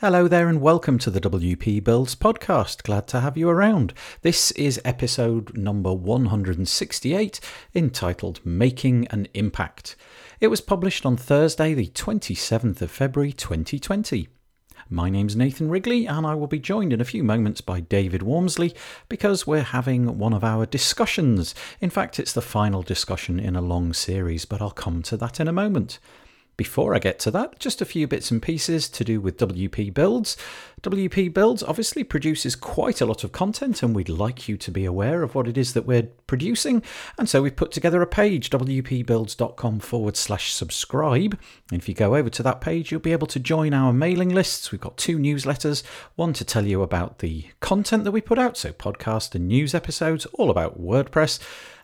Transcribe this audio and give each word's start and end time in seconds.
Hello 0.00 0.26
there, 0.28 0.48
and 0.48 0.62
welcome 0.62 0.96
to 0.96 1.10
the 1.10 1.20
WP 1.20 1.84
Builds 1.84 2.14
podcast. 2.14 2.84
Glad 2.84 3.06
to 3.08 3.20
have 3.20 3.36
you 3.36 3.50
around. 3.50 3.92
This 4.22 4.50
is 4.52 4.80
episode 4.82 5.54
number 5.54 5.92
168, 5.92 7.38
entitled 7.74 8.40
Making 8.42 9.06
an 9.08 9.28
Impact. 9.34 9.96
It 10.40 10.46
was 10.46 10.62
published 10.62 11.04
on 11.04 11.18
Thursday, 11.18 11.74
the 11.74 11.88
27th 11.88 12.80
of 12.80 12.90
February 12.90 13.34
2020. 13.34 14.28
My 14.88 15.10
name's 15.10 15.36
Nathan 15.36 15.68
Wrigley, 15.68 16.06
and 16.06 16.26
I 16.26 16.34
will 16.34 16.46
be 16.46 16.58
joined 16.58 16.94
in 16.94 17.02
a 17.02 17.04
few 17.04 17.22
moments 17.22 17.60
by 17.60 17.80
David 17.80 18.22
Waumsley 18.22 18.74
because 19.10 19.46
we're 19.46 19.60
having 19.60 20.16
one 20.16 20.32
of 20.32 20.42
our 20.42 20.64
discussions. 20.64 21.54
In 21.78 21.90
fact, 21.90 22.18
it's 22.18 22.32
the 22.32 22.40
final 22.40 22.82
discussion 22.82 23.38
in 23.38 23.54
a 23.54 23.60
long 23.60 23.92
series, 23.92 24.46
but 24.46 24.62
I'll 24.62 24.70
come 24.70 25.02
to 25.02 25.18
that 25.18 25.40
in 25.40 25.46
a 25.46 25.52
moment. 25.52 25.98
Before 26.60 26.94
I 26.94 26.98
get 26.98 27.18
to 27.20 27.30
that, 27.30 27.58
just 27.58 27.80
a 27.80 27.86
few 27.86 28.06
bits 28.06 28.30
and 28.30 28.42
pieces 28.42 28.90
to 28.90 29.02
do 29.02 29.18
with 29.18 29.38
WP 29.38 29.94
Builds. 29.94 30.36
WP 30.82 31.32
Builds 31.32 31.62
obviously 31.62 32.04
produces 32.04 32.54
quite 32.54 33.00
a 33.00 33.06
lot 33.06 33.24
of 33.24 33.32
content, 33.32 33.82
and 33.82 33.96
we'd 33.96 34.10
like 34.10 34.46
you 34.46 34.58
to 34.58 34.70
be 34.70 34.84
aware 34.84 35.22
of 35.22 35.34
what 35.34 35.48
it 35.48 35.56
is 35.56 35.72
that 35.72 35.86
we're 35.86 36.10
producing. 36.26 36.82
And 37.16 37.30
so 37.30 37.40
we've 37.40 37.56
put 37.56 37.72
together 37.72 38.02
a 38.02 38.06
page, 38.06 38.50
wpbuilds.com 38.50 39.80
forward 39.80 40.18
slash 40.18 40.52
subscribe. 40.52 41.38
If 41.72 41.88
you 41.88 41.94
go 41.94 42.14
over 42.14 42.28
to 42.28 42.42
that 42.42 42.60
page, 42.60 42.90
you'll 42.90 43.00
be 43.00 43.12
able 43.12 43.28
to 43.28 43.40
join 43.40 43.72
our 43.72 43.94
mailing 43.94 44.28
lists. 44.28 44.70
We've 44.70 44.82
got 44.82 44.98
two 44.98 45.16
newsletters 45.16 45.82
one 46.16 46.34
to 46.34 46.44
tell 46.44 46.66
you 46.66 46.82
about 46.82 47.20
the 47.20 47.46
content 47.60 48.04
that 48.04 48.12
we 48.12 48.20
put 48.20 48.38
out, 48.38 48.58
so 48.58 48.70
podcast 48.74 49.34
and 49.34 49.48
news 49.48 49.74
episodes, 49.74 50.26
all 50.34 50.50
about 50.50 50.78
WordPress 50.78 51.38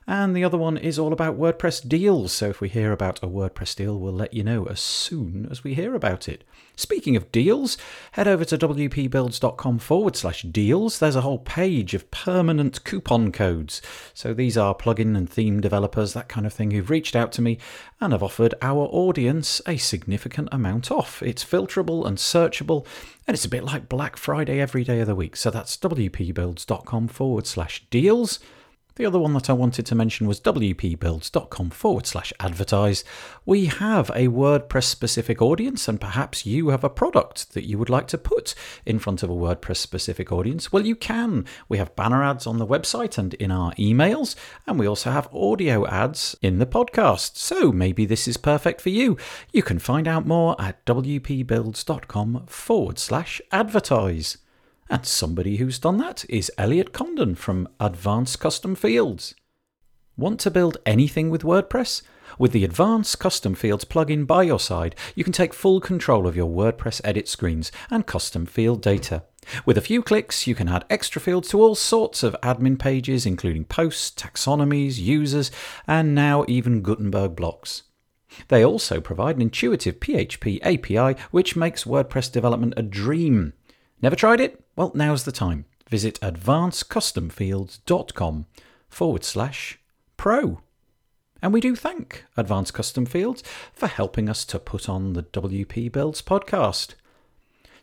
and 0.07 0.37
the 0.37 0.45
other 0.45 0.57
one 0.57 0.77
is 0.77 0.99
all 0.99 1.13
about 1.13 1.39
WordPress 1.39 1.89
deals. 1.89 2.33
So 2.33 2.49
if 2.49 2.61
we 2.61 2.69
hear 2.69 2.93
about 2.93 3.23
a 3.23 3.27
WordPress 3.27 3.75
deal, 3.75 3.99
we'll 3.99 4.13
let 4.13 4.33
you 4.33 4.45
know 4.45 4.67
as 4.67 4.79
soon 4.79 5.49
as 5.51 5.65
we 5.65 5.75
hear 5.75 5.95
about 5.95 6.29
it. 6.29 6.45
Speaking 6.77 7.17
of 7.17 7.33
deals, 7.33 7.77
head 8.13 8.29
over 8.29 8.45
to 8.45 8.59
wpbuilds.com 8.59 9.79
forward 9.79 10.15
slash 10.15 10.43
deals. 10.43 10.99
There's 10.99 11.17
a 11.17 11.23
whole 11.23 11.39
page 11.39 11.95
of 11.95 12.11
permanent 12.11 12.85
coupon 12.85 13.33
codes. 13.33 13.83
So 14.15 14.33
these 14.33 14.57
are 14.57 14.75
plugin 14.75 15.17
and 15.17 15.29
theme 15.29 15.61
developers, 15.61 16.13
that 16.13 16.29
kind 16.29 16.47
of 16.47 16.53
thing, 16.53 16.71
who've 16.71 16.91
reached 16.91 17.17
out 17.17 17.33
to 17.33 17.43
me 17.43 17.59
and 18.01 18.13
have 18.13 18.23
offered 18.23 18.55
our 18.63 18.87
audience 18.93 19.61
a 19.67 19.77
significant 19.77 20.51
amount 20.53 20.91
off. 20.91 21.23
It's 21.23 21.45
filterable 21.45 22.07
and 22.07 22.19
searchable, 22.19 22.87
and 23.27 23.35
it's 23.35 23.47
a 23.47 23.49
bit 23.51 23.65
like 23.65 23.89
Black 23.89 24.17
Friday 24.17 24.61
every 24.61 24.85
day 24.85 25.01
of 25.01 25.07
the 25.07 25.15
week. 25.17 25.35
So 25.35 25.51
that's 25.51 25.77
wpbuilds.com 25.79 27.09
forward 27.09 27.47
slash 27.47 27.85
deals. 27.91 28.39
The 28.97 29.05
other 29.05 29.19
one 29.19 29.35
that 29.35 29.51
I 29.51 29.53
wanted 29.53 29.85
to 29.87 29.95
mention 29.95 30.27
was 30.27 30.41
wpbuilds.com 30.41 31.69
forward 31.69 32.07
slash 32.07 32.33
advertise. 32.41 33.05
We 33.45 33.67
have 33.67 34.09
a 34.11 34.29
WordPress 34.29 34.85
specific 34.85 35.43
audience, 35.43 35.87
and 35.87 36.01
perhaps 36.01 36.47
you 36.47 36.71
have 36.71 36.83
a 36.83 36.89
product 36.89 37.53
that 37.53 37.69
you 37.69 37.77
would 37.77 37.91
like 37.91 38.07
to 38.09 38.19
put 38.19 38.55
in 38.87 38.99
front 38.99 39.23
of 39.23 39.29
a 39.29 39.35
WordPress 39.35 39.77
specific 39.77 40.33
audience. 40.33 40.73
Well, 40.73 40.87
you 40.87 40.97
can. 40.97 41.45
We 41.69 41.77
have 41.77 41.95
banner 41.95 42.25
ads 42.25 42.47
on 42.47 42.57
the 42.57 42.67
website 42.67 43.19
and 43.19 43.35
in 43.35 43.51
our 43.51 43.75
emails, 43.75 44.35
and 44.67 44.79
we 44.79 44.89
also 44.89 45.11
have 45.11 45.33
audio 45.33 45.87
ads 45.87 46.35
in 46.41 46.59
the 46.59 46.65
podcast. 46.65 47.37
So 47.37 47.73
maybe 47.73 48.07
this 48.07 48.27
is 48.27 48.39
perfect 48.39 48.81
for 48.81 48.89
you. 48.89 49.19
You 49.53 49.63
can 49.63 49.79
find 49.79 50.09
out 50.09 50.27
more 50.27 50.57
at 50.59 50.83
wpbuilds.com 50.87 52.47
forward 52.47 52.99
slash 52.99 53.43
advertise. 53.53 54.39
And 54.89 55.05
somebody 55.05 55.57
who's 55.57 55.81
done 55.81 55.99
that 55.99 56.25
is 56.29 56.53
Elliot 56.57 56.93
Condon 56.93 57.35
from 57.35 57.69
Advanced 57.81 58.39
Custom 58.39 58.77
Fields. 58.77 59.35
Want 60.17 60.39
to 60.41 60.51
build 60.51 60.79
anything 60.87 61.29
with 61.29 61.43
WordPress? 61.43 62.03
With 62.39 62.53
the 62.53 62.65
Advanced 62.65 63.19
Custom 63.19 63.55
Fields 63.55 63.85
plugin 63.85 64.27
by 64.27 64.45
your 64.45 64.61
side, 64.61 64.95
you 65.17 65.25
can 65.25 65.33
take 65.33 65.53
full 65.53 65.81
control 65.81 66.27
of 66.27 66.37
your 66.37 66.49
WordPress 66.49 67.01
edit 67.03 67.29
screens 67.29 67.73
and 67.91 68.07
custom 68.07 68.47
field 68.47 68.81
data. 68.81 69.25
With 69.65 69.77
a 69.77 69.83
few 69.83 70.03
clicks, 70.03 70.47
you 70.47 70.55
can 70.55 70.69
add 70.69 70.85
extra 70.89 71.21
fields 71.21 71.49
to 71.49 71.61
all 71.61 71.75
sorts 71.75 72.23
of 72.23 72.37
admin 72.43 72.79
pages, 72.79 73.27
including 73.27 73.65
posts, 73.65 74.11
taxonomies, 74.11 74.99
users, 74.99 75.51
and 75.89 76.15
now 76.15 76.45
even 76.47 76.83
Gutenberg 76.83 77.35
blocks. 77.35 77.83
They 78.49 78.65
also 78.65 79.01
provide 79.01 79.37
an 79.37 79.43
intuitive 79.43 79.99
PHP 79.99 80.61
API 80.63 81.21
which 81.33 81.57
makes 81.57 81.85
WordPress 81.85 82.31
development 82.31 82.75
a 82.77 82.83
dream. 82.83 83.53
Never 84.01 84.17
tried 84.17 84.41
it? 84.41 84.63
Well, 84.77 84.93
now's 84.95 85.25
the 85.25 85.33
time. 85.33 85.65
Visit 85.89 86.21
advancedcustomfields.com 86.21 88.47
forward 88.89 89.25
slash 89.25 89.81
pro. 90.17 90.61
And 91.41 91.53
we 91.53 91.61
do 91.61 91.75
thank 91.75 92.25
Advanced 92.37 92.75
Custom 92.75 93.07
Fields 93.07 93.43
for 93.73 93.87
helping 93.87 94.29
us 94.29 94.45
to 94.47 94.59
put 94.59 94.89
on 94.89 95.13
the 95.15 95.23
WP 95.23 95.93
Builds 95.93 96.23
podcast. 96.23 96.95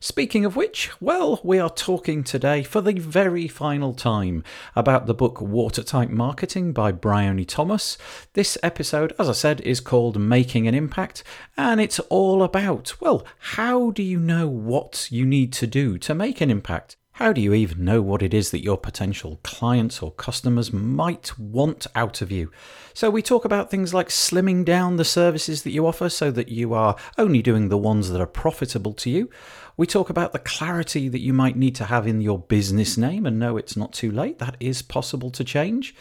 Speaking 0.03 0.43
of 0.43 0.57
which, 0.57 0.91
well, 0.99 1.39
we 1.45 1.59
are 1.59 1.69
talking 1.69 2.25
today 2.25 2.61
for 2.61 2.81
the 2.81 2.99
very 2.99 3.47
final 3.47 3.93
time 3.93 4.43
about 4.75 5.05
the 5.05 5.13
book 5.13 5.39
Watertight 5.39 6.09
Marketing 6.09 6.73
by 6.73 6.91
Bryony 6.91 7.45
Thomas. 7.45 7.97
This 8.33 8.57
episode, 8.61 9.13
as 9.17 9.29
I 9.29 9.31
said, 9.31 9.61
is 9.61 9.79
called 9.79 10.19
Making 10.19 10.67
an 10.67 10.75
Impact, 10.75 11.23
and 11.55 11.79
it's 11.79 11.99
all 11.99 12.43
about, 12.43 12.99
well, 12.99 13.25
how 13.39 13.91
do 13.91 14.03
you 14.03 14.19
know 14.19 14.45
what 14.45 15.07
you 15.09 15.25
need 15.25 15.53
to 15.53 15.67
do 15.67 15.97
to 15.99 16.13
make 16.13 16.41
an 16.41 16.51
impact? 16.51 16.97
How 17.17 17.31
do 17.31 17.39
you 17.39 17.53
even 17.53 17.85
know 17.85 18.01
what 18.01 18.23
it 18.23 18.33
is 18.33 18.49
that 18.49 18.63
your 18.63 18.77
potential 18.77 19.39
clients 19.43 20.01
or 20.01 20.11
customers 20.11 20.73
might 20.73 21.37
want 21.37 21.85
out 21.93 22.23
of 22.23 22.31
you? 22.31 22.51
So, 22.95 23.11
we 23.11 23.21
talk 23.21 23.45
about 23.45 23.69
things 23.69 23.93
like 23.93 24.09
slimming 24.09 24.65
down 24.65 24.95
the 24.95 25.05
services 25.05 25.61
that 25.61 25.71
you 25.71 25.85
offer 25.85 26.09
so 26.09 26.31
that 26.31 26.49
you 26.49 26.73
are 26.73 26.95
only 27.19 27.43
doing 27.43 27.69
the 27.69 27.77
ones 27.77 28.09
that 28.09 28.19
are 28.19 28.25
profitable 28.25 28.93
to 28.93 29.11
you. 29.11 29.29
We 29.75 29.87
talk 29.87 30.09
about 30.09 30.33
the 30.33 30.39
clarity 30.39 31.09
that 31.09 31.21
you 31.21 31.33
might 31.33 31.55
need 31.55 31.75
to 31.75 31.85
have 31.85 32.05
in 32.05 32.21
your 32.21 32.39
business 32.39 32.97
name 32.97 33.25
and 33.25 33.39
know 33.39 33.57
it's 33.57 33.75
not 33.75 33.93
too 33.93 34.11
late. 34.11 34.39
That 34.39 34.57
is 34.59 34.81
possible 34.81 35.31
to 35.31 35.43
change 35.43 35.95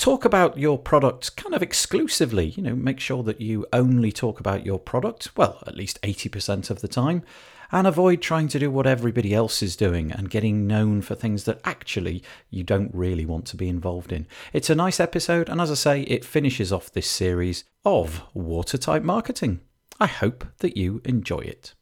talk 0.00 0.24
about 0.24 0.56
your 0.56 0.78
product 0.78 1.36
kind 1.36 1.54
of 1.54 1.62
exclusively. 1.62 2.46
You 2.46 2.62
know, 2.62 2.74
make 2.74 2.98
sure 2.98 3.22
that 3.22 3.40
you 3.40 3.66
only 3.72 4.10
talk 4.10 4.40
about 4.40 4.64
your 4.64 4.78
product, 4.78 5.36
well, 5.36 5.62
at 5.66 5.76
least 5.76 6.00
80% 6.02 6.70
of 6.70 6.80
the 6.80 6.88
time, 6.88 7.22
and 7.70 7.86
avoid 7.86 8.22
trying 8.22 8.48
to 8.48 8.58
do 8.58 8.70
what 8.70 8.86
everybody 8.86 9.34
else 9.34 9.62
is 9.62 9.76
doing 9.76 10.10
and 10.10 10.30
getting 10.30 10.66
known 10.66 11.02
for 11.02 11.14
things 11.14 11.44
that 11.44 11.60
actually 11.64 12.22
you 12.48 12.64
don't 12.64 12.92
really 12.94 13.26
want 13.26 13.44
to 13.46 13.56
be 13.56 13.68
involved 13.68 14.10
in. 14.10 14.26
It's 14.52 14.70
a 14.70 14.74
nice 14.74 14.98
episode, 14.98 15.48
and 15.48 15.60
as 15.60 15.70
I 15.70 15.74
say, 15.74 16.00
it 16.02 16.24
finishes 16.24 16.72
off 16.72 16.90
this 16.90 17.08
series 17.08 17.64
of 17.84 18.22
watertight 18.34 19.04
marketing. 19.04 19.60
I 20.00 20.06
hope 20.06 20.46
that 20.58 20.78
you 20.78 21.02
enjoy 21.04 21.40
it. 21.40 21.74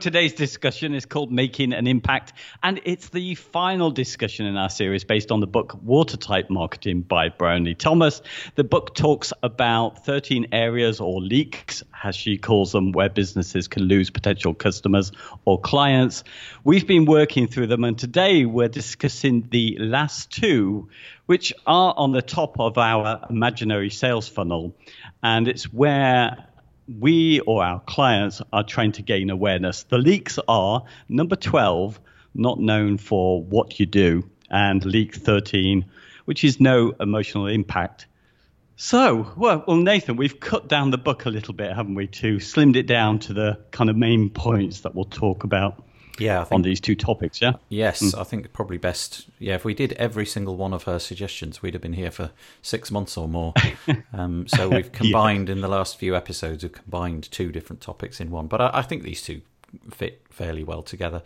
Today's 0.00 0.32
discussion 0.32 0.94
is 0.94 1.06
called 1.06 1.32
Making 1.32 1.72
an 1.72 1.88
Impact, 1.88 2.32
and 2.62 2.80
it's 2.84 3.08
the 3.08 3.34
final 3.34 3.90
discussion 3.90 4.46
in 4.46 4.56
our 4.56 4.70
series 4.70 5.02
based 5.02 5.32
on 5.32 5.40
the 5.40 5.48
book 5.48 5.76
Watertight 5.82 6.50
Marketing 6.50 7.00
by 7.00 7.30
Bryony 7.30 7.74
Thomas. 7.74 8.22
The 8.54 8.62
book 8.62 8.94
talks 8.94 9.32
about 9.42 10.06
13 10.06 10.50
areas 10.52 11.00
or 11.00 11.20
leaks, 11.20 11.82
as 12.04 12.14
she 12.14 12.38
calls 12.38 12.70
them, 12.70 12.92
where 12.92 13.08
businesses 13.08 13.66
can 13.66 13.82
lose 13.82 14.08
potential 14.08 14.54
customers 14.54 15.10
or 15.44 15.60
clients. 15.60 16.22
We've 16.62 16.86
been 16.86 17.04
working 17.04 17.48
through 17.48 17.66
them, 17.66 17.82
and 17.82 17.98
today 17.98 18.44
we're 18.44 18.68
discussing 18.68 19.48
the 19.50 19.78
last 19.80 20.30
two, 20.30 20.90
which 21.26 21.52
are 21.66 21.92
on 21.96 22.12
the 22.12 22.22
top 22.22 22.60
of 22.60 22.78
our 22.78 23.26
imaginary 23.28 23.90
sales 23.90 24.28
funnel. 24.28 24.76
And 25.24 25.48
it's 25.48 25.64
where 25.72 26.46
we 26.88 27.40
or 27.40 27.64
our 27.64 27.80
clients 27.80 28.40
are 28.52 28.64
trying 28.64 28.92
to 28.92 29.02
gain 29.02 29.30
awareness. 29.30 29.84
The 29.84 29.98
leaks 29.98 30.38
are 30.48 30.84
number 31.08 31.36
12, 31.36 32.00
not 32.34 32.58
known 32.58 32.98
for 32.98 33.42
what 33.42 33.78
you 33.78 33.86
do, 33.86 34.28
and 34.50 34.84
leak 34.84 35.14
13, 35.14 35.84
which 36.24 36.44
is 36.44 36.60
no 36.60 36.94
emotional 36.98 37.46
impact. 37.46 38.06
So, 38.76 39.32
well, 39.36 39.64
well, 39.66 39.76
Nathan, 39.76 40.16
we've 40.16 40.38
cut 40.38 40.68
down 40.68 40.90
the 40.90 40.98
book 40.98 41.26
a 41.26 41.30
little 41.30 41.54
bit, 41.54 41.74
haven't 41.74 41.96
we, 41.96 42.06
to 42.06 42.36
slimmed 42.36 42.76
it 42.76 42.86
down 42.86 43.18
to 43.20 43.34
the 43.34 43.58
kind 43.72 43.90
of 43.90 43.96
main 43.96 44.30
points 44.30 44.80
that 44.82 44.94
we'll 44.94 45.04
talk 45.04 45.44
about 45.44 45.84
yeah, 46.18 46.44
think, 46.44 46.56
on 46.56 46.62
these 46.62 46.80
two 46.80 46.94
topics. 46.94 47.40
Yeah. 47.40 47.52
Yes, 47.68 48.02
mm. 48.02 48.18
I 48.18 48.24
think 48.24 48.52
probably 48.52 48.78
best. 48.78 49.28
Yeah, 49.38 49.54
if 49.54 49.64
we 49.64 49.74
did 49.74 49.92
every 49.94 50.26
single 50.26 50.56
one 50.56 50.72
of 50.72 50.84
her 50.84 50.98
suggestions, 50.98 51.62
we'd 51.62 51.74
have 51.74 51.82
been 51.82 51.92
here 51.92 52.10
for 52.10 52.30
six 52.62 52.90
months 52.90 53.16
or 53.16 53.28
more. 53.28 53.54
um, 54.12 54.46
so 54.48 54.68
we've 54.68 54.92
combined 54.92 55.48
yeah. 55.48 55.54
in 55.56 55.60
the 55.60 55.68
last 55.68 55.98
few 55.98 56.16
episodes. 56.16 56.62
We've 56.62 56.72
combined 56.72 57.30
two 57.30 57.52
different 57.52 57.80
topics 57.80 58.20
in 58.20 58.30
one, 58.30 58.46
but 58.46 58.60
I, 58.60 58.70
I 58.74 58.82
think 58.82 59.02
these 59.02 59.22
two 59.22 59.42
fit 59.90 60.22
fairly 60.30 60.64
well 60.64 60.82
together. 60.82 61.22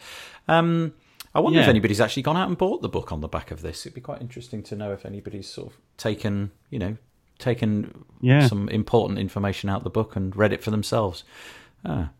Um, 0.48 0.94
I 1.34 1.40
wonder 1.40 1.58
yeah. 1.58 1.64
if 1.64 1.68
anybody's 1.68 2.00
actually 2.00 2.22
gone 2.24 2.36
out 2.36 2.48
and 2.48 2.58
bought 2.58 2.82
the 2.82 2.88
book 2.88 3.10
on 3.10 3.20
the 3.20 3.28
back 3.28 3.50
of 3.50 3.62
this. 3.62 3.86
It'd 3.86 3.94
be 3.94 4.00
quite 4.00 4.20
interesting 4.20 4.62
to 4.64 4.76
know 4.76 4.92
if 4.92 5.06
anybody's 5.06 5.48
sort 5.48 5.68
of 5.68 5.78
taken, 5.96 6.50
you 6.70 6.78
know, 6.78 6.96
taken 7.38 8.04
Yeah. 8.20 8.46
some 8.46 8.68
important 8.68 9.18
information 9.18 9.70
out 9.70 9.78
of 9.78 9.84
the 9.84 9.90
book 9.90 10.14
and 10.14 10.36
read 10.36 10.52
it 10.52 10.62
for 10.62 10.70
themselves. 10.70 11.24
Ah. 11.84 12.10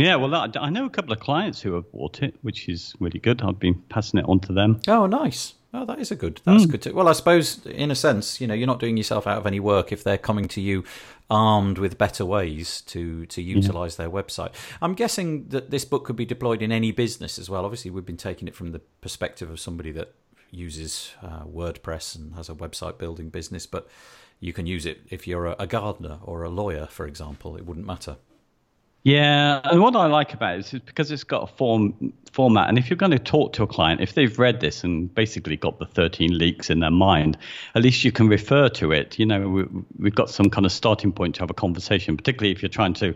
Yeah, 0.00 0.16
well, 0.16 0.30
that, 0.30 0.56
I 0.60 0.70
know 0.70 0.86
a 0.86 0.90
couple 0.90 1.12
of 1.12 1.20
clients 1.20 1.60
who 1.60 1.74
have 1.74 1.90
bought 1.92 2.22
it, 2.22 2.34
which 2.42 2.68
is 2.68 2.94
really 3.00 3.18
good. 3.20 3.42
I've 3.42 3.58
been 3.58 3.74
passing 3.88 4.18
it 4.20 4.26
on 4.28 4.40
to 4.40 4.52
them. 4.52 4.80
Oh, 4.88 5.06
nice. 5.06 5.54
Oh, 5.72 5.84
that 5.84 6.00
is 6.00 6.10
a 6.10 6.16
good. 6.16 6.40
That's 6.44 6.64
Hmm. 6.64 6.70
good. 6.70 6.82
To, 6.82 6.92
well, 6.92 7.06
I 7.08 7.12
suppose 7.12 7.64
in 7.66 7.90
a 7.92 7.94
sense, 7.94 8.40
you 8.40 8.46
know, 8.48 8.54
you're 8.54 8.66
not 8.66 8.80
doing 8.80 8.96
yourself 8.96 9.26
out 9.28 9.38
of 9.38 9.46
any 9.46 9.60
work 9.60 9.92
if 9.92 10.02
they're 10.02 10.18
coming 10.18 10.48
to 10.48 10.60
you 10.60 10.82
armed 11.30 11.78
with 11.78 11.96
better 11.96 12.24
ways 12.24 12.80
to 12.80 13.24
to 13.26 13.40
utilize 13.40 13.94
their 13.94 14.10
website. 14.10 14.50
I'm 14.82 14.94
guessing 14.94 15.46
that 15.50 15.70
this 15.70 15.84
book 15.84 16.04
could 16.04 16.16
be 16.16 16.24
deployed 16.26 16.60
in 16.60 16.72
any 16.72 16.90
business 16.90 17.38
as 17.38 17.48
well. 17.48 17.64
Obviously, 17.64 17.92
we've 17.92 18.04
been 18.06 18.16
taking 18.16 18.48
it 18.48 18.54
from 18.56 18.72
the 18.72 18.80
perspective 19.00 19.48
of 19.48 19.60
somebody 19.60 19.92
that 19.92 20.12
uses 20.50 21.12
uh, 21.22 21.44
WordPress 21.44 22.16
and 22.16 22.34
has 22.34 22.48
a 22.48 22.54
website 22.54 22.98
building 22.98 23.30
business, 23.30 23.64
but 23.66 23.86
you 24.40 24.52
can 24.52 24.66
use 24.66 24.84
it 24.86 25.02
if 25.08 25.28
you're 25.28 25.46
a, 25.46 25.56
a 25.60 25.66
gardener 25.68 26.18
or 26.22 26.42
a 26.42 26.50
lawyer, 26.50 26.86
for 26.86 27.06
example. 27.06 27.56
It 27.56 27.64
wouldn't 27.64 27.86
matter. 27.86 28.16
Yeah, 29.02 29.60
and 29.64 29.80
what 29.80 29.96
I 29.96 30.06
like 30.06 30.34
about 30.34 30.56
it 30.56 30.74
is 30.74 30.80
because 30.80 31.10
it's 31.10 31.24
got 31.24 31.44
a 31.44 31.46
form 31.46 32.12
format, 32.32 32.68
and 32.68 32.78
if 32.78 32.90
you're 32.90 32.98
going 32.98 33.12
to 33.12 33.18
talk 33.18 33.54
to 33.54 33.62
a 33.62 33.66
client, 33.66 34.00
if 34.00 34.14
they've 34.14 34.38
read 34.38 34.60
this 34.60 34.84
and 34.84 35.12
basically 35.14 35.56
got 35.56 35.78
the 35.78 35.86
13 35.86 36.36
leaks 36.36 36.68
in 36.68 36.80
their 36.80 36.90
mind, 36.90 37.38
at 37.74 37.82
least 37.82 38.04
you 38.04 38.12
can 38.12 38.28
refer 38.28 38.68
to 38.68 38.92
it. 38.92 39.18
You 39.18 39.26
know, 39.26 39.48
we, 39.48 39.64
we've 39.98 40.14
got 40.14 40.28
some 40.28 40.50
kind 40.50 40.66
of 40.66 40.72
starting 40.72 41.12
point 41.12 41.36
to 41.36 41.40
have 41.40 41.50
a 41.50 41.54
conversation, 41.54 42.16
particularly 42.16 42.52
if 42.52 42.62
you're 42.62 42.68
trying 42.68 42.94
to 42.94 43.14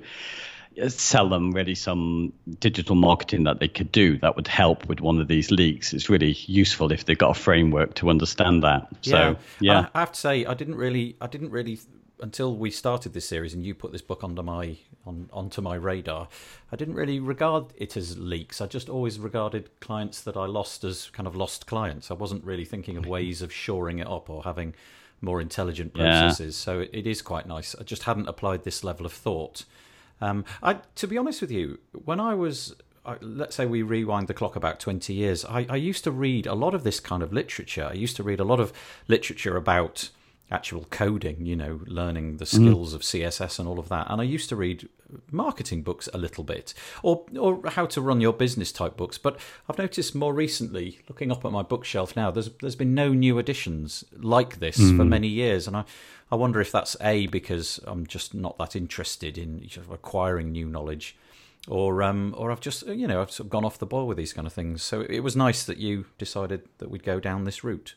uh, 0.83 0.89
sell 0.89 1.29
them 1.29 1.53
really 1.53 1.75
some 1.75 2.33
digital 2.59 2.97
marketing 2.97 3.45
that 3.45 3.61
they 3.61 3.69
could 3.69 3.93
do 3.93 4.19
that 4.19 4.37
would 4.37 4.49
help 4.49 4.87
with 4.87 5.01
one 5.01 5.21
of 5.21 5.29
these 5.29 5.51
leaks. 5.51 5.93
It's 5.93 6.09
really 6.09 6.33
useful 6.47 6.93
if 6.93 7.05
they've 7.05 7.19
got 7.19 7.37
a 7.37 7.41
framework 7.41 7.95
to 7.97 8.09
understand 8.09 8.63
that. 8.63 8.89
So, 9.03 9.37
yeah. 9.61 9.79
And 9.79 9.89
I 9.95 10.01
have 10.01 10.13
to 10.13 10.21
say, 10.21 10.47
I 10.47 10.55
didn't 10.55 10.77
really, 10.77 11.17
I 11.21 11.27
didn't 11.27 11.51
really 11.51 11.79
until 12.25 12.57
we 12.57 12.71
started 12.71 13.13
this 13.13 13.29
series 13.29 13.53
and 13.53 13.63
you 13.67 13.75
put 13.75 13.93
this 13.93 14.01
book 14.01 14.25
under 14.25 14.43
my 14.43 14.77
on 15.07 15.29
onto 15.31 15.61
my 15.61 15.75
radar. 15.75 16.27
I 16.73 16.77
didn't 16.77 16.95
really 16.95 17.21
regard 17.21 17.67
it 17.77 17.97
as 17.99 18.19
leaks. 18.19 18.63
I 18.63 18.67
just 18.67 18.89
always 18.89 19.19
regarded 19.19 19.69
clients 19.81 20.23
that 20.23 20.35
I 20.37 20.47
lost 20.47 20.85
as 20.85 21.11
kind 21.11 21.27
of 21.27 21.37
lost 21.37 21.67
clients. 21.67 22.11
I 22.11 22.15
wasn't 22.15 22.43
really 22.43 22.65
thinking 22.65 22.97
of 22.97 23.05
ways 23.07 23.43
of 23.43 23.53
shoring 23.53 23.99
it 23.99 24.09
up 24.09 24.31
or 24.31 24.43
having 24.43 24.75
more 25.21 25.39
intelligent 25.41 25.93
Yeah. 25.95 26.03
processes. 26.23 26.57
So 26.57 26.81
it, 26.81 26.91
it 26.95 27.07
is 27.07 27.21
quite 27.21 27.47
nice. 27.47 27.75
I 27.79 27.83
just 27.83 28.05
hadn't 28.05 28.27
applied 28.29 28.65
this 28.65 28.83
level 28.83 29.05
of 29.05 29.13
thought. 29.13 29.65
Um, 30.23 30.45
I, 30.63 30.79
to 30.95 31.07
be 31.07 31.19
honest 31.19 31.43
with 31.43 31.51
you, 31.51 31.79
when 32.07 32.21
I 32.21 32.35
was, 32.35 32.75
I, 33.05 33.17
let's 33.21 33.55
say 33.57 33.67
we 33.67 33.83
rewind 33.83 34.29
the 34.29 34.35
clock 34.35 34.57
about 34.57 34.81
20 34.81 35.13
years, 35.13 35.45
I, 35.45 35.67
I 35.69 35.77
used 35.77 36.05
to 36.05 36.11
read 36.11 36.47
a 36.47 36.55
lot 36.55 36.75
of 36.75 36.85
this 36.85 37.01
kind 37.01 37.23
of 37.23 37.33
literature. 37.35 37.89
I 37.91 37.95
used 37.95 38.17
to 38.17 38.23
read 38.23 38.41
a 38.41 38.45
lot 38.45 38.61
of 38.61 38.73
literature 39.09 39.57
about 39.59 40.09
actual 40.51 40.85
coding, 40.91 41.47
you 41.47 41.57
know, 41.57 41.81
learning 41.87 42.37
the 42.37 42.47
skills 42.47 42.93
of 42.95 43.01
CSS 43.03 43.59
and 43.59 43.67
all 43.67 43.79
of 43.79 43.89
that. 43.89 44.07
And 44.11 44.21
I 44.21 44.25
used 44.25 44.49
to 44.51 44.57
read 44.57 44.89
marketing 45.31 45.83
books 45.83 46.09
a 46.13 46.19
little 46.19 46.45
bit 46.45 46.75
or 47.03 47.25
or 47.39 47.61
how 47.71 47.87
to 47.87 48.01
run 48.01 48.21
your 48.21 48.33
business 48.33 48.71
type 48.71 48.97
books. 48.97 49.19
But 49.19 49.39
I've 49.69 49.79
noticed 49.79 50.15
more 50.15 50.35
recently, 50.35 51.01
looking 51.09 51.33
up 51.33 51.45
at 51.45 51.53
my 51.53 51.63
bookshelf 51.63 52.15
now, 52.15 52.31
there's 52.31 52.51
there's 52.61 52.77
been 52.77 52.95
no 52.95 53.13
new 53.13 53.39
editions 53.39 54.05
like 54.17 54.59
this 54.59 54.77
for 54.77 55.05
many 55.05 55.29
years. 55.29 55.67
And 55.67 55.77
I, 55.77 55.85
I 56.31 56.37
wonder 56.37 56.61
if 56.61 56.71
that's 56.73 56.97
A, 57.01 57.27
because 57.27 57.81
I'm 57.87 58.07
just 58.07 58.35
not 58.35 58.59
that 58.59 58.77
interested 58.77 59.39
in 59.39 59.69
acquiring 59.91 60.53
new 60.53 60.67
knowledge. 60.67 61.17
Or, 61.67 62.03
um, 62.03 62.35
or 62.37 62.53
I've 62.53 62.61
just, 62.61 62.87
you 62.87 63.07
know, 63.07 63.23
I've 63.23 63.31
sort 63.31 63.47
of 63.47 63.51
gone 63.51 63.65
off 63.65 63.79
the 63.79 63.87
boil 63.87 64.07
with 64.07 64.19
these 64.19 64.35
kind 64.35 64.47
of 64.47 64.53
things. 64.53 64.83
So 64.83 65.01
it 65.09 65.21
was 65.21 65.35
nice 65.35 65.65
that 65.65 65.79
you 65.79 66.05
decided 66.19 66.69
that 66.77 66.91
we'd 66.91 67.03
go 67.03 67.21
down 67.21 67.45
this 67.45 67.65
route. 67.65 67.95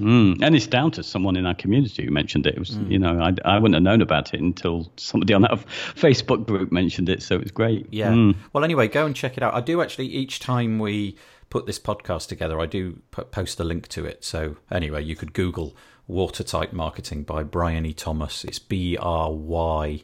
Mm. 0.00 0.42
And 0.42 0.56
it's 0.56 0.66
down 0.66 0.90
to 0.92 1.02
someone 1.02 1.36
in 1.36 1.46
our 1.46 1.54
community 1.54 2.04
who 2.04 2.10
mentioned 2.10 2.46
it. 2.46 2.54
It 2.54 2.58
was, 2.58 2.70
Mm. 2.72 2.90
you 2.90 2.98
know, 2.98 3.20
I, 3.20 3.32
I 3.44 3.58
wouldn't 3.58 3.74
have 3.74 3.82
known 3.82 4.02
about 4.02 4.34
it 4.34 4.40
until 4.40 4.90
somebody 4.96 5.32
on 5.34 5.42
that 5.42 5.52
Facebook 5.94 6.46
group 6.46 6.72
mentioned 6.72 7.08
it. 7.08 7.22
So 7.22 7.36
it 7.36 7.42
was 7.42 7.52
great. 7.52 7.86
Yeah. 7.92 8.10
Mm. 8.12 8.34
Well, 8.52 8.64
anyway, 8.64 8.88
go 8.88 9.06
and 9.06 9.14
check 9.14 9.36
it 9.36 9.42
out. 9.42 9.54
I 9.54 9.60
do 9.60 9.80
actually 9.82 10.06
each 10.06 10.40
time 10.40 10.78
we 10.78 11.16
put 11.50 11.66
this 11.66 11.78
podcast 11.78 12.26
together, 12.28 12.58
I 12.58 12.66
do 12.66 13.00
put, 13.12 13.30
post 13.30 13.60
a 13.60 13.64
link 13.64 13.86
to 13.88 14.04
it. 14.04 14.24
So 14.24 14.56
anyway, 14.70 15.04
you 15.04 15.14
could 15.14 15.32
Google 15.32 15.76
Watertight 16.08 16.72
Marketing 16.72 17.22
by 17.22 17.44
Brian 17.44 17.86
E. 17.86 17.92
Thomas. 17.92 18.44
It's 18.44 18.58
B 18.58 18.96
R 19.00 19.32
Y 19.32 20.02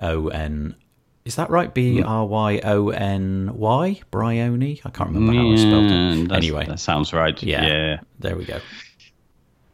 O 0.00 0.28
N. 0.28 0.76
Is 1.24 1.36
that 1.36 1.50
right? 1.50 1.72
B 1.72 2.02
R 2.02 2.26
Y 2.26 2.60
O 2.64 2.88
N 2.90 3.50
Y? 3.54 4.00
Bryony? 4.10 4.80
I 4.84 4.90
can't 4.90 5.10
remember 5.10 5.32
how 5.34 5.52
I 5.52 5.56
spelled 5.56 5.90
Yeah, 5.90 6.12
it. 6.12 6.28
that's- 6.28 6.36
Anyway, 6.38 6.66
that 6.66 6.80
sounds 6.80 7.12
right. 7.12 7.40
yeah, 7.42 7.66
yeah. 7.66 8.00
There 8.18 8.36
we 8.36 8.44
go. 8.44 8.60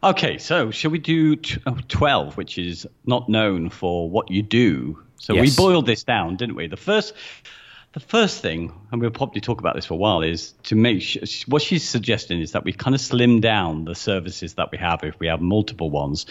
Okay, 0.02 0.38
so 0.38 0.70
shall 0.70 0.92
we 0.92 0.98
do 0.98 1.36
t- 1.36 1.60
uh, 1.66 1.74
12, 1.88 2.36
which 2.36 2.56
is 2.56 2.86
not 3.04 3.28
known 3.28 3.68
for 3.68 4.08
what 4.08 4.30
you 4.30 4.42
do? 4.42 5.02
So 5.16 5.34
we 5.34 5.50
boiled 5.50 5.86
this 5.86 6.04
down, 6.04 6.36
didn't 6.36 6.54
we? 6.54 6.68
The 6.68 6.76
first 6.76 7.14
the 7.94 8.00
first 8.00 8.42
thing, 8.42 8.72
and 8.92 9.00
we'll 9.00 9.10
probably 9.10 9.40
talk 9.40 9.60
about 9.60 9.74
this 9.74 9.86
for 9.86 9.94
a 9.94 9.96
while, 9.96 10.22
is 10.22 10.52
to 10.64 10.76
make 10.76 11.00
sure 11.00 11.22
what 11.46 11.62
she's 11.62 11.88
suggesting 11.88 12.40
is 12.40 12.52
that 12.52 12.62
we 12.62 12.72
kind 12.72 12.94
of 12.94 13.00
slim 13.00 13.40
down 13.40 13.86
the 13.86 13.94
services 13.94 14.54
that 14.54 14.70
we 14.70 14.78
have 14.78 15.02
if 15.02 15.18
we 15.18 15.26
have 15.26 15.40
multiple 15.40 15.90
ones 15.90 16.26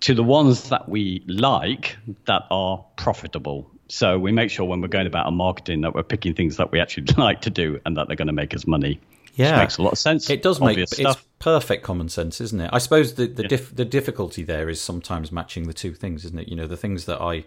to 0.00 0.14
the 0.14 0.22
ones 0.22 0.70
that 0.70 0.88
we 0.88 1.22
like 1.28 1.96
that 2.24 2.46
are 2.50 2.84
profitable. 2.96 3.70
So 3.88 4.18
we 4.18 4.32
make 4.32 4.50
sure 4.50 4.64
when 4.64 4.80
we're 4.80 4.88
going 4.88 5.06
about 5.06 5.26
our 5.26 5.32
marketing 5.32 5.82
that 5.82 5.94
we're 5.94 6.02
picking 6.02 6.34
things 6.34 6.56
that 6.56 6.72
we 6.72 6.80
actually 6.80 7.12
like 7.18 7.42
to 7.42 7.50
do 7.50 7.80
and 7.84 7.96
that 7.96 8.08
they're 8.08 8.16
going 8.16 8.26
to 8.26 8.32
make 8.32 8.54
us 8.54 8.66
money. 8.66 8.98
Yeah. 9.34 9.58
Makes 9.58 9.78
a 9.78 9.82
lot 9.82 9.92
of 9.92 9.98
sense. 9.98 10.30
It 10.30 10.42
does 10.42 10.60
make 10.60 10.70
Obvious 10.70 10.98
it's 10.98 11.16
perfect 11.38 11.82
common 11.82 12.08
sense, 12.08 12.40
isn't 12.40 12.60
it? 12.60 12.70
I 12.72 12.78
suppose 12.78 13.14
the 13.14 13.26
the, 13.26 13.44
dif- 13.44 13.74
the 13.74 13.84
difficulty 13.84 14.42
there 14.42 14.68
is 14.68 14.80
sometimes 14.80 15.32
matching 15.32 15.66
the 15.66 15.74
two 15.74 15.92
things, 15.92 16.24
isn't 16.24 16.38
it? 16.38 16.48
You 16.48 16.56
know, 16.56 16.66
the 16.66 16.76
things 16.76 17.04
that 17.06 17.20
I 17.20 17.44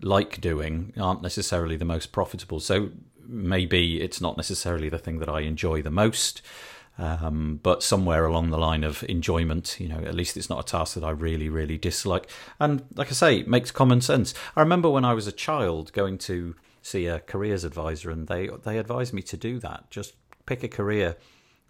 like 0.00 0.40
doing 0.40 0.92
aren't 0.98 1.22
necessarily 1.22 1.76
the 1.76 1.84
most 1.84 2.12
profitable, 2.12 2.60
so 2.60 2.90
maybe 3.26 4.00
it's 4.00 4.20
not 4.20 4.36
necessarily 4.36 4.88
the 4.88 4.98
thing 4.98 5.18
that 5.18 5.28
I 5.28 5.40
enjoy 5.40 5.82
the 5.82 5.90
most. 5.90 6.42
Um, 6.96 7.58
but 7.62 7.82
somewhere 7.82 8.24
along 8.24 8.50
the 8.50 8.58
line 8.58 8.84
of 8.84 9.02
enjoyment, 9.08 9.80
you 9.80 9.88
know, 9.88 9.98
at 9.98 10.14
least 10.14 10.36
it's 10.36 10.48
not 10.48 10.60
a 10.60 10.70
task 10.70 10.94
that 10.94 11.02
I 11.02 11.10
really, 11.10 11.48
really 11.48 11.76
dislike. 11.76 12.30
And 12.60 12.84
like 12.94 13.08
I 13.08 13.14
say, 13.14 13.38
it 13.38 13.48
makes 13.48 13.72
common 13.72 14.00
sense. 14.00 14.32
I 14.54 14.60
remember 14.60 14.88
when 14.88 15.04
I 15.04 15.12
was 15.12 15.26
a 15.26 15.32
child 15.32 15.92
going 15.92 16.18
to 16.18 16.54
see 16.82 17.06
a 17.06 17.18
careers 17.18 17.64
advisor, 17.64 18.10
and 18.10 18.28
they 18.28 18.48
they 18.62 18.78
advised 18.78 19.12
me 19.12 19.22
to 19.22 19.36
do 19.36 19.58
that. 19.60 19.90
Just 19.90 20.14
pick 20.46 20.62
a 20.62 20.68
career 20.68 21.16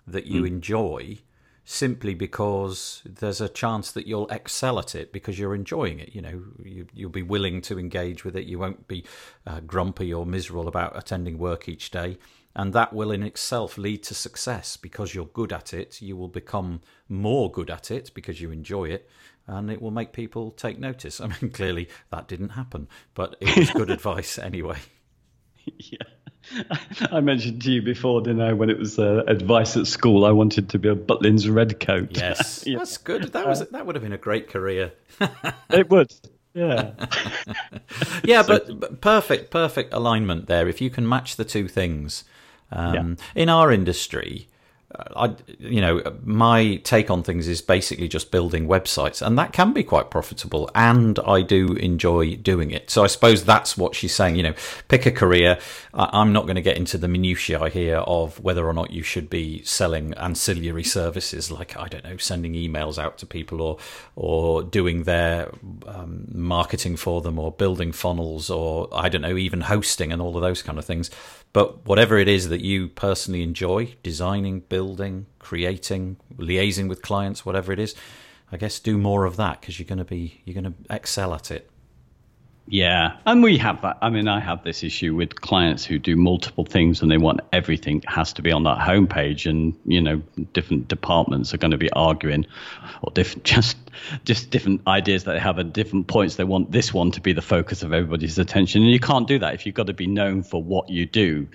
that 0.07 0.27
you 0.27 0.45
enjoy 0.45 1.19
simply 1.65 2.15
because 2.15 3.01
there's 3.07 3.41
a 3.41 3.49
chance 3.49 3.91
that 3.93 4.07
you'll 4.07 4.29
excel 4.29 4.79
at 4.79 4.95
it 4.95 5.13
because 5.13 5.39
you're 5.39 5.55
enjoying 5.55 5.99
it 5.99 6.15
you 6.15 6.21
know. 6.21 6.43
You, 6.63 6.87
you'll 6.93 7.11
be 7.11 7.23
willing 7.23 7.63
to 7.63 7.79
engage 7.79 8.25
with 8.25 8.37
it. 8.37 8.45
You 8.45 8.59
won't 8.59 8.87
be 8.87 9.05
uh, 9.47 9.61
grumpy 9.61 10.13
or 10.13 10.27
miserable 10.27 10.69
about 10.69 10.97
attending 10.97 11.39
work 11.39 11.69
each 11.69 11.91
day. 11.91 12.19
And 12.57 12.73
that 12.73 12.93
will 12.93 13.11
in 13.11 13.23
itself 13.25 13.77
lead 13.77 14.05
to 14.05 14.15
success. 14.15 14.77
Because 14.77 15.15
you're 15.15 15.27
good 15.27 15.53
at 15.53 15.73
it 15.73 16.03
you 16.03 16.17
will 16.17 16.29
become 16.29 16.81
more 17.09 17.51
good 17.51 17.71
at 17.71 17.91
it 17.91 18.11
because 18.15 18.41
you 18.41 18.51
enjoy 18.51 18.85
it 18.85 19.09
and 19.47 19.71
it 19.71 19.81
will 19.81 19.91
make 19.91 20.13
people 20.13 20.51
take 20.51 20.79
notice. 20.79 21.21
I 21.23 21.29
mean 21.29 21.51
clearly 21.51 21.89
that 22.11 22.29
didn't 22.29 22.51
happen 22.51 22.89
but 23.15 23.37
it 23.41 23.57
was 23.57 23.71
good 23.71 23.91
advice 23.99 24.39
anyway. 24.39 24.79
Yeah. 25.79 26.24
I 27.11 27.21
mentioned 27.21 27.63
to 27.63 27.73
you 27.73 27.83
before, 27.83 28.21
didn't 28.21 28.43
I, 28.43 28.53
when 28.53 28.71
it 28.71 28.79
was 28.79 28.99
uh, 28.99 29.25
advice 29.27 29.77
at 29.77 29.87
school, 29.87 30.25
I 30.25 30.31
wanted 30.31 30.69
to 30.71 30.79
be 30.79 30.89
a 30.89 30.95
Butlins 30.95 31.53
redcoat. 31.53 32.17
yes 32.17 32.65
Yeah. 32.67 32.79
that's 32.79 32.97
good 32.99 33.33
that 33.33 33.47
was 33.47 33.67
that 33.69 33.87
would 33.87 33.95
have 33.95 34.03
been 34.03 34.13
a 34.13 34.19
great 34.19 34.49
career 34.49 34.93
it 35.71 35.91
would. 35.91 36.13
Yeah. 36.55 36.93
yeah, 38.25 38.43
but, 38.47 38.79
but 38.79 39.01
perfect, 39.01 39.51
perfect 39.51 39.93
alignment 39.93 40.47
there. 40.47 40.69
If 40.69 40.81
you 40.81 40.89
can 40.89 41.09
match 41.09 41.35
the 41.37 41.45
two 41.45 41.67
things, 41.67 42.25
um, 42.71 43.17
in 43.35 43.49
our 43.49 43.73
industry, 43.73 44.49
I, 44.95 45.35
you 45.59 45.81
know, 45.81 46.19
my 46.23 46.77
take 46.85 47.11
on 47.11 47.23
things 47.23 47.49
is 47.49 47.61
basically 47.61 48.09
just 48.09 48.31
building 48.31 48.69
websites, 48.69 49.25
and 49.25 49.37
that 49.39 49.53
can 49.53 49.73
be 49.73 49.83
quite 49.83 50.11
profitable, 50.11 50.71
and 50.75 51.19
I 51.21 51.43
do 51.43 51.73
enjoy 51.75 52.37
doing 52.37 52.71
it. 52.71 52.91
So 52.91 53.03
I 53.03 53.09
suppose 53.09 53.45
that's 53.45 53.77
what 53.77 53.95
she's 53.95 54.15
saying. 54.15 54.37
You 54.37 54.45
know, 54.45 54.55
pick 54.89 55.07
a 55.07 55.11
career. 55.11 55.59
I'm 55.93 56.33
not 56.33 56.45
going 56.45 56.57
to 56.57 56.63
get 56.63 56.77
into 56.77 56.99
the 56.99 57.09
minutiae 57.09 57.69
here 57.71 57.99
of 57.99 58.39
whether 58.41 58.67
or 58.67 58.73
not 58.73 58.93
you 58.93 59.03
should 59.03 59.29
be 59.29 59.63
selling 59.65 60.15
ancillary 60.15 60.85
services, 60.85 61.51
like 61.51 61.77
I 61.77 61.89
don't 61.89 62.05
know, 62.05 62.17
sending 62.17 62.55
emails 62.55 62.99
out 62.99 63.19
to 63.19 63.27
people, 63.27 63.61
or 63.61 63.79
or 64.15 64.63
doing 64.63 65.05
their 65.05 65.51
um, 65.87 66.27
marketing 66.33 66.97
for 66.97 67.21
them, 67.21 67.39
or 67.39 67.51
building 67.51 67.93
funnels, 67.93 68.49
or 68.49 68.89
I 68.93 69.09
don't 69.09 69.23
know, 69.23 69.37
even 69.37 69.63
hosting 69.63 70.13
and 70.13 70.23
all 70.23 70.37
of 70.37 70.43
those 70.43 70.63
kind 70.63 70.79
of 70.79 70.85
things. 70.85 71.11
But 71.55 71.87
whatever 71.87 72.19
it 72.19 72.27
is 72.27 72.49
that 72.49 72.63
you 72.63 72.89
personally 72.89 73.43
enjoy, 73.43 73.95
designing, 74.03 74.61
building, 74.61 75.27
creating, 75.39 76.17
liaising 76.37 76.89
with 76.89 77.01
clients, 77.01 77.47
whatever 77.47 77.73
it 77.73 77.79
is, 77.79 77.95
I 78.51 78.57
guess 78.57 78.81
do 78.81 78.99
more 78.99 79.25
of 79.25 79.37
that 79.37 79.61
because 79.61 79.79
you're 79.79 79.87
going 79.87 79.99
to 79.99 80.05
be 80.05 80.43
you're 80.45 80.61
going 80.61 80.75
to 80.75 80.95
excel 80.95 81.33
at 81.33 81.53
it. 81.53 81.71
Yeah, 82.67 83.19
and 83.27 83.43
we 83.43 83.59
have 83.59 83.83
that. 83.83 83.99
I 84.01 84.09
mean, 84.09 84.27
I 84.27 84.41
have 84.41 84.65
this 84.65 84.83
issue 84.83 85.15
with 85.15 85.39
clients 85.39 85.85
who 85.85 85.99
do 85.99 86.17
multiple 86.17 86.65
things 86.65 87.03
and 87.03 87.11
they 87.11 87.19
want 87.19 87.41
everything 87.53 88.03
has 88.07 88.33
to 88.35 88.43
be 88.43 88.53
on 88.53 88.63
that 88.63 88.79
homepage, 88.79 89.49
and 89.49 89.79
you 89.85 90.01
know, 90.01 90.23
different 90.55 90.89
departments 90.89 91.53
are 91.53 91.59
going 91.59 91.73
to 91.73 91.79
be 91.79 91.93
arguing, 91.93 92.47
or 93.03 93.13
different 93.13 93.45
just 93.45 93.77
just 94.25 94.49
different 94.49 94.81
ideas 94.87 95.25
that 95.25 95.35
they 95.35 95.41
have 95.41 95.59
at 95.59 95.75
different 95.75 96.07
points. 96.07 96.37
They 96.37 96.45
want 96.45 96.73
this 96.73 96.95
one 96.95 97.11
to 97.13 97.21
be 97.21 97.35
the 97.35 97.43
focus 97.43 97.83
of 97.83 97.93
everybody's 97.93 98.39
attention, 98.39 98.83
and 98.83 98.91
you 98.91 99.01
can't 99.01 99.29
do 99.29 99.39
that 99.41 99.53
if 99.53 99.67
you've 99.67 99.75
got 99.75 99.89
to 99.89 99.95
be 99.95 100.07
known 100.07 100.43
for 100.43 100.63
what 100.63 100.89
you 100.89 101.05
do 101.05 101.47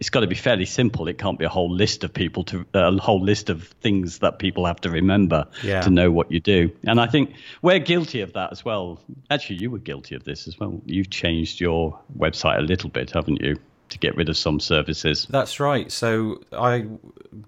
it's 0.00 0.10
got 0.10 0.20
to 0.20 0.26
be 0.26 0.34
fairly 0.34 0.64
simple. 0.64 1.08
It 1.08 1.18
can't 1.18 1.38
be 1.38 1.44
a 1.44 1.48
whole 1.48 1.70
list 1.70 2.04
of 2.04 2.12
people 2.12 2.44
to 2.44 2.66
a 2.74 2.96
whole 2.98 3.22
list 3.22 3.50
of 3.50 3.68
things 3.80 4.18
that 4.18 4.38
people 4.38 4.66
have 4.66 4.80
to 4.82 4.90
remember 4.90 5.46
yeah. 5.62 5.80
to 5.82 5.90
know 5.90 6.10
what 6.10 6.30
you 6.30 6.40
do. 6.40 6.70
And 6.84 7.00
I 7.00 7.06
think 7.06 7.34
we're 7.62 7.78
guilty 7.78 8.20
of 8.20 8.32
that 8.34 8.52
as 8.52 8.64
well. 8.64 9.00
Actually, 9.30 9.56
you 9.56 9.70
were 9.70 9.78
guilty 9.78 10.14
of 10.14 10.24
this 10.24 10.48
as 10.48 10.58
well. 10.58 10.80
You've 10.86 11.10
changed 11.10 11.60
your 11.60 11.98
website 12.18 12.58
a 12.58 12.62
little 12.62 12.90
bit, 12.90 13.10
haven't 13.10 13.40
you? 13.40 13.56
To 13.90 13.98
get 13.98 14.16
rid 14.16 14.28
of 14.28 14.36
some 14.36 14.60
services. 14.60 15.26
That's 15.30 15.60
right. 15.60 15.92
So 15.92 16.42
I, 16.52 16.86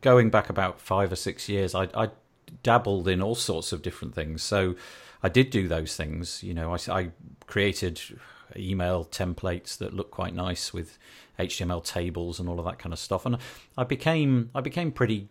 going 0.02 0.30
back 0.30 0.50
about 0.50 0.80
five 0.80 1.10
or 1.10 1.16
six 1.16 1.48
years, 1.48 1.74
I, 1.74 1.88
I 1.94 2.10
dabbled 2.62 3.08
in 3.08 3.22
all 3.22 3.34
sorts 3.34 3.72
of 3.72 3.82
different 3.82 4.14
things. 4.14 4.42
So 4.42 4.76
I 5.22 5.28
did 5.28 5.50
do 5.50 5.66
those 5.66 5.96
things. 5.96 6.42
You 6.42 6.54
know, 6.54 6.74
I, 6.74 6.78
I 6.92 7.10
created 7.46 8.00
email 8.58 9.04
templates 9.04 9.76
that 9.78 9.94
look 9.94 10.10
quite 10.10 10.34
nice 10.34 10.72
with 10.72 10.98
HTML 11.38 11.84
tables 11.84 12.40
and 12.40 12.48
all 12.48 12.58
of 12.58 12.64
that 12.64 12.78
kind 12.78 12.92
of 12.92 12.98
stuff. 12.98 13.26
And 13.26 13.38
I 13.76 13.84
became 13.84 14.50
I 14.54 14.60
became 14.60 14.92
pretty 14.92 15.28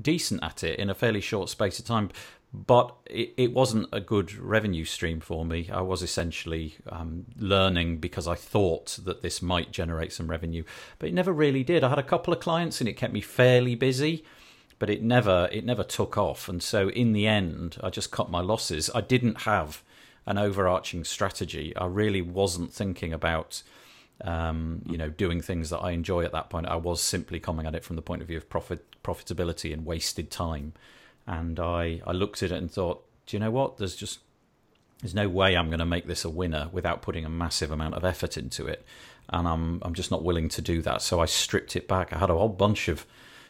decent 0.00 0.42
at 0.42 0.62
it 0.62 0.78
in 0.78 0.90
a 0.90 0.94
fairly 0.94 1.20
short 1.20 1.48
space 1.48 1.78
of 1.78 1.84
time. 1.84 2.10
But 2.52 2.94
it, 3.06 3.34
it 3.36 3.52
wasn't 3.52 3.88
a 3.92 4.00
good 4.00 4.34
revenue 4.34 4.84
stream 4.84 5.20
for 5.20 5.44
me. 5.44 5.68
I 5.70 5.80
was 5.82 6.02
essentially 6.02 6.76
um, 6.88 7.26
learning 7.38 7.98
because 7.98 8.26
I 8.26 8.34
thought 8.34 8.98
that 9.04 9.20
this 9.20 9.42
might 9.42 9.72
generate 9.72 10.12
some 10.12 10.30
revenue, 10.30 10.62
but 10.98 11.08
it 11.08 11.14
never 11.14 11.32
really 11.32 11.64
did. 11.64 11.84
I 11.84 11.90
had 11.90 11.98
a 11.98 12.04
couple 12.04 12.32
of 12.32 12.40
clients 12.40 12.80
and 12.80 12.88
it 12.88 12.94
kept 12.94 13.12
me 13.12 13.20
fairly 13.20 13.74
busy 13.74 14.24
but 14.78 14.90
it 14.90 15.02
never 15.02 15.48
it 15.52 15.64
never 15.64 15.82
took 15.82 16.18
off 16.18 16.48
and 16.48 16.62
so 16.62 16.90
in 16.90 17.12
the 17.12 17.26
end 17.26 17.78
i 17.82 17.90
just 17.90 18.10
cut 18.10 18.30
my 18.30 18.40
losses 18.40 18.90
i 18.94 19.00
didn't 19.00 19.42
have 19.42 19.82
an 20.26 20.38
overarching 20.38 21.04
strategy 21.04 21.74
i 21.76 21.86
really 21.86 22.22
wasn't 22.22 22.72
thinking 22.72 23.12
about 23.12 23.62
um, 24.22 24.82
you 24.86 24.96
know, 24.96 25.08
doing 25.08 25.40
things 25.42 25.70
that 25.70 25.78
I 25.78 25.90
enjoy 25.90 26.24
at 26.24 26.32
that 26.32 26.48
point. 26.48 26.66
I 26.66 26.76
was 26.76 27.02
simply 27.02 27.38
coming 27.38 27.66
at 27.66 27.74
it 27.74 27.84
from 27.84 27.96
the 27.96 28.02
point 28.02 28.22
of 28.22 28.28
view 28.28 28.38
of 28.38 28.48
profit, 28.48 28.84
profitability 29.02 29.72
and 29.72 29.84
wasted 29.84 30.30
time. 30.30 30.72
And 31.26 31.60
I, 31.60 32.00
I 32.06 32.12
looked 32.12 32.42
at 32.42 32.50
it 32.50 32.56
and 32.56 32.70
thought, 32.70 33.04
do 33.26 33.36
you 33.36 33.40
know 33.40 33.50
what? 33.50 33.76
There's 33.78 33.96
just 33.96 34.20
there's 35.02 35.14
no 35.14 35.28
way 35.28 35.56
I'm 35.56 35.68
going 35.68 35.80
to 35.80 35.86
make 35.86 36.06
this 36.06 36.24
a 36.24 36.30
winner 36.30 36.70
without 36.72 37.02
putting 37.02 37.26
a 37.26 37.28
massive 37.28 37.70
amount 37.70 37.94
of 37.94 38.04
effort 38.04 38.38
into 38.38 38.66
it, 38.66 38.84
and 39.28 39.46
I'm 39.46 39.80
I'm 39.82 39.94
just 39.94 40.10
not 40.10 40.22
willing 40.22 40.48
to 40.50 40.62
do 40.62 40.80
that. 40.82 41.02
So 41.02 41.20
I 41.20 41.26
stripped 41.26 41.76
it 41.76 41.86
back. 41.86 42.12
I 42.12 42.18
had 42.18 42.30
a 42.30 42.34
whole 42.34 42.48
bunch 42.48 42.88
of 42.88 43.04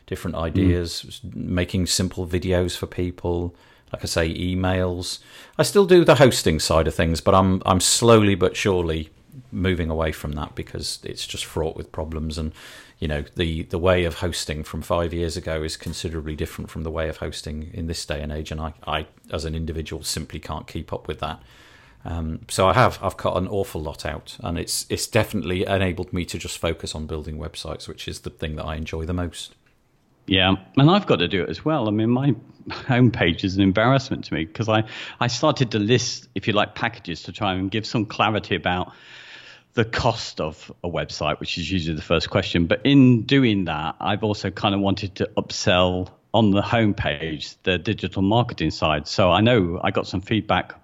different 0.07 0.37
hmm. 0.37 0.43
ideas, 0.43 1.21
mm. 1.25 1.35
making 1.37 1.87
simple 1.87 2.27
videos 2.27 2.77
for 2.77 2.87
people. 2.87 3.55
Like 3.93 4.03
I 4.03 4.07
say, 4.07 4.35
emails. 4.35 5.21
I 5.59 5.63
still 5.63 5.87
do 5.87 6.05
the 6.05 6.17
hosting 6.17 6.59
side 6.61 6.89
of 6.89 6.95
things, 6.95 7.21
but 7.21 7.35
I'm 7.35 7.63
I'm 7.65 7.81
slowly 7.81 8.35
but 8.35 8.57
surely 8.57 9.11
moving 9.53 9.91
away 9.91 10.13
from 10.13 10.33
that 10.33 10.55
because 10.55 10.99
it's 11.03 11.27
just 11.27 11.45
fraught 11.45 11.77
with 11.77 11.93
problems 11.93 12.39
and 12.39 12.53
you 12.99 13.07
know 13.07 13.25
the 13.37 13.63
the 13.65 13.79
way 13.79 14.05
of 14.05 14.17
hosting 14.17 14.65
from 14.65 14.83
five 14.83 15.13
years 15.13 15.37
ago 15.37 15.63
is 15.63 15.77
considerably 15.77 16.35
different 16.35 16.71
from 16.71 16.83
the 16.83 16.91
way 16.91 17.09
of 17.09 17.19
hosting 17.19 17.71
in 17.73 17.87
this 17.87 18.05
day 18.07 18.21
and 18.21 18.33
age 18.33 18.51
and 18.51 18.61
I, 18.61 18.73
I 18.87 19.07
as 19.31 19.45
an 19.45 19.55
individual 19.55 20.03
simply 20.03 20.41
can't 20.41 20.67
keep 20.67 20.93
up 20.93 21.07
with 21.07 21.21
that 21.21 21.41
um, 22.05 22.41
so 22.49 22.67
I 22.67 22.73
have 22.73 22.99
I've 23.03 23.17
cut 23.17 23.37
an 23.37 23.47
awful 23.49 23.83
lot 23.83 24.07
out 24.07 24.37
and 24.41 24.59
it's 24.59 24.87
it's 24.89 25.07
definitely 25.07 25.67
enabled 25.67 26.13
me 26.13 26.25
to 26.25 26.39
just 26.39 26.59
focus 26.59 26.95
on 26.95 27.07
building 27.07 27.39
websites 27.39 27.87
which 27.87 28.09
is 28.09 28.21
the 28.21 28.31
thing 28.31 28.57
that 28.57 28.65
I 28.65 28.77
enjoy 28.77 29.05
the 29.05 29.13
most 29.13 29.55
yeah, 30.27 30.57
and 30.77 30.91
I've 30.91 31.07
got 31.07 31.17
to 31.17 31.29
do 31.29 31.43
it 31.45 31.49
as 31.49 31.65
well. 31.65 31.89
I 31.89 31.93
mean, 31.93 32.11
my 32.11 32.35
homepage 32.69 33.45
is 33.45 33.57
an 33.57 33.63
embarrassment 33.63 34.25
to 34.27 34.35
me 34.35 34.45
because 34.45 34.69
I, 34.69 34.85
I 35.21 35.27
started 35.27 35.71
to 35.73 35.79
list, 35.79 36.29
if 36.35 36.47
you 36.47 36.53
like, 36.53 36.75
packages 36.75 37.23
to 37.25 37.33
try 37.33 37.55
and 37.55 37.71
give 37.71 37.87
some 37.87 38.07
clarity 38.07 38.55
about 38.55 38.93
the 39.75 39.85
cost 39.85 40.41
of 40.41 40.73
a 40.83 40.89
website, 40.89 41.39
which 41.39 41.59
is 41.59 41.71
usually 41.71 41.95
the 41.95 42.03
first 42.03 42.31
question. 42.31 42.67
But 42.67 42.81
in 42.85 43.23
doing 43.23 43.67
that, 43.67 43.97
I've 44.01 44.25
also 44.25 44.51
kind 44.51 44.75
of 44.75 44.81
wanted 44.81 45.15
to 45.17 45.31
upsell 45.37 46.09
on 46.33 46.51
the 46.51 46.63
homepage 46.63 47.57
the 47.63 47.79
digital 47.79 48.23
marketing 48.23 48.71
side. 48.71 49.07
So 49.07 49.31
I 49.31 49.41
know 49.41 49.81
I 49.83 49.91
got 49.91 50.07
some 50.07 50.21
feedback 50.21 50.75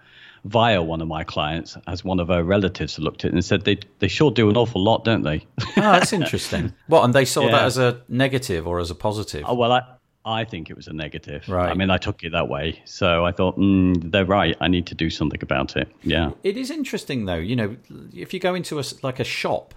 via 0.44 0.82
one 0.82 1.00
of 1.00 1.08
my 1.08 1.24
clients 1.24 1.76
as 1.86 2.04
one 2.04 2.18
of 2.18 2.28
her 2.28 2.42
relatives 2.42 2.98
looked 2.98 3.24
at 3.24 3.30
it 3.30 3.34
and 3.34 3.44
said 3.44 3.64
they 3.64 3.78
they 4.00 4.08
sure 4.08 4.30
do 4.30 4.50
an 4.50 4.56
awful 4.56 4.82
lot, 4.82 5.04
don't 5.04 5.22
they? 5.22 5.46
oh, 5.60 5.72
that's 5.76 6.12
interesting. 6.12 6.72
What 6.86 7.04
and 7.04 7.14
they 7.14 7.24
saw 7.24 7.44
yeah. 7.44 7.52
that 7.52 7.64
as 7.64 7.78
a 7.78 8.02
negative 8.08 8.66
or 8.66 8.80
as 8.80 8.90
a 8.90 8.94
positive? 8.94 9.44
Oh, 9.46 9.54
well, 9.54 9.72
I 9.72 9.82
I 10.24 10.44
think 10.44 10.70
it 10.70 10.76
was 10.76 10.86
a 10.86 10.92
negative. 10.92 11.48
Right. 11.48 11.70
I 11.70 11.74
mean, 11.74 11.90
I 11.90 11.98
took 11.98 12.22
it 12.22 12.30
that 12.32 12.48
way. 12.48 12.80
So 12.84 13.24
I 13.26 13.32
thought, 13.32 13.58
mm, 13.58 14.10
they're 14.10 14.24
right. 14.24 14.56
I 14.60 14.68
need 14.68 14.86
to 14.86 14.94
do 14.94 15.10
something 15.10 15.40
about 15.42 15.76
it. 15.76 15.88
Yeah. 16.02 16.30
It 16.44 16.56
is 16.56 16.70
interesting, 16.70 17.24
though. 17.24 17.34
You 17.34 17.56
know, 17.56 17.76
if 18.14 18.32
you 18.32 18.38
go 18.38 18.54
into 18.54 18.78
a, 18.78 18.84
like 19.02 19.18
a 19.18 19.24
shop, 19.24 19.74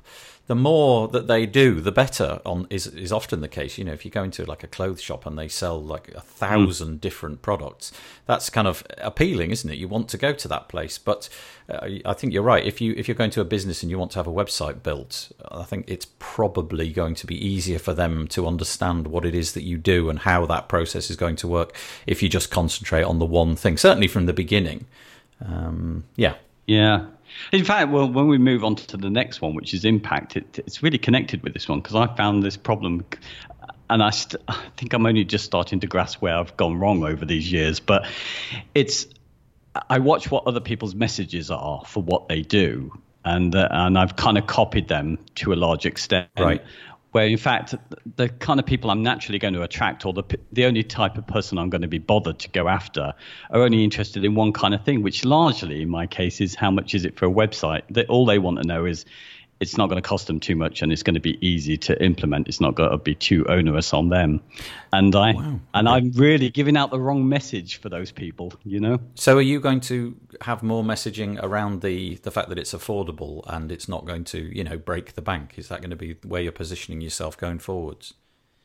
the 0.48 0.56
more 0.56 1.08
that 1.08 1.28
they 1.28 1.48
do, 1.48 1.82
the 1.82 1.92
better. 1.92 2.40
On 2.46 2.68
is 2.70 2.86
is 2.88 3.12
often 3.12 3.42
the 3.42 3.48
case. 3.48 3.78
You 3.78 3.84
know, 3.84 3.94
if 3.94 4.06
you 4.06 4.12
go 4.12 4.24
into 4.24 4.46
like 4.46 4.64
a 4.64 4.68
clothes 4.68 5.02
shop 5.02 5.26
and 5.26 5.38
they 5.38 5.48
sell 5.48 5.82
like 5.82 6.10
a 6.10 6.22
thousand 6.22 6.98
mm. 6.98 7.02
different 7.02 7.42
products, 7.42 7.92
that's 8.28 8.52
kind 8.52 8.68
of 8.68 8.84
appealing, 9.00 9.50
isn't 9.50 9.70
it? 9.70 9.78
You 9.78 9.88
want 9.88 10.08
to 10.10 10.18
go 10.18 10.34
to 10.34 10.48
that 10.48 10.68
place. 10.68 11.00
But 11.00 11.30
uh, 11.68 11.88
I 12.06 12.14
think 12.14 12.32
you're 12.32 12.44
right. 12.44 12.64
If 12.64 12.80
you 12.80 12.94
if 12.96 13.08
you're 13.08 13.16
going 13.16 13.32
to 13.32 13.42
a 13.42 13.46
business 13.46 13.82
and 13.82 13.90
you 13.90 13.98
want 13.98 14.12
to 14.12 14.20
have 14.20 14.28
a 14.28 14.32
website 14.32 14.84
built, 14.84 15.32
I 15.52 15.64
think 15.64 15.86
it's 15.88 16.08
probably 16.20 16.92
going 16.92 17.16
to 17.16 17.26
be 17.26 17.44
easier 17.44 17.80
for 17.80 17.96
them 17.96 18.28
to 18.30 18.46
understand 18.46 19.08
what 19.08 19.26
it 19.26 19.34
is 19.34 19.54
that 19.54 19.64
you 19.64 19.80
do 19.80 20.10
and 20.10 20.20
how 20.20 20.46
that 20.46 20.70
process 20.70 21.10
is 21.10 21.16
going 21.16 21.38
to 21.38 21.48
work 21.48 21.76
if 22.06 22.22
you 22.22 22.30
just 22.30 22.52
concentrate 22.52 23.04
on 23.04 23.18
the 23.18 23.26
one 23.26 23.56
thing. 23.56 23.78
Certainly 23.78 24.10
from 24.10 24.28
the 24.28 24.34
beginning. 24.34 24.86
Um, 25.44 26.04
yeah. 26.16 26.36
Yeah, 26.68 27.06
in 27.52 27.64
fact, 27.64 27.92
well, 27.92 28.10
when 28.10 28.28
we 28.28 28.38
move 28.38 28.64
on 28.64 28.76
to 28.76 28.98
the 28.98 29.10
next 29.10 29.42
one, 29.42 29.56
which 29.56 29.74
is 29.74 29.86
impact, 29.86 30.38
it, 30.38 30.60
it's 30.60 30.84
really 30.84 30.98
connected 30.98 31.44
with 31.44 31.54
this 31.54 31.68
one 31.68 31.80
because 31.80 31.96
I 31.96 32.14
found 32.16 32.44
this 32.44 32.58
problem, 32.58 33.06
and 33.90 34.04
I, 34.04 34.10
st- 34.10 34.42
I 34.48 34.66
think 34.78 34.94
I'm 34.94 35.06
only 35.06 35.24
just 35.24 35.46
starting 35.46 35.80
to 35.82 35.88
grasp 35.88 36.22
where 36.22 36.38
I've 36.38 36.56
gone 36.58 36.80
wrong 36.80 37.04
over 37.04 37.26
these 37.26 37.52
years. 37.52 37.80
But 37.80 38.08
it's 38.74 39.08
I 39.90 40.00
watch 40.00 40.32
what 40.32 40.48
other 40.48 40.62
people's 40.62 40.96
messages 40.96 41.52
are 41.52 41.84
for 41.86 42.02
what 42.02 42.28
they 42.30 42.42
do, 42.42 42.92
and 43.24 43.54
uh, 43.56 43.68
and 43.72 43.98
I've 43.98 44.16
kind 44.16 44.38
of 44.38 44.48
copied 44.48 44.88
them 44.88 45.20
to 45.36 45.54
a 45.54 45.56
large 45.56 45.86
extent. 45.86 46.30
Right 46.38 46.64
where 47.16 47.28
in 47.28 47.38
fact 47.38 47.74
the 48.18 48.28
kind 48.28 48.60
of 48.60 48.66
people 48.66 48.92
I'm 48.92 49.02
naturally 49.02 49.40
going 49.40 49.54
to 49.54 49.62
attract, 49.62 50.06
or 50.06 50.12
the 50.12 50.24
the 50.52 50.66
only 50.66 50.84
type 50.84 51.18
of 51.18 51.26
person 51.26 51.58
I'm 51.58 51.70
going 51.70 51.84
to 51.84 51.88
be 51.88 51.98
bothered 51.98 52.40
to 52.40 52.50
go 52.50 52.68
after, 52.68 53.14
are 53.52 53.62
only 53.62 53.86
interested 53.86 54.26
in 54.26 54.36
one 54.36 54.52
kind 54.52 54.74
of 54.74 54.84
thing, 54.84 55.02
which 55.02 55.24
largely 55.24 55.82
in 55.82 55.88
my 55.88 56.08
case 56.08 56.42
is 56.42 56.56
how 56.56 56.72
much 56.72 56.94
is 56.94 57.06
it 57.06 57.18
for 57.18 57.26
a 57.26 57.32
website. 57.32 57.84
That 57.90 58.10
all 58.10 58.26
they 58.26 58.38
want 58.38 58.62
to 58.62 58.68
know 58.68 58.84
is 58.84 59.06
it's 59.60 59.78
not 59.78 59.88
going 59.88 60.02
to 60.02 60.08
cost 60.08 60.28
them 60.28 60.40
too 60.40 60.56
much 60.56 60.82
and 60.82 60.92
it's 60.92 61.04
going 61.04 61.14
to 61.14 61.22
be 61.22 61.38
easy 61.46 61.78
to 61.78 62.04
implement. 62.04 62.48
It's 62.48 62.60
not 62.60 62.76
going 62.76 62.92
to 62.92 62.98
be 62.98 63.16
too 63.16 63.46
onerous 63.48 63.94
on 63.94 64.10
them. 64.10 64.42
And 64.92 65.16
I 65.16 65.34
wow. 65.34 65.60
and 65.74 65.88
I'm 65.88 66.12
really 66.12 66.50
giving 66.50 66.76
out 66.76 66.92
the 66.92 67.00
wrong 67.00 67.28
message 67.28 67.78
for 67.78 67.90
those 67.90 68.12
people, 68.12 68.54
you 68.64 68.80
know. 68.80 69.00
So 69.16 69.38
are 69.38 69.42
you 69.42 69.60
going 69.60 69.80
to 69.82 70.16
have 70.42 70.62
more 70.62 70.84
messaging 70.84 71.42
around 71.42 71.82
the 71.82 72.16
the 72.16 72.32
fact 72.32 72.50
that 72.50 72.60
it's 72.60 72.74
affordable 72.74 73.44
and 73.48 73.72
it's 73.72 73.88
not 73.88 74.06
going 74.06 74.26
to, 74.26 74.40
you 74.40 74.64
know, 74.64 74.78
break 74.78 75.14
the 75.14 75.22
bank? 75.22 75.54
Is 75.58 75.70
that 75.70 75.82
going 75.82 75.92
to 75.92 75.96
be 75.96 76.18
where 76.24 76.42
you're 76.42 76.52
positioning 76.52 77.02
yourself 77.02 77.38
going 77.38 77.60
forwards? 77.60 78.14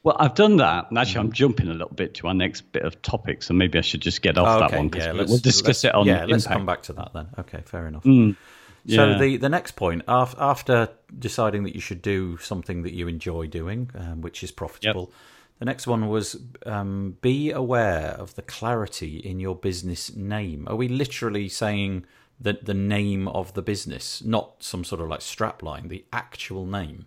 Well, 0.03 0.17
I've 0.19 0.35
done 0.35 0.57
that, 0.57 0.89
and 0.89 0.99
actually, 0.99 1.21
I'm 1.21 1.27
mm-hmm. 1.27 1.35
jumping 1.35 1.69
a 1.69 1.73
little 1.73 1.95
bit 1.95 2.15
to 2.15 2.29
our 2.29 2.33
next 2.33 2.63
bit 2.73 2.85
of 2.85 3.03
topic, 3.03 3.43
so 3.43 3.53
maybe 3.53 3.79
I 3.79 3.83
should 3.83 4.01
just 4.01 4.23
get 4.23 4.39
off 4.39 4.49
oh, 4.49 4.65
okay. 4.65 4.71
that 4.71 4.77
one 4.79 4.89
because 4.89 5.07
yeah, 5.07 5.13
we'll 5.13 5.39
discuss 5.39 5.85
it 5.85 5.95
on. 5.95 6.07
Yeah, 6.07 6.25
let's 6.25 6.47
come 6.47 6.65
back 6.65 6.85
to 6.85 6.95
that 6.95 7.11
then. 7.13 7.29
Okay, 7.39 7.61
fair 7.67 7.87
enough. 7.87 8.05
Mm. 8.05 8.35
Yeah. 8.85 8.97
So 8.97 9.19
the 9.19 9.37
the 9.37 9.49
next 9.49 9.73
point 9.73 10.03
after 10.09 10.89
deciding 11.19 11.65
that 11.65 11.75
you 11.75 11.81
should 11.81 12.03
do 12.03 12.39
something 12.39 12.83
that 12.83 12.93
you 12.93 13.09
enjoy 13.09 13.47
doing, 13.47 13.91
um, 13.95 14.21
which 14.21 14.43
is 14.43 14.51
profitable. 14.51 15.11
Yep. 15.11 15.19
The 15.59 15.67
next 15.67 15.87
one 15.87 16.09
was 16.09 16.41
um, 16.65 17.19
be 17.21 17.51
aware 17.51 18.13
of 18.13 18.35
the 18.35 18.43
clarity 18.43 19.19
in 19.19 19.41
your 19.41 19.55
business 19.55 20.17
name. 20.17 20.67
Are 20.67 20.77
we 20.77 20.89
literally 20.89 21.51
saying 21.51 22.07
that 22.41 22.65
the 22.65 22.73
name 22.73 23.29
of 23.29 23.53
the 23.53 23.61
business, 23.61 24.25
not 24.25 24.63
some 24.63 24.85
sort 24.85 25.03
of 25.03 25.09
like 25.09 25.21
strapline, 25.21 25.91
the 25.91 26.03
actual 26.15 26.65
name? 26.65 27.05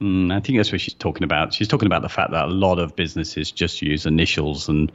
Mm, 0.00 0.32
I 0.32 0.40
think 0.40 0.58
that's 0.58 0.72
what 0.72 0.80
she's 0.80 0.94
talking 0.94 1.22
about. 1.22 1.52
She's 1.52 1.68
talking 1.68 1.86
about 1.86 2.02
the 2.02 2.08
fact 2.08 2.32
that 2.32 2.46
a 2.46 2.50
lot 2.50 2.80
of 2.80 2.96
businesses 2.96 3.52
just 3.52 3.82
use 3.82 4.04
initials 4.06 4.68
and 4.68 4.90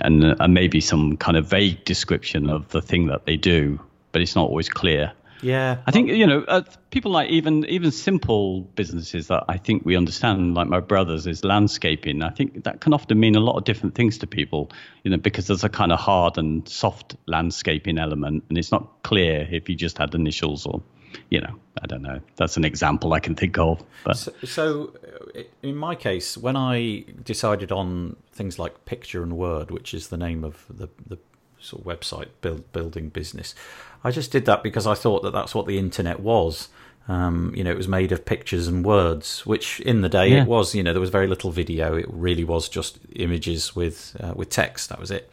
and, 0.00 0.24
uh, 0.24 0.36
and 0.38 0.54
maybe 0.54 0.80
some 0.80 1.16
kind 1.16 1.36
of 1.36 1.46
vague 1.46 1.84
description 1.84 2.50
of 2.50 2.68
the 2.68 2.82
thing 2.82 3.06
that 3.06 3.26
they 3.26 3.36
do 3.36 3.80
but 4.12 4.22
it's 4.22 4.36
not 4.36 4.48
always 4.48 4.68
clear. 4.68 5.12
Yeah, 5.42 5.78
I 5.86 5.90
think 5.90 6.10
you 6.10 6.26
know 6.26 6.44
uh, 6.48 6.62
people 6.90 7.10
like 7.12 7.30
even 7.30 7.64
even 7.66 7.90
simple 7.90 8.60
businesses 8.60 9.28
that 9.28 9.44
I 9.48 9.56
think 9.56 9.84
we 9.84 9.96
understand, 9.96 10.54
like 10.54 10.68
my 10.68 10.80
brother's 10.80 11.26
is 11.26 11.44
landscaping. 11.44 12.22
I 12.22 12.30
think 12.30 12.64
that 12.64 12.80
can 12.80 12.92
often 12.92 13.18
mean 13.18 13.36
a 13.36 13.40
lot 13.40 13.56
of 13.56 13.64
different 13.64 13.94
things 13.94 14.18
to 14.18 14.26
people, 14.26 14.70
you 15.02 15.10
know, 15.10 15.16
because 15.16 15.46
there's 15.46 15.64
a 15.64 15.68
kind 15.68 15.92
of 15.92 15.98
hard 15.98 16.36
and 16.36 16.68
soft 16.68 17.16
landscaping 17.26 17.98
element, 17.98 18.44
and 18.48 18.58
it's 18.58 18.70
not 18.70 19.02
clear 19.02 19.48
if 19.50 19.68
you 19.68 19.74
just 19.74 19.96
had 19.96 20.14
initials 20.14 20.66
or, 20.66 20.82
you 21.30 21.40
know, 21.40 21.58
I 21.82 21.86
don't 21.86 22.02
know. 22.02 22.20
That's 22.36 22.58
an 22.58 22.64
example 22.66 23.14
I 23.14 23.20
can 23.20 23.34
think 23.34 23.58
of. 23.58 23.82
But 24.04 24.18
So, 24.18 24.32
so, 24.44 24.92
uh, 25.34 25.42
in 25.62 25.76
my 25.76 25.94
case, 25.94 26.36
when 26.36 26.56
I 26.56 27.04
decided 27.24 27.72
on 27.72 28.16
things 28.30 28.58
like 28.58 28.84
Picture 28.84 29.22
and 29.22 29.38
Word, 29.38 29.70
which 29.70 29.94
is 29.94 30.08
the 30.08 30.18
name 30.18 30.44
of 30.44 30.66
the 30.68 30.88
the 31.06 31.18
sort 31.60 31.84
of 31.84 31.86
website 32.00 32.28
build, 32.40 32.70
building 32.72 33.08
business, 33.08 33.54
I 34.04 34.10
just 34.10 34.30
did 34.32 34.44
that 34.46 34.62
because 34.62 34.86
I 34.86 34.94
thought 34.94 35.22
that 35.22 35.32
that's 35.32 35.54
what 35.54 35.66
the 35.66 35.78
internet 35.78 36.20
was. 36.20 36.68
Um, 37.08 37.52
you 37.56 37.64
know, 37.64 37.70
it 37.70 37.76
was 37.76 37.88
made 37.88 38.12
of 38.12 38.24
pictures 38.24 38.68
and 38.68 38.84
words, 38.84 39.44
which 39.44 39.80
in 39.80 40.00
the 40.02 40.08
day 40.08 40.28
Yeah. 40.28 40.42
it 40.42 40.46
was. 40.48 40.74
You 40.74 40.82
know, 40.82 40.92
there 40.92 41.00
was 41.00 41.10
very 41.10 41.26
little 41.26 41.50
video. 41.50 41.96
It 41.96 42.06
really 42.08 42.44
was 42.44 42.68
just 42.68 42.98
images 43.16 43.74
with 43.74 44.16
uh, 44.20 44.32
with 44.36 44.48
text. 44.50 44.88
That 44.90 45.00
was 45.00 45.10
it. 45.10 45.30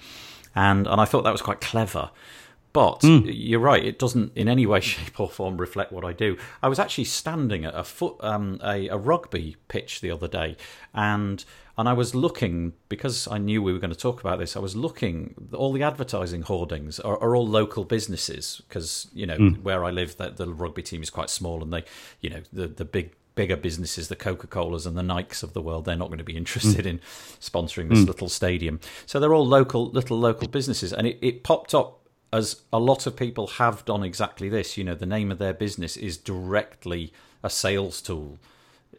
And 0.56 0.88
and 0.88 1.00
I 1.00 1.06
thought 1.06 1.24
that 1.24 1.32
was 1.32 1.42
quite 1.42 1.62
clever. 1.62 2.10
But 2.78 3.02
hmm. 3.02 3.22
you're 3.26 3.60
right; 3.60 3.84
it 3.84 3.98
doesn't 3.98 4.38
in 4.38 4.48
any 4.48 4.68
way, 4.68 4.80
shape, 4.82 5.20
or 5.20 5.28
form 5.28 5.58
reflect 5.58 5.92
what 5.92 6.06
I 6.06 6.14
do. 6.14 6.38
I 6.62 6.68
was 6.68 6.78
actually 6.78 7.06
standing 7.06 7.66
at 7.66 7.74
a 7.74 7.84
foot 7.84 8.18
um, 8.20 8.60
a, 8.64 8.88
a 8.90 8.98
rugby 8.98 9.56
pitch 9.68 10.00
the 10.00 10.12
other 10.12 10.28
day, 10.28 10.58
and 10.94 11.44
and 11.76 11.90
I 11.90 11.94
was 11.94 12.14
looking 12.14 12.74
because 12.88 13.28
I 13.30 13.40
knew 13.40 13.64
we 13.64 13.74
were 13.74 13.80
going 13.80 13.90
to 13.90 13.98
talk 13.98 14.20
about 14.20 14.38
this. 14.38 14.56
I 14.56 14.60
was 14.60 14.76
looking; 14.76 15.34
all 15.54 15.74
the 15.74 15.82
advertising 15.82 16.44
hoardings 16.44 17.00
are, 17.00 17.18
are 17.18 17.36
all 17.36 17.48
local 17.48 17.84
businesses 17.84 18.62
because 18.68 19.08
you 19.12 19.26
know 19.26 19.38
hmm. 19.38 19.64
where 19.64 19.84
I 19.84 19.90
live, 19.90 20.16
that 20.18 20.38
the 20.38 20.48
rugby 20.48 20.84
team 20.84 21.02
is 21.02 21.10
quite 21.10 21.32
small, 21.32 21.64
and 21.64 21.74
they, 21.74 21.84
you 22.22 22.30
know, 22.30 22.42
the 22.54 22.68
the 22.68 22.86
big 22.86 23.16
bigger 23.34 23.58
businesses, 23.58 24.08
the 24.08 24.16
Coca 24.16 24.46
Colas 24.46 24.86
and 24.86 24.96
the 24.96 25.02
Nikes 25.02 25.42
of 25.42 25.54
the 25.54 25.64
world, 25.64 25.86
they're 25.86 25.96
not 25.96 26.10
going 26.10 26.20
to 26.20 26.24
be 26.24 26.38
interested 26.44 26.86
hmm. 26.86 26.90
in 26.90 27.00
sponsoring 27.42 27.90
this 27.90 28.06
little 28.06 28.30
stadium. 28.30 28.80
So 29.08 29.20
they're 29.20 29.34
all 29.34 29.48
local, 29.48 29.90
little 29.90 30.20
local 30.20 30.48
businesses, 30.48 30.94
and 30.94 31.08
it, 31.08 31.18
it 31.24 31.44
popped 31.44 31.74
up 31.74 32.04
as 32.34 32.62
a 32.74 32.80
lot 32.80 33.08
of 33.08 33.16
people 33.16 33.48
have 33.48 33.86
done 33.86 34.04
exactly 34.04 34.50
this. 34.50 34.78
You 34.78 34.84
know, 34.84 34.96
the 34.96 35.06
name 35.06 35.32
of 35.32 35.40
their 35.40 35.54
business 35.54 35.98
is 35.98 36.18
directly 36.18 37.14
a 37.44 37.50
sales 37.50 38.02
tool. 38.02 38.40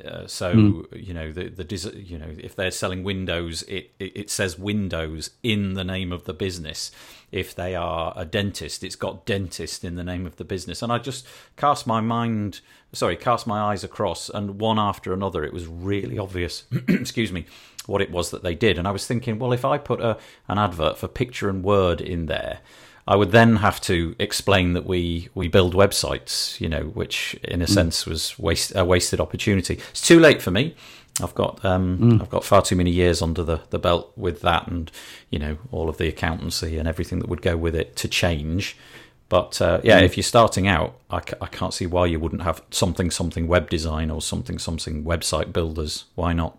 Uh, 0.05 0.27
so 0.29 0.87
you 0.95 1.13
know 1.13 1.33
the 1.33 1.49
the 1.49 1.93
you 1.97 2.19
know 2.19 2.33
if 2.39 2.55
they're 2.55 2.71
selling 2.71 3.03
windows, 3.03 3.63
it, 3.63 3.91
it 3.99 4.13
it 4.15 4.31
says 4.31 4.57
Windows 4.57 5.31
in 5.43 5.75
the 5.75 5.83
name 5.83 6.13
of 6.13 6.25
the 6.25 6.33
business. 6.33 6.93
If 7.33 7.55
they 7.55 7.75
are 7.75 8.13
a 8.17 8.25
dentist, 8.25 8.85
it's 8.85 8.95
got 8.95 9.27
dentist 9.27 9.85
in 9.85 9.97
the 9.97 10.05
name 10.05 10.25
of 10.25 10.37
the 10.37 10.45
business. 10.45 10.83
And 10.83 10.93
I 10.93 10.99
just 10.99 11.27
cast 11.57 11.87
my 11.87 12.01
mind, 12.01 12.61
sorry, 12.93 13.17
cast 13.17 13.47
my 13.47 13.59
eyes 13.61 13.83
across, 13.83 14.29
and 14.29 14.61
one 14.61 14.79
after 14.79 15.13
another, 15.13 15.43
it 15.45 15.53
was 15.53 15.67
really 15.67 16.17
obvious. 16.17 16.65
excuse 16.89 17.33
me, 17.33 17.47
what 17.87 18.01
it 18.01 18.13
was 18.13 18.31
that 18.31 18.45
they 18.45 18.55
did. 18.55 18.79
And 18.79 18.87
I 18.87 18.93
was 18.93 19.07
thinking, 19.07 19.41
well, 19.41 19.53
if 19.53 19.65
I 19.65 19.79
put 19.79 20.01
a 20.01 20.17
an 20.47 20.59
advert 20.59 20.97
for 20.97 21.09
picture 21.09 21.49
and 21.49 21.65
word 21.65 22.01
in 22.01 22.27
there. 22.27 22.61
I 23.09 23.17
would 23.17 23.33
then 23.33 23.57
have 23.57 23.81
to 23.83 24.15
explain 24.19 24.75
that 24.75 24.85
we, 24.85 25.31
we 25.35 25.49
build 25.49 25.75
websites, 25.75 26.61
you 26.61 26.69
know, 26.69 26.83
which 26.83 27.33
in 27.43 27.63
a 27.63 27.67
sense 27.67 28.05
was 28.05 28.39
waste 28.39 28.75
a 28.77 28.85
wasted 28.85 29.19
opportunity. 29.19 29.81
It's 29.91 30.07
too 30.07 30.21
late 30.21 30.43
for 30.43 30.51
me. 30.51 30.77
I've 31.23 31.35
got 31.35 31.65
um, 31.65 32.21
I've 32.21 32.29
got 32.29 32.45
far 32.45 32.61
too 32.61 32.77
many 32.77 32.91
years 32.91 33.23
under 33.23 33.43
the, 33.43 33.63
the 33.71 33.79
belt 33.79 34.13
with 34.15 34.43
that, 34.43 34.69
and 34.69 34.93
you 35.31 35.39
know 35.39 35.57
all 35.73 35.89
of 35.89 35.97
the 35.97 36.07
accountancy 36.07 36.77
and 36.77 36.87
everything 36.87 37.19
that 37.21 37.31
would 37.31 37.41
go 37.41 37.57
with 37.57 37.75
it 37.75 37.97
to 37.97 38.09
change. 38.09 38.77
But 39.31 39.61
uh, 39.61 39.81
yeah, 39.83 40.01
if 40.01 40.19
you're 40.19 40.23
starting 40.25 40.69
out, 40.69 40.99
I, 41.11 41.23
I 41.41 41.47
can't 41.47 41.73
see 41.73 41.87
why 41.87 42.07
you 42.07 42.21
wouldn't 42.21 42.43
have 42.43 42.63
something 42.71 43.11
something 43.11 43.49
web 43.49 43.71
design 43.71 44.11
or 44.11 44.21
something 44.21 44.59
something 44.59 45.03
website 45.03 45.53
builders. 45.53 46.05
Why 46.15 46.35
not? 46.35 46.59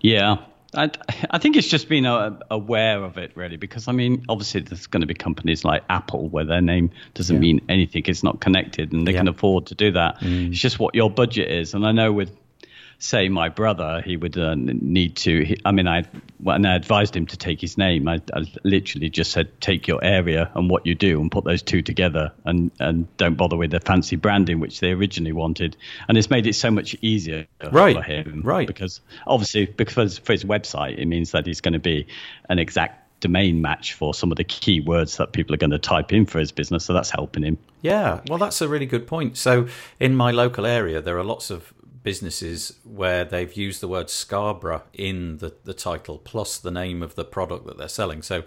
Yeah. 0.00 0.36
I, 0.74 0.90
I 1.30 1.38
think 1.38 1.56
it's 1.56 1.68
just 1.68 1.88
being 1.88 2.06
uh, 2.06 2.38
aware 2.50 3.02
of 3.02 3.18
it, 3.18 3.32
really, 3.36 3.56
because 3.56 3.88
I 3.88 3.92
mean, 3.92 4.24
obviously, 4.28 4.60
there's 4.62 4.86
going 4.86 5.00
to 5.00 5.06
be 5.06 5.14
companies 5.14 5.64
like 5.64 5.82
Apple 5.88 6.28
where 6.28 6.44
their 6.44 6.60
name 6.60 6.90
doesn't 7.14 7.38
mean 7.38 7.60
anything, 7.68 8.02
it's 8.06 8.22
not 8.22 8.40
connected, 8.40 8.92
and 8.92 9.06
they 9.06 9.12
Yeah. 9.12 9.18
can 9.18 9.28
afford 9.28 9.66
to 9.66 9.74
do 9.74 9.92
that. 9.92 10.18
It's 10.22 10.58
just 10.58 10.78
what 10.78 10.94
your 10.94 11.10
budget 11.10 11.50
is. 11.50 11.72
And 11.74 11.86
I 11.86 11.92
know 11.92 12.12
with, 12.12 12.36
say, 12.98 13.28
my 13.28 13.48
brother, 13.48 14.02
he 14.04 14.16
would 14.16 14.36
uh, 14.38 14.54
need 14.56 15.16
to. 15.16 15.44
He, 15.44 15.58
I 15.64 15.72
mean, 15.72 15.86
I 15.86 16.04
when 16.38 16.66
I 16.66 16.76
advised 16.76 17.16
him 17.16 17.26
to 17.26 17.36
take 17.36 17.60
his 17.60 17.78
name, 17.78 18.08
I, 18.08 18.20
I 18.32 18.44
literally 18.64 19.10
just 19.10 19.32
said, 19.32 19.60
take 19.60 19.86
your 19.86 20.02
area 20.02 20.50
and 20.54 20.70
what 20.70 20.86
you 20.86 20.94
do, 20.94 21.20
and 21.20 21.30
put 21.30 21.44
those 21.44 21.62
two 21.62 21.82
together, 21.82 22.32
and 22.44 22.70
and 22.80 23.14
don't 23.16 23.34
bother 23.34 23.56
with 23.56 23.70
the 23.70 23.80
fancy 23.80 24.16
branding 24.16 24.60
which 24.60 24.80
they 24.80 24.92
originally 24.92 25.32
wanted. 25.32 25.76
And 26.08 26.16
it's 26.16 26.30
made 26.30 26.46
it 26.46 26.54
so 26.54 26.70
much 26.70 26.96
easier 27.02 27.46
Right, 27.70 27.96
for 27.96 28.02
him, 28.02 28.42
right. 28.44 28.66
Because 28.66 29.00
obviously, 29.26 29.66
because 29.66 30.18
for 30.18 30.32
his 30.32 30.44
website, 30.44 30.98
it 30.98 31.06
means 31.06 31.32
that 31.32 31.46
he's 31.46 31.60
going 31.60 31.74
to 31.74 31.78
be 31.78 32.06
an 32.48 32.58
exact 32.58 33.02
domain 33.20 33.62
match 33.62 33.94
for 33.94 34.14
some 34.14 34.30
of 34.30 34.36
the 34.36 34.44
key 34.44 34.80
words 34.80 35.16
that 35.16 35.32
people 35.32 35.54
are 35.54 35.58
going 35.58 35.70
to 35.70 35.78
type 35.78 36.12
in 36.12 36.26
for 36.26 36.38
his 36.38 36.52
business. 36.52 36.84
So 36.84 36.92
that's 36.92 37.10
helping 37.10 37.42
him. 37.42 37.58
Yeah, 37.82 38.20
well, 38.28 38.38
that's 38.38 38.60
a 38.60 38.68
really 38.68 38.86
good 38.86 39.06
point. 39.06 39.36
So, 39.36 39.68
in 40.00 40.14
my 40.14 40.30
local 40.30 40.66
area, 40.66 41.00
there 41.00 41.16
are 41.18 41.24
lots 41.24 41.50
of 41.50 41.72
businesses 42.06 42.76
where 42.84 43.24
they've 43.24 43.54
used 43.54 43.80
the 43.80 43.88
word 43.88 44.08
Scarborough 44.08 44.84
in 44.92 45.38
the, 45.38 45.52
the 45.64 45.74
title 45.74 46.18
plus 46.18 46.56
the 46.56 46.70
name 46.70 47.02
of 47.02 47.16
the 47.16 47.24
product 47.24 47.66
that 47.66 47.78
they're 47.78 47.88
selling. 47.88 48.22
So, 48.22 48.44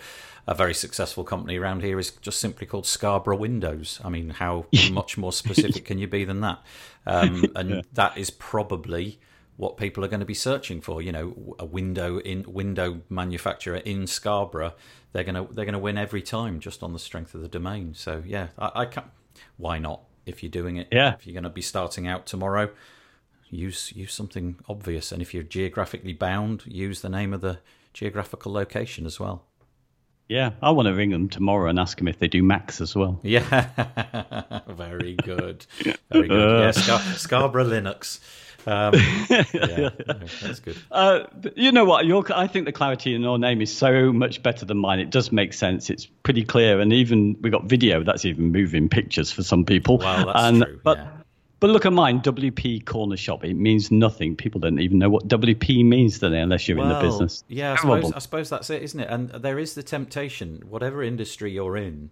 a 0.48 0.56
very 0.56 0.74
successful 0.74 1.26
company 1.26 1.58
around 1.58 1.84
here 1.84 2.00
is 2.00 2.12
just 2.22 2.40
simply 2.40 2.66
called 2.66 2.88
Scarborough 2.88 3.36
Windows. 3.36 4.00
I 4.02 4.08
mean, 4.08 4.30
how 4.30 4.68
much 4.94 5.18
more 5.18 5.34
specific 5.34 5.84
can 5.84 5.98
you 5.98 6.08
be 6.08 6.24
than 6.24 6.40
that? 6.40 6.64
Um, 7.06 7.44
and 7.58 7.84
that 7.92 8.18
is 8.18 8.30
probably 8.30 9.20
what 9.58 9.76
people 9.76 10.06
are 10.06 10.08
going 10.08 10.22
to 10.22 10.26
be 10.26 10.34
searching 10.34 10.80
for. 10.80 11.02
You 11.02 11.12
know, 11.12 11.56
a 11.60 11.66
window 11.66 12.18
in 12.20 12.46
window 12.48 13.02
manufacturer 13.10 13.76
in 13.76 14.08
Scarborough. 14.08 14.74
They're 15.12 15.26
gonna 15.26 15.46
they're 15.52 15.66
gonna 15.66 15.80
win 15.80 15.98
every 15.98 16.22
time 16.22 16.62
just 16.62 16.82
on 16.82 16.94
the 16.94 17.00
strength 17.00 17.36
of 17.36 17.42
the 17.42 17.50
domain. 17.50 17.94
So 17.94 18.24
yeah, 18.26 18.48
I, 18.58 18.72
I 18.74 18.86
can't. 18.86 19.08
Why 19.58 19.80
not? 19.80 20.04
If 20.26 20.44
you're 20.44 20.50
doing 20.50 20.78
it, 20.78 20.88
Yeah. 20.94 21.16
If 21.16 21.28
you're 21.28 21.34
going 21.34 21.44
to 21.44 21.50
be 21.50 21.62
starting 21.62 22.08
out 22.08 22.26
tomorrow, 22.26 22.70
use 23.50 23.92
use 23.96 24.14
something 24.14 24.58
obvious. 24.68 25.12
And 25.12 25.22
if 25.22 25.34
you're 25.34 25.44
geographically 25.44 26.14
bound, 26.14 26.64
use 26.66 27.02
the 27.02 27.10
name 27.10 27.34
of 27.34 27.42
the 27.42 27.60
geographical 27.94 28.52
location 28.52 29.06
as 29.06 29.20
well. 29.20 29.46
Yeah, 30.28 30.52
I 30.62 30.70
want 30.72 30.88
to 30.88 30.94
ring 30.94 31.10
them 31.10 31.28
tomorrow 31.28 31.70
and 31.70 31.80
ask 31.80 31.98
them 31.98 32.08
if 32.08 32.20
they 32.20 32.28
do 32.28 32.44
Macs 32.44 32.82
as 32.82 32.96
well. 32.96 33.20
Yeah, 33.24 34.62
very 34.68 35.16
good, 35.16 35.66
very 36.12 36.28
good. 36.28 36.62
Yeah, 36.62 36.72
Scar- 36.72 37.00
Scarborough 37.16 37.66
Linux. 37.66 38.20
Um, 38.68 38.94
yeah, 39.54 39.90
that's 40.42 40.60
good. 40.60 40.78
Uh, 40.92 41.22
you 41.56 41.72
know 41.72 41.86
what? 41.86 42.06
Your, 42.06 42.24
I 42.32 42.46
think 42.46 42.66
the 42.66 42.72
clarity 42.72 43.16
in 43.16 43.22
your 43.22 43.40
name 43.40 43.62
is 43.62 43.76
so 43.76 44.14
much 44.14 44.44
better 44.44 44.66
than 44.66 44.78
mine. 44.78 45.00
It 45.00 45.10
does 45.10 45.32
make 45.32 45.54
sense. 45.54 45.90
It's 45.90 46.06
pretty 46.06 46.44
clear, 46.44 46.80
and 46.80 46.94
even 46.94 47.38
we 47.42 47.50
got 47.50 47.66
video. 47.66 48.04
That's 48.04 48.26
even 48.26 48.52
moving 48.52 48.88
pictures 48.88 49.32
for 49.32 49.42
some 49.42 49.66
people. 49.66 49.98
Well, 49.98 50.28
that's 50.28 50.44
and, 50.44 50.64
true, 50.64 50.80
But 50.84 50.98
yeah. 51.00 51.10
But 51.60 51.70
look 51.70 51.86
at 51.86 51.94
mine. 51.94 52.22
WP 52.22 52.86
Corner 52.86 53.18
Shop. 53.18 53.44
It 53.44 53.56
means 53.56 53.92
nothing. 53.92 54.36
People 54.36 54.62
don't 54.62 54.80
even 54.80 55.00
know 55.00 55.10
what 55.10 55.28
WP 55.28 55.86
means, 55.86 56.20
they? 56.20 56.40
Unless 56.40 56.68
you're 56.68 56.80
in 56.80 56.90
the 56.90 57.00
business. 57.00 57.44
Yeah, 57.48 57.74
I 57.74 57.76
suppose, 57.76 58.14
I 58.14 58.20
suppose 58.20 58.50
that's 58.50 58.70
it, 58.70 58.82
isn't 58.84 59.00
it? 59.00 59.10
And 59.10 59.30
there 59.30 59.60
is 59.60 59.74
the 59.74 59.84
temptation, 59.84 60.64
whatever 60.68 61.04
industry 61.04 61.52
you're 61.52 61.78
in, 61.78 62.12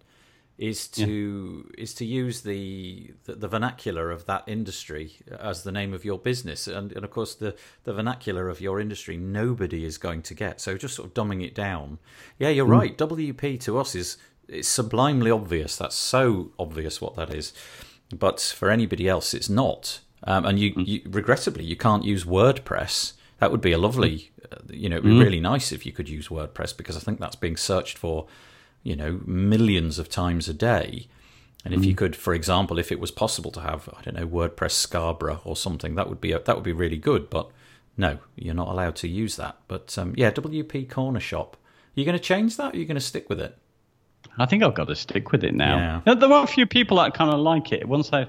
is 0.57 0.88
to 0.88 1.71
is 1.77 1.93
to 1.93 2.05
use 2.05 2.41
the, 2.41 3.13
the 3.25 3.36
the 3.36 3.47
vernacular 3.47 4.10
of 4.10 4.25
that 4.25 4.43
industry 4.47 5.13
as 5.39 5.63
the 5.63 5.71
name 5.71 5.93
of 5.93 6.03
your 6.03 6.17
business, 6.17 6.67
and 6.67 6.91
and 6.91 7.03
of 7.03 7.12
course 7.12 7.36
the 7.36 7.55
the 7.83 7.93
vernacular 7.93 8.49
of 8.49 8.60
your 8.60 8.79
industry 8.79 9.17
nobody 9.17 9.86
is 9.86 9.97
going 9.97 10.23
to 10.23 10.33
get. 10.33 10.60
So 10.60 10.75
just 10.77 10.95
sort 10.95 11.07
of 11.07 11.13
dumbing 11.13 11.43
it 11.43 11.53
down. 11.53 11.99
Yeah, 12.39 12.49
you're 12.49 12.67
mm. 12.67 12.71
right. 12.71 12.97
WP 12.97 13.60
to 13.62 13.77
us 13.77 13.93
is 13.93 14.17
it's 14.47 14.67
sublimely 14.67 15.29
obvious. 15.29 15.75
That's 15.75 15.95
so 15.95 16.51
obvious 16.57 16.99
what 17.01 17.15
that 17.15 17.33
is, 17.33 17.53
but 18.13 18.39
for 18.39 18.70
anybody 18.70 19.08
else, 19.08 19.34
it's 19.34 19.50
not. 19.50 20.00
Um, 20.24 20.46
and 20.46 20.60
you, 20.60 20.74
you 20.78 21.02
regrettably 21.06 21.63
you 21.63 21.76
can't 21.76 22.04
use 22.04 22.24
WordPress. 22.24 23.13
That 23.39 23.52
would 23.52 23.62
be 23.62 23.72
a 23.72 23.78
lovely, 23.78 24.32
uh, 24.52 24.58
you 24.70 24.89
know, 24.89 24.98
it'd 24.98 25.06
be 25.06 25.20
really 25.20 25.39
nice 25.39 25.72
if 25.72 25.86
you 25.86 25.91
could 25.91 26.10
use 26.10 26.30
WordPress 26.30 26.76
because 26.76 26.98
I 26.98 27.00
think 27.00 27.20
that's 27.20 27.36
being 27.36 27.56
searched 27.56 27.98
for, 27.98 28.26
you 28.82 28.96
know, 28.96 29.22
millions 29.26 30.00
of 30.00 30.10
times 30.10 30.50
a 30.50 30.54
day. 30.54 31.08
And 31.63 31.74
if 31.74 31.84
you 31.84 31.96
could, 31.96 32.15
for 32.15 32.34
example, 32.34 32.80
if 32.80 32.91
it 32.93 33.00
was 33.00 33.12
possible 33.12 33.52
to 33.52 33.60
have, 33.60 33.89
I 33.89 34.02
don't 34.02 34.15
know, 34.15 34.28
WordPress 34.28 34.72
Scarborough 34.72 35.41
or 35.43 35.56
something, 35.56 35.96
that 35.96 36.08
would 36.08 36.22
be 36.22 36.32
a, 36.32 36.39
that 36.39 36.56
would 36.56 36.63
be 36.63 36.72
really 36.72 36.98
good. 36.98 37.30
But 37.30 37.52
no, 37.98 38.20
you're 38.36 38.56
not 38.56 38.70
allowed 38.70 38.96
to 38.98 39.08
use 39.08 39.36
that. 39.36 39.58
But 39.67 39.98
um, 39.98 40.13
yeah, 40.15 40.32
WP 40.32 40.89
Corner 40.89 41.20
Shop. 41.20 41.58
Are 41.58 42.00
you 42.00 42.06
going 42.06 42.17
to 42.17 42.24
change 42.24 42.58
that? 42.58 42.74
Or 42.74 42.76
are 42.76 42.80
you 42.80 42.86
going 42.86 42.96
to 42.96 43.02
stick 43.02 43.28
with 43.28 43.41
it? 43.41 43.58
I 44.39 44.45
think 44.45 44.63
I've 44.63 44.73
got 44.76 44.88
to 44.88 44.95
stick 44.95 45.32
with 45.32 45.43
it 45.43 45.54
now. 45.56 45.78
Yeah. 45.78 46.02
There- 46.06 46.15
There 46.15 46.32
are 46.34 46.43
a 46.43 46.47
few 46.47 46.65
people 46.65 46.97
that 46.97 47.13
kind 47.13 47.32
of 47.32 47.39
like 47.39 47.71
it. 47.71 47.88
Once 47.88 48.12
I, 48.13 48.28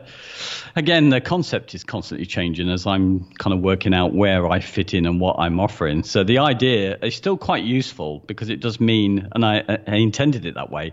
again, 0.76 1.10
the 1.10 1.20
concept 1.20 1.74
is 1.74 1.84
constantly 1.84 2.26
changing 2.26 2.68
as 2.70 2.86
I'm 2.86 3.24
kind 3.38 3.54
of 3.54 3.60
working 3.60 3.94
out 3.94 4.14
where 4.14 4.48
I 4.48 4.60
fit 4.60 4.94
in 4.94 5.06
and 5.06 5.20
what 5.20 5.36
I'm 5.38 5.60
offering. 5.60 6.02
So 6.02 6.24
the 6.24 6.38
idea 6.38 6.96
is 7.02 7.14
still 7.14 7.36
quite 7.36 7.64
useful 7.64 8.20
because 8.26 8.48
it 8.50 8.60
does 8.60 8.80
mean, 8.80 9.28
and 9.32 9.44
I, 9.44 9.78
I 9.86 9.96
intended 9.96 10.46
it 10.46 10.54
that 10.54 10.70
way, 10.70 10.92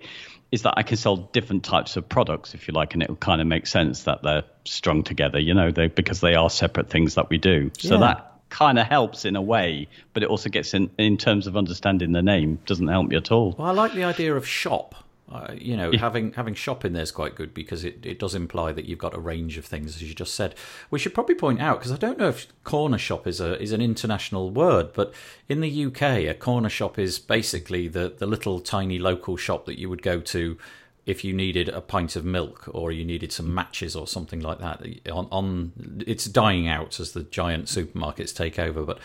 is 0.51 0.61
that 0.63 0.73
I 0.77 0.83
can 0.83 0.97
sell 0.97 1.17
different 1.17 1.63
types 1.63 1.97
of 1.97 2.07
products, 2.07 2.53
if 2.53 2.67
you 2.67 2.73
like, 2.73 2.93
and 2.93 3.03
it 3.03 3.09
will 3.09 3.15
kind 3.17 3.41
of 3.41 3.47
make 3.47 3.67
sense 3.67 4.03
that 4.03 4.21
they're 4.23 4.43
strung 4.63 5.03
together, 5.03 5.39
you 5.39 5.53
know, 5.53 5.71
they, 5.71 5.87
because 5.87 6.21
they 6.21 6.35
are 6.35 6.49
separate 6.49 6.89
things 6.89 7.15
that 7.15 7.29
we 7.29 7.37
do. 7.37 7.71
So 7.79 7.95
Yeah. 7.95 7.99
that 8.01 8.31
kind 8.49 8.77
of 8.79 8.85
helps 8.87 9.25
in 9.25 9.35
a 9.35 9.41
way, 9.41 9.87
but 10.13 10.23
it 10.23 10.29
also 10.29 10.49
gets 10.49 10.73
in 10.73 10.89
in 10.97 11.17
terms 11.17 11.47
of 11.47 11.57
understanding 11.57 12.11
the 12.11 12.21
name 12.21 12.59
doesn't 12.65 12.87
help 12.87 13.07
me 13.07 13.15
at 13.17 13.31
all. 13.31 13.55
Well, 13.57 13.67
I 13.67 13.71
like 13.71 13.93
the 13.93 14.03
idea 14.03 14.33
of 14.35 14.47
shop. 14.47 14.95
Uh, 15.31 15.55
you 15.57 15.75
know, 15.75 15.91
having 15.93 16.33
having 16.33 16.53
shop 16.53 16.85
in 16.85 16.93
there 16.93 17.01
is 17.01 17.11
quite 17.11 17.33
good 17.33 17.51
because 17.51 17.83
it, 17.83 18.05
it 18.05 18.19
does 18.19 18.35
imply 18.35 18.71
that 18.71 18.85
you've 18.85 18.99
got 18.99 19.15
a 19.15 19.19
range 19.19 19.57
of 19.57 19.65
things, 19.65 19.95
as 19.95 20.03
you 20.03 20.13
just 20.13 20.35
said. 20.35 20.53
We 20.91 20.99
should 20.99 21.15
probably 21.15 21.33
point 21.33 21.59
out 21.59 21.79
because 21.79 21.91
I 21.91 21.97
don't 21.97 22.19
know 22.19 22.27
if 22.27 22.47
corner 22.63 22.99
shop 22.99 23.25
is 23.25 23.41
a 23.41 23.59
is 23.59 23.71
an 23.71 23.81
international 23.81 24.51
word, 24.51 24.93
but 24.93 25.15
in 25.49 25.61
the 25.61 25.85
UK, 25.85 26.01
a 26.01 26.35
corner 26.35 26.69
shop 26.69 26.99
is 26.99 27.17
basically 27.17 27.87
the 27.87 28.13
the 28.15 28.27
little 28.27 28.59
tiny 28.59 28.99
local 28.99 29.35
shop 29.35 29.65
that 29.65 29.79
you 29.79 29.89
would 29.89 30.03
go 30.03 30.19
to 30.19 30.59
if 31.07 31.23
you 31.23 31.33
needed 31.33 31.69
a 31.69 31.81
pint 31.81 32.15
of 32.15 32.25
milk 32.25 32.67
or 32.71 32.91
you 32.91 33.05
needed 33.05 33.31
some 33.31 33.53
matches 33.53 33.95
or 33.95 34.07
something 34.07 34.39
like 34.39 34.59
that. 34.59 34.83
On, 35.11 35.27
on 35.31 36.03
it's 36.05 36.25
dying 36.25 36.67
out 36.67 36.99
as 36.99 37.13
the 37.13 37.23
giant 37.23 37.65
supermarkets 37.65 38.35
take 38.35 38.59
over, 38.59 38.83
but 38.83 38.99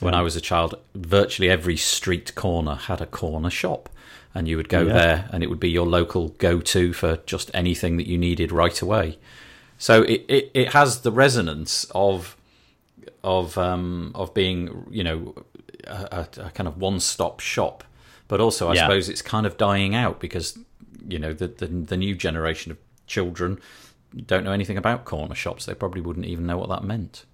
when 0.00 0.14
I 0.14 0.22
was 0.22 0.34
a 0.34 0.40
child, 0.40 0.74
virtually 0.94 1.50
every 1.50 1.76
street 1.76 2.34
corner 2.34 2.74
had 2.74 3.00
a 3.00 3.06
corner 3.06 3.50
shop, 3.50 3.88
and 4.34 4.48
you 4.48 4.56
would 4.56 4.68
go 4.68 4.82
Yeah. 4.82 4.92
there, 4.92 5.28
and 5.32 5.42
it 5.42 5.50
would 5.50 5.60
be 5.60 5.70
your 5.70 5.86
local 5.86 6.28
go-to 6.38 6.92
for 6.92 7.18
just 7.26 7.50
anything 7.54 7.96
that 7.98 8.06
you 8.06 8.16
needed 8.18 8.50
right 8.52 8.80
away. 8.80 9.18
So 9.78 10.02
it, 10.02 10.24
it, 10.28 10.50
it 10.54 10.68
has 10.72 11.00
the 11.00 11.12
resonance 11.12 11.86
of 11.94 12.36
of 13.24 13.56
um, 13.58 14.12
of 14.14 14.32
being 14.34 14.86
you 14.90 15.04
know 15.04 15.34
a, 15.86 16.26
a, 16.38 16.50
kind 16.50 16.66
of 16.68 16.76
one-stop 16.78 17.40
shop, 17.40 17.84
but 18.28 18.40
also 18.40 18.68
I 18.68 18.74
Yeah. 18.74 18.82
suppose 18.82 19.08
it's 19.08 19.22
kind 19.22 19.46
of 19.46 19.56
dying 19.56 19.94
out 19.94 20.20
because 20.20 20.58
you 21.08 21.18
know 21.18 21.32
the, 21.32 21.48
the 21.48 21.66
the 21.66 21.96
new 21.96 22.14
generation 22.14 22.70
of 22.72 22.78
children 23.06 23.58
don't 24.26 24.44
know 24.44 24.52
anything 24.52 24.76
about 24.78 25.04
corner 25.04 25.34
shops. 25.34 25.66
They 25.66 25.74
probably 25.74 26.00
wouldn't 26.00 26.26
even 26.26 26.46
know 26.46 26.58
what 26.58 26.68
that 26.68 26.84
meant. 26.84 27.24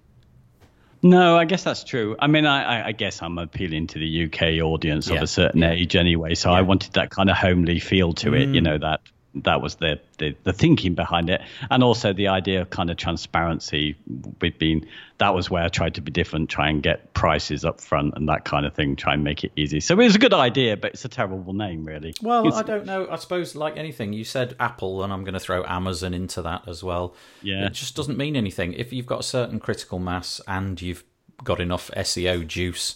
No, 1.01 1.37
I 1.37 1.45
guess 1.45 1.63
that's 1.63 1.83
true. 1.83 2.15
I 2.19 2.27
mean, 2.27 2.45
I, 2.45 2.87
I- 2.87 2.91
guess 2.91 3.21
I'm 3.21 3.37
appealing 3.37 3.87
to 3.87 3.99
the 3.99 4.25
UK 4.25 4.61
audience 4.63 5.07
Yeah, 5.07 5.17
of 5.17 5.23
a 5.23 5.27
certain 5.27 5.61
yeah. 5.61 5.71
age 5.71 5.95
anyway, 5.95 6.35
so 6.35 6.51
I 6.51 6.61
wanted 6.61 6.93
that 6.93 7.09
kind 7.09 7.29
of 7.29 7.37
homely 7.37 7.79
feel 7.79 8.13
to 8.13 8.33
it. 8.33 8.49
Mm. 8.49 8.55
You 8.55 8.61
know 8.61 8.77
that 8.77 9.01
that 9.43 9.61
was 9.61 9.75
the, 9.75 9.99
the 10.17 10.35
the 10.43 10.53
thinking 10.53 10.95
behind 10.95 11.29
it, 11.29 11.41
and 11.69 11.83
also 11.83 12.13
the 12.13 12.27
idea 12.27 12.61
of 12.61 12.69
kind 12.69 12.89
of 12.89 12.97
transparency. 12.97 13.95
We've 14.41 14.57
been 14.57 14.85
that 15.17 15.33
was 15.35 15.49
where 15.49 15.63
I 15.63 15.67
tried 15.67 15.95
to 15.95 16.01
be 16.01 16.11
different, 16.11 16.49
try 16.49 16.69
and 16.69 16.81
get 16.81 17.13
prices 17.13 17.65
up 17.65 17.81
front 17.81 18.13
and 18.15 18.27
that 18.29 18.45
kind 18.45 18.65
of 18.65 18.73
thing, 18.73 18.95
try 18.95 19.13
and 19.13 19.23
make 19.23 19.43
it 19.43 19.51
easy. 19.57 19.79
So 19.81 19.93
it 19.99 20.03
was 20.05 20.15
a 20.15 20.19
good 20.19 20.33
idea, 20.33 20.77
but 20.77 20.93
it's 20.93 21.03
a 21.03 21.09
terrible 21.09 21.53
name, 21.53 21.83
really. 21.83 22.13
Well, 22.21 22.47
It's- 22.47 22.59
I 22.61 22.63
don't 22.63 22.85
know. 22.85 23.07
I 23.11 23.17
suppose, 23.17 23.53
like 23.55 23.75
anything, 23.75 24.13
you 24.13 24.23
said 24.23 24.55
Apple, 24.61 25.03
and 25.03 25.11
I'm 25.11 25.23
going 25.25 25.33
to 25.33 25.39
throw 25.39 25.65
Amazon 25.65 26.13
into 26.13 26.41
that 26.43 26.67
as 26.67 26.83
well. 26.85 27.15
Yeah. 27.41 27.65
It 27.65 27.73
just 27.73 27.95
doesn't 27.97 28.17
mean 28.17 28.35
anything. 28.37 28.71
If 28.73 28.93
you've 28.93 29.05
got 29.05 29.19
a 29.19 29.23
certain 29.23 29.59
critical 29.59 29.99
mass 29.99 30.39
and 30.47 30.81
you've 30.81 31.03
got 31.43 31.59
enough 31.59 31.89
SEO 31.97 32.47
juice 32.47 32.95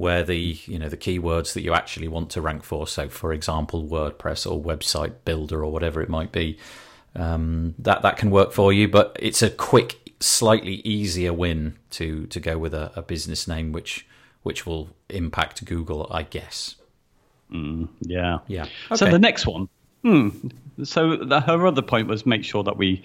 where 0.00 0.22
the 0.22 0.58
you 0.66 0.78
know 0.78 0.88
the 0.88 0.96
keywords 0.96 1.52
that 1.52 1.62
you 1.62 1.74
actually 1.74 2.08
want 2.08 2.30
to 2.30 2.40
rank 2.40 2.62
for 2.62 2.86
so 2.86 3.08
for 3.08 3.32
example 3.32 3.84
wordpress 3.84 4.50
or 4.50 4.60
website 4.60 5.12
builder 5.24 5.64
or 5.64 5.70
whatever 5.70 6.00
it 6.00 6.08
might 6.08 6.32
be 6.32 6.58
um, 7.16 7.74
that 7.78 8.02
that 8.02 8.16
can 8.16 8.30
work 8.30 8.52
for 8.52 8.72
you 8.72 8.88
but 8.88 9.16
it's 9.20 9.42
a 9.42 9.50
quick 9.50 10.12
slightly 10.20 10.76
easier 10.84 11.32
win 11.32 11.76
to 11.90 12.26
to 12.26 12.40
go 12.40 12.56
with 12.58 12.72
a, 12.74 12.90
a 12.96 13.02
business 13.02 13.46
name 13.46 13.72
which 13.72 14.06
which 14.42 14.64
will 14.66 14.88
impact 15.10 15.64
google 15.64 16.08
i 16.10 16.22
guess 16.22 16.76
Yeah. 18.02 18.38
Yeah. 18.46 18.66
So 18.94 19.06
the 19.10 19.18
next 19.18 19.46
one. 19.46 19.68
Hmm. 20.02 20.28
So 20.84 21.16
the, 21.16 21.40
her 21.40 21.66
other 21.66 21.82
point 21.82 22.08
was 22.08 22.24
make 22.24 22.44
sure 22.44 22.62
that 22.62 22.76
we 22.76 23.02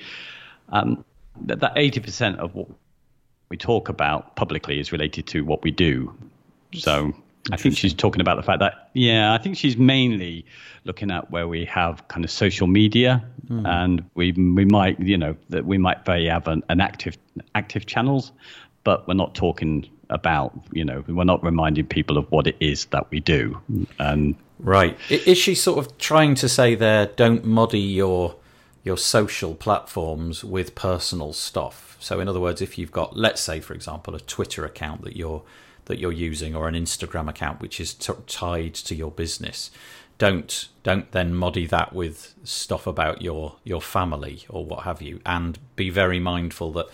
um, 0.70 1.04
that 1.46 1.60
that 1.60 1.74
eighty 1.76 2.00
percent 2.00 2.40
of 2.40 2.54
what 2.56 2.68
we 3.50 3.58
talk 3.58 3.90
about 3.90 4.36
publicly 4.36 4.80
is 4.80 4.92
related 4.92 5.28
to 5.28 5.44
what 5.44 5.64
we 5.64 5.72
do. 5.72 6.14
So 6.82 7.14
I 7.52 7.58
think 7.58 7.78
she's 7.78 7.94
talking 7.94 8.22
about 8.22 8.38
the 8.38 8.44
fact 8.44 8.60
that 8.60 8.90
yeah, 8.94 9.34
I 9.34 9.38
think 9.38 9.58
she's 9.58 9.78
mainly 9.78 10.46
looking 10.84 11.12
at 11.12 11.32
where 11.32 11.48
we 11.48 11.66
have 11.66 12.08
kind 12.08 12.24
of 12.24 12.32
social 12.32 12.68
media, 12.68 13.24
hmm. 13.48 13.66
and 13.66 14.10
we 14.16 14.32
we 14.32 14.66
might 14.66 15.00
you 15.00 15.18
know 15.18 15.36
that 15.50 15.66
we 15.66 15.78
might 15.78 16.06
very 16.06 16.26
have 16.28 16.48
an, 16.48 16.64
an 16.70 16.82
active 16.82 17.18
active 17.54 17.86
channels, 17.86 18.32
but 18.84 19.08
we're 19.08 19.14
not 19.14 19.36
talking 19.36 19.88
about 20.10 20.54
you 20.72 20.86
know 20.86 21.04
we're 21.08 21.24
not 21.24 21.44
reminding 21.44 21.86
people 21.86 22.18
of 22.18 22.30
what 22.32 22.48
it 22.48 22.56
is 22.60 22.86
that 22.86 23.10
we 23.12 23.20
do, 23.20 23.60
and 24.00 24.36
Right. 24.60 24.98
Is 25.10 25.38
she 25.38 25.54
sort 25.56 25.80
of 25.80 25.98
trying 25.98 26.36
to 26.36 26.50
say 26.50 26.76
there, 26.76 27.08
don't 27.08 27.46
muddy 27.46 27.80
your 27.80 28.36
your 28.84 28.98
social 28.98 29.56
platforms 29.56 30.44
with 30.44 30.76
personal 30.76 31.34
stuff? 31.34 31.95
So, 32.06 32.20
in 32.20 32.28
other 32.28 32.40
words, 32.40 32.62
if 32.62 32.78
you've 32.78 32.92
got, 32.92 33.18
let's 33.18 33.42
say, 33.42 33.60
for 33.60 33.74
example, 33.74 34.14
a 34.14 34.20
Twitter 34.20 34.64
account 34.64 35.02
that 35.06 35.18
you're 35.18 35.42
that 35.86 35.98
you're 35.98 36.12
using, 36.12 36.56
or 36.56 36.68
an 36.68 36.76
Instagram 36.76 37.28
account 37.28 37.60
which 37.60 37.80
is 37.80 37.96
t- 37.96 38.14
tied 38.28 38.76
to 38.76 38.94
your 38.94 39.10
business, 39.10 39.72
don't 40.20 40.68
don't 40.84 41.12
then 41.14 41.34
muddy 41.34 41.66
that 41.66 41.94
with 41.94 42.36
stuff 42.44 42.86
about 42.86 43.24
your 43.24 43.56
your 43.64 43.82
family 43.82 44.46
or 44.50 44.64
what 44.64 44.84
have 44.84 45.02
you, 45.02 45.20
and 45.26 45.58
be 45.76 45.90
very 45.90 46.20
mindful 46.20 46.72
that 46.74 46.86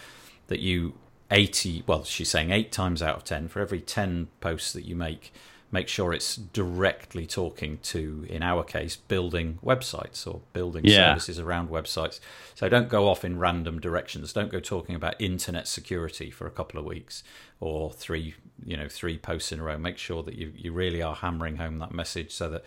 that 0.48 0.62
you 0.62 0.94
80 1.30 1.84
well 1.88 2.06
she's 2.06 2.30
saying 2.30 2.52
8 2.52 2.72
times 2.72 3.02
out 3.02 3.18
of 3.18 3.24
10 3.26 3.50
for 3.50 3.60
every 3.62 3.80
10 3.80 4.28
posts 4.40 4.72
that 4.74 4.86
you 4.86 4.96
make 4.96 5.34
make 5.72 5.88
sure 5.88 6.12
it's 6.14 6.36
directly 6.36 7.26
talking 7.26 7.80
to 7.84 8.26
in 8.30 8.44
our 8.44 8.64
case 8.64 8.96
building 8.96 9.58
websites 9.64 10.28
or 10.28 10.42
building 10.54 10.84
Yeah. 10.86 11.14
services 11.14 11.40
around 11.40 11.70
websites 11.70 12.20
so 12.56 12.68
don't 12.70 12.90
go 12.90 13.08
off 13.08 13.24
in 13.24 13.40
random 13.40 13.80
directions 13.80 14.34
don't 14.34 14.52
go 14.52 14.60
talking 14.60 14.96
about 14.96 15.16
internet 15.20 15.68
security 15.68 16.30
for 16.30 16.46
a 16.48 16.52
couple 16.52 16.80
of 16.80 16.86
weeks 16.86 17.24
or 17.60 17.92
three 17.92 18.36
you 18.66 18.76
know 18.76 18.88
three 18.90 19.18
posts 19.18 19.52
in 19.52 19.60
a 19.60 19.64
row 19.64 19.78
make 19.78 19.98
sure 19.98 20.22
that 20.24 20.36
you, 20.36 20.52
you 20.56 20.72
really 20.74 21.02
are 21.02 21.16
hammering 21.16 21.56
home 21.58 21.80
that 21.80 21.94
message 21.94 22.32
so 22.32 22.50
that 22.50 22.64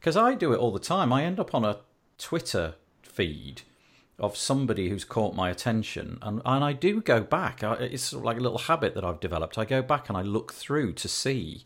because 0.00 0.16
I 0.18 0.34
do 0.34 0.52
it 0.52 0.58
all 0.58 0.70
the 0.70 0.78
time. 0.78 1.14
I 1.14 1.24
end 1.24 1.40
up 1.40 1.54
on 1.54 1.64
a 1.64 1.78
Twitter 2.18 2.74
feed 3.02 3.62
of 4.18 4.36
somebody 4.36 4.90
who's 4.90 5.02
caught 5.02 5.34
my 5.34 5.48
attention, 5.48 6.18
and, 6.20 6.42
and 6.44 6.62
I 6.62 6.74
do 6.74 7.00
go 7.00 7.22
back. 7.22 7.64
I, 7.64 7.72
it's 7.76 8.02
sort 8.02 8.20
of 8.20 8.24
like 8.26 8.36
a 8.36 8.40
little 8.40 8.58
habit 8.58 8.94
that 8.96 9.02
I've 9.04 9.18
developed. 9.18 9.56
I 9.56 9.64
go 9.64 9.80
back 9.80 10.10
and 10.10 10.18
I 10.18 10.20
look 10.20 10.52
through 10.52 10.92
to 10.92 11.08
see 11.08 11.64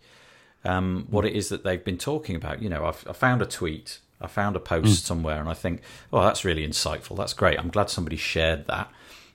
um, 0.64 1.06
what 1.10 1.24
it 1.24 1.34
is 1.34 1.48
that 1.50 1.64
they've 1.64 1.84
been 1.84 1.98
talking 1.98 2.36
about. 2.36 2.62
You 2.62 2.68
know, 2.68 2.84
I've, 2.86 3.06
I 3.08 3.12
found 3.12 3.42
a 3.42 3.46
tweet, 3.46 3.98
I 4.20 4.26
found 4.26 4.56
a 4.56 4.60
post 4.60 5.04
somewhere, 5.04 5.40
and 5.40 5.48
I 5.48 5.54
think, 5.54 5.80
oh, 6.12 6.22
that's 6.22 6.44
really 6.44 6.66
insightful. 6.66 7.16
That's 7.16 7.32
great. 7.32 7.58
I'm 7.58 7.70
glad 7.70 7.90
somebody 7.90 8.16
shared 8.16 8.66
that. 8.66 8.90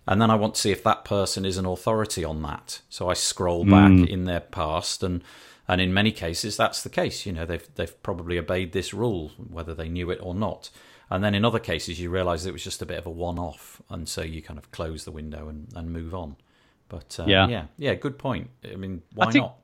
And 0.05 0.21
then 0.21 0.29
I 0.29 0.35
want 0.35 0.55
to 0.55 0.61
see 0.61 0.71
if 0.71 0.83
that 0.83 1.05
person 1.05 1.45
is 1.45 1.57
an 1.57 1.65
authority 1.65 2.25
on 2.25 2.41
that. 2.41 2.81
So 2.89 3.09
I 3.09 3.13
scroll 3.13 3.63
back 3.63 4.09
in 4.09 4.25
their 4.25 4.41
past, 4.41 5.01
and 5.03 5.23
and 5.65 5.79
in 5.79 5.93
many 5.93 6.11
cases 6.11 6.57
that's 6.57 6.83
the 6.83 6.89
case. 6.89 7.25
You 7.25 7.31
know, 7.31 7.45
they've 7.45 7.65
they've 7.75 8.03
probably 8.03 8.37
obeyed 8.37 8.73
this 8.73 8.93
rule, 8.93 9.31
whether 9.37 9.73
they 9.73 9.87
knew 9.87 10.11
it 10.11 10.19
or 10.21 10.35
not. 10.35 10.69
And 11.09 11.23
then 11.23 11.33
in 11.35 11.45
other 11.45 11.59
cases, 11.59 12.01
you 12.01 12.09
realise 12.09 12.45
it 12.45 12.51
was 12.51 12.63
just 12.63 12.81
a 12.81 12.85
bit 12.85 12.97
of 12.97 13.05
a 13.05 13.09
one-off, 13.09 13.81
and 13.89 14.09
so 14.09 14.21
you 14.23 14.41
kind 14.41 14.57
of 14.57 14.71
close 14.71 15.05
the 15.05 15.11
window 15.11 15.47
and, 15.47 15.67
and 15.75 15.91
move 15.93 16.13
on. 16.15 16.35
But 16.89 17.17
uh, 17.19 17.25
Yeah. 17.27 17.47
yeah, 17.47 17.65
yeah, 17.77 17.93
good 17.93 18.17
point. 18.17 18.49
I 18.69 18.75
mean, 18.75 19.03
why 19.13 19.31
think- 19.31 19.43
not? 19.43 19.57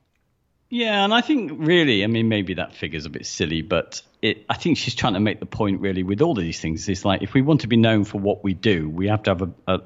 Yeah, 0.69 1.03
and 1.03 1.13
I 1.13 1.21
think 1.21 1.51
really, 1.55 2.03
I 2.03 2.07
mean, 2.07 2.29
maybe 2.29 2.53
that 2.55 2.75
figure's 2.75 3.05
a 3.05 3.09
bit 3.09 3.25
silly, 3.25 3.63
but 3.63 4.01
it, 4.21 4.45
I 4.49 4.55
think 4.55 4.77
she's 4.77 4.93
trying 4.93 5.13
to 5.13 5.19
make 5.19 5.39
the 5.39 5.47
point 5.47 5.81
really 5.81 6.03
with 6.03 6.21
all 6.21 6.37
of 6.37 6.43
these 6.43 6.59
things. 6.59 6.87
It's 6.87 7.03
like 7.03 7.23
if 7.23 7.33
we 7.33 7.41
want 7.41 7.61
to 7.61 7.67
be 7.67 7.77
known 7.77 8.03
for 8.03 8.19
what 8.19 8.43
we 8.43 8.53
do, 8.53 8.87
we 8.87 9.07
have 9.07 9.23
to 9.23 9.31
have 9.31 9.41
a, 9.41 9.51
a, 9.67 9.81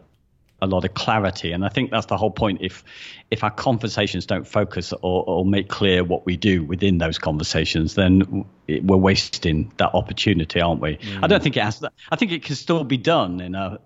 a 0.61 0.67
lot 0.67 0.83
of 0.83 0.93
clarity, 0.93 1.53
and 1.53 1.63
I 1.63 1.69
think 1.69 1.89
that's 1.91 2.07
the 2.07 2.17
whole 2.17 2.31
point. 2.31 2.59
If 2.61 2.83
if 3.31 3.45
our 3.45 3.51
conversations 3.51 4.25
don't 4.25 4.45
focus 4.45 4.91
or, 4.93 5.23
or 5.25 5.45
make 5.45 5.69
clear 5.69 6.03
what 6.03 6.25
we 6.25 6.35
do 6.35 6.63
within 6.63 6.97
those 6.97 7.17
conversations, 7.17 7.95
then 7.95 8.45
it, 8.67 8.83
we're 8.83 8.97
wasting 8.97 9.71
that 9.77 9.93
opportunity, 9.93 10.59
aren't 10.59 10.81
we? 10.81 10.99
I 11.21 11.27
don't 11.27 11.39
mm. 11.39 11.43
think 11.43 11.57
it 11.57 11.63
has. 11.63 11.79
That, 11.79 11.93
I 12.11 12.17
think 12.17 12.33
it 12.33 12.43
can 12.43 12.55
still 12.55 12.83
be 12.83 12.97
done 12.97 13.39
in 13.39 13.55
a 13.55 13.79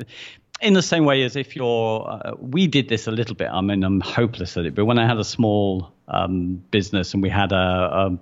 in 0.62 0.74
the 0.74 0.82
same 0.82 1.06
way 1.06 1.24
as 1.24 1.36
if 1.36 1.56
you're 1.56 2.10
uh, 2.10 2.34
we 2.40 2.68
did 2.68 2.90
this 2.90 3.08
a 3.08 3.12
little 3.12 3.36
bit 3.36 3.50
i 3.50 3.62
mean 3.62 3.84
i'm 3.84 4.02
hopeless 4.02 4.58
at 4.58 4.66
it 4.66 4.76
but 4.76 4.86
when 4.86 4.98
i 4.98 5.06
had 5.06 5.18
a 5.18 5.24
small 5.24 5.92
um, 6.10 6.64
business 6.72 7.14
and 7.14 7.22
we 7.22 7.30
had 7.30 7.52
a, 7.52 7.56
a 7.56 8.20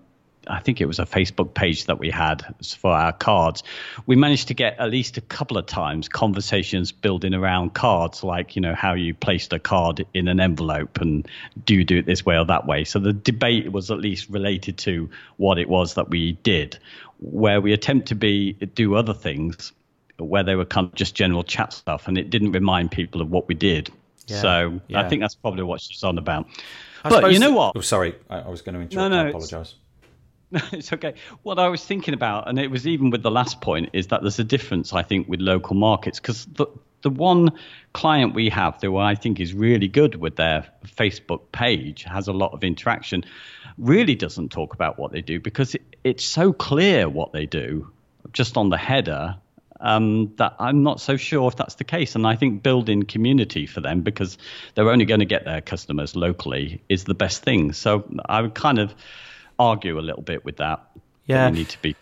I 0.47 0.59
think 0.59 0.81
it 0.81 0.85
was 0.85 0.99
a 0.99 1.05
Facebook 1.05 1.53
page 1.53 1.85
that 1.85 1.99
we 1.99 2.09
had 2.09 2.43
for 2.77 2.91
our 2.91 3.13
cards. 3.13 3.63
We 4.05 4.15
managed 4.15 4.47
to 4.49 4.53
get 4.53 4.77
at 4.79 4.89
least 4.89 5.17
a 5.17 5.21
couple 5.21 5.57
of 5.57 5.65
times 5.65 6.07
conversations 6.07 6.91
building 6.91 7.33
around 7.33 7.73
cards, 7.73 8.23
like 8.23 8.55
you 8.55 8.61
know 8.61 8.75
how 8.75 8.93
you 8.93 9.13
placed 9.13 9.53
a 9.53 9.59
card 9.59 10.05
in 10.13 10.27
an 10.27 10.39
envelope 10.39 11.01
and 11.01 11.27
do 11.65 11.75
you 11.75 11.83
do 11.83 11.97
it 11.97 12.05
this 12.05 12.25
way 12.25 12.37
or 12.37 12.45
that 12.45 12.65
way. 12.65 12.83
So 12.83 12.99
the 12.99 13.13
debate 13.13 13.71
was 13.71 13.91
at 13.91 13.99
least 13.99 14.29
related 14.29 14.77
to 14.79 15.09
what 15.37 15.57
it 15.57 15.69
was 15.69 15.95
that 15.95 16.09
we 16.09 16.33
did. 16.43 16.77
Where 17.19 17.61
we 17.61 17.73
attempt 17.73 18.09
to 18.09 18.15
be 18.15 18.53
do 18.53 18.95
other 18.95 19.13
things, 19.13 19.71
where 20.17 20.43
they 20.43 20.55
were 20.55 20.65
kind 20.65 20.87
of 20.87 20.95
just 20.95 21.15
general 21.15 21.43
chat 21.43 21.73
stuff, 21.73 22.07
and 22.07 22.17
it 22.17 22.29
didn't 22.29 22.51
remind 22.51 22.91
people 22.91 23.21
of 23.21 23.29
what 23.29 23.47
we 23.47 23.55
did. 23.55 23.89
Yeah, 24.27 24.41
so 24.41 24.81
yeah. 24.87 25.01
I 25.01 25.09
think 25.09 25.21
that's 25.21 25.35
probably 25.35 25.63
what 25.63 25.81
she's 25.81 26.03
on 26.03 26.17
about. 26.17 26.47
I 27.03 27.09
but 27.09 27.33
you 27.33 27.39
know 27.39 27.49
that- 27.49 27.55
what? 27.55 27.73
Oh, 27.75 27.81
sorry, 27.81 28.15
I, 28.29 28.39
I 28.39 28.49
was 28.49 28.61
going 28.61 28.75
to 28.75 28.81
interrupt. 28.81 28.95
No, 28.95 29.07
no, 29.09 29.17
I 29.17 29.29
it's- 29.29 29.45
apologise. 29.51 29.75
it's 30.71 30.93
okay. 30.93 31.15
What 31.43 31.59
I 31.59 31.67
was 31.67 31.83
thinking 31.83 32.13
about, 32.13 32.47
and 32.47 32.59
it 32.59 32.69
was 32.69 32.87
even 32.87 33.09
with 33.09 33.23
the 33.23 33.31
last 33.31 33.61
point, 33.61 33.89
is 33.93 34.07
that 34.07 34.21
there's 34.21 34.39
a 34.39 34.43
difference, 34.43 34.93
I 34.93 35.01
think, 35.01 35.27
with 35.27 35.41
local 35.41 35.75
markets 35.75 36.19
because 36.19 36.45
the 36.45 36.67
the 37.01 37.09
one 37.11 37.51
client 37.93 38.33
we 38.33 38.49
have 38.49 38.81
who 38.81 38.97
I 38.97 39.13
think 39.13 39.39
is 39.39 39.53
really 39.53 39.87
good 39.87 40.15
with 40.15 40.37
their 40.37 40.65
Facebook 40.85 41.41
page 41.51 42.03
has 42.03 42.27
a 42.27 42.33
lot 42.33 42.53
of 42.53 42.63
interaction, 42.63 43.23
really 43.77 44.15
doesn't 44.15 44.51
talk 44.51 44.73
about 44.73 44.97
what 44.97 45.11
they 45.11 45.21
do 45.21 45.39
because 45.39 45.75
it, 45.75 45.83
it's 46.03 46.25
so 46.25 46.51
clear 46.51 47.07
what 47.07 47.31
they 47.31 47.45
do 47.45 47.91
just 48.33 48.57
on 48.57 48.69
the 48.69 48.77
header 48.77 49.35
um, 49.85 50.33
that 50.37 50.55
I'm 50.59 50.83
not 50.83 50.99
so 50.99 51.15
sure 51.15 51.47
if 51.47 51.55
that's 51.55 51.75
the 51.75 51.83
case. 51.83 52.15
And 52.15 52.25
I 52.25 52.35
think 52.35 52.63
building 52.63 53.03
community 53.03 53.67
for 53.67 53.81
them 53.81 54.01
because 54.01 54.37
they're 54.73 54.89
only 54.89 55.05
going 55.05 55.19
to 55.19 55.25
get 55.25 55.45
their 55.45 55.61
customers 55.61 56.15
locally 56.15 56.81
is 56.89 57.03
the 57.03 57.13
best 57.13 57.43
thing. 57.43 57.71
So 57.71 58.03
I 58.27 58.41
would 58.41 58.55
kind 58.55 58.79
of 58.79 58.93
argue 59.59 59.99
a 59.99 60.01
little 60.01 60.23
bit 60.23 60.43
with 60.43 60.57
that. 60.57 60.83
Yeah, 61.27 61.45
that 61.45 61.53
need 61.53 61.69
to 61.69 61.81
be. 61.81 61.95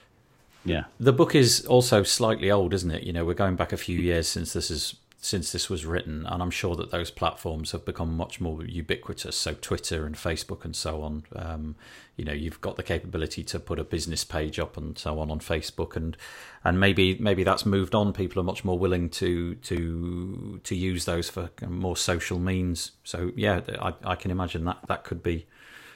Yeah, 0.66 0.86
the 0.98 1.12
book 1.12 1.36
is 1.36 1.66
also 1.66 2.04
slightly 2.04 2.50
old, 2.50 2.74
isn't 2.74 2.90
it? 2.90 3.04
You 3.04 3.12
know, 3.12 3.26
we're 3.26 3.34
going 3.34 3.58
back 3.58 3.74
a 3.74 3.78
few 3.78 4.00
years 4.00 4.30
since 4.30 4.54
this 4.54 4.72
is 4.72 4.96
since 5.24 5.54
this 5.54 5.70
was 5.70 5.86
written, 5.86 6.26
and 6.26 6.44
I'm 6.44 6.52
sure 6.52 6.76
that 6.76 6.92
those 6.92 7.10
platforms 7.10 7.72
have 7.72 7.86
become 7.86 8.18
much 8.18 8.42
more 8.42 8.64
ubiquitous. 8.66 9.38
So 9.38 9.54
Twitter 9.54 10.06
and 10.06 10.16
Facebook 10.16 10.66
and 10.66 10.76
so 10.76 11.02
on. 11.02 11.24
Um, 11.34 11.76
you 12.18 12.26
know, 12.26 12.34
you've 12.34 12.60
got 12.60 12.76
the 12.76 12.84
capability 12.84 13.44
to 13.46 13.60
put 13.60 13.80
a 13.80 13.86
business 13.86 14.26
page 14.26 14.60
up 14.60 14.76
and 14.76 14.98
so 14.98 15.20
on 15.20 15.32
on 15.32 15.40
Facebook, 15.40 15.96
and 15.96 16.18
and 16.64 16.80
maybe 16.80 17.18
maybe 17.20 17.44
that's 17.44 17.66
moved 17.66 17.96
on. 17.96 18.12
People 18.12 18.42
are 18.42 18.44
much 18.44 18.66
more 18.66 18.78
willing 18.78 19.10
to 19.12 19.56
to 19.56 20.60
to 20.62 20.76
use 20.76 21.06
those 21.06 21.30
for 21.30 21.50
more 21.68 21.96
social 21.96 22.38
means. 22.38 22.92
So 23.04 23.32
yeah, 23.36 23.62
I, 23.82 23.94
I 24.04 24.16
can 24.16 24.30
imagine 24.30 24.66
that 24.66 24.80
that 24.88 25.06
could 25.06 25.24
be 25.24 25.48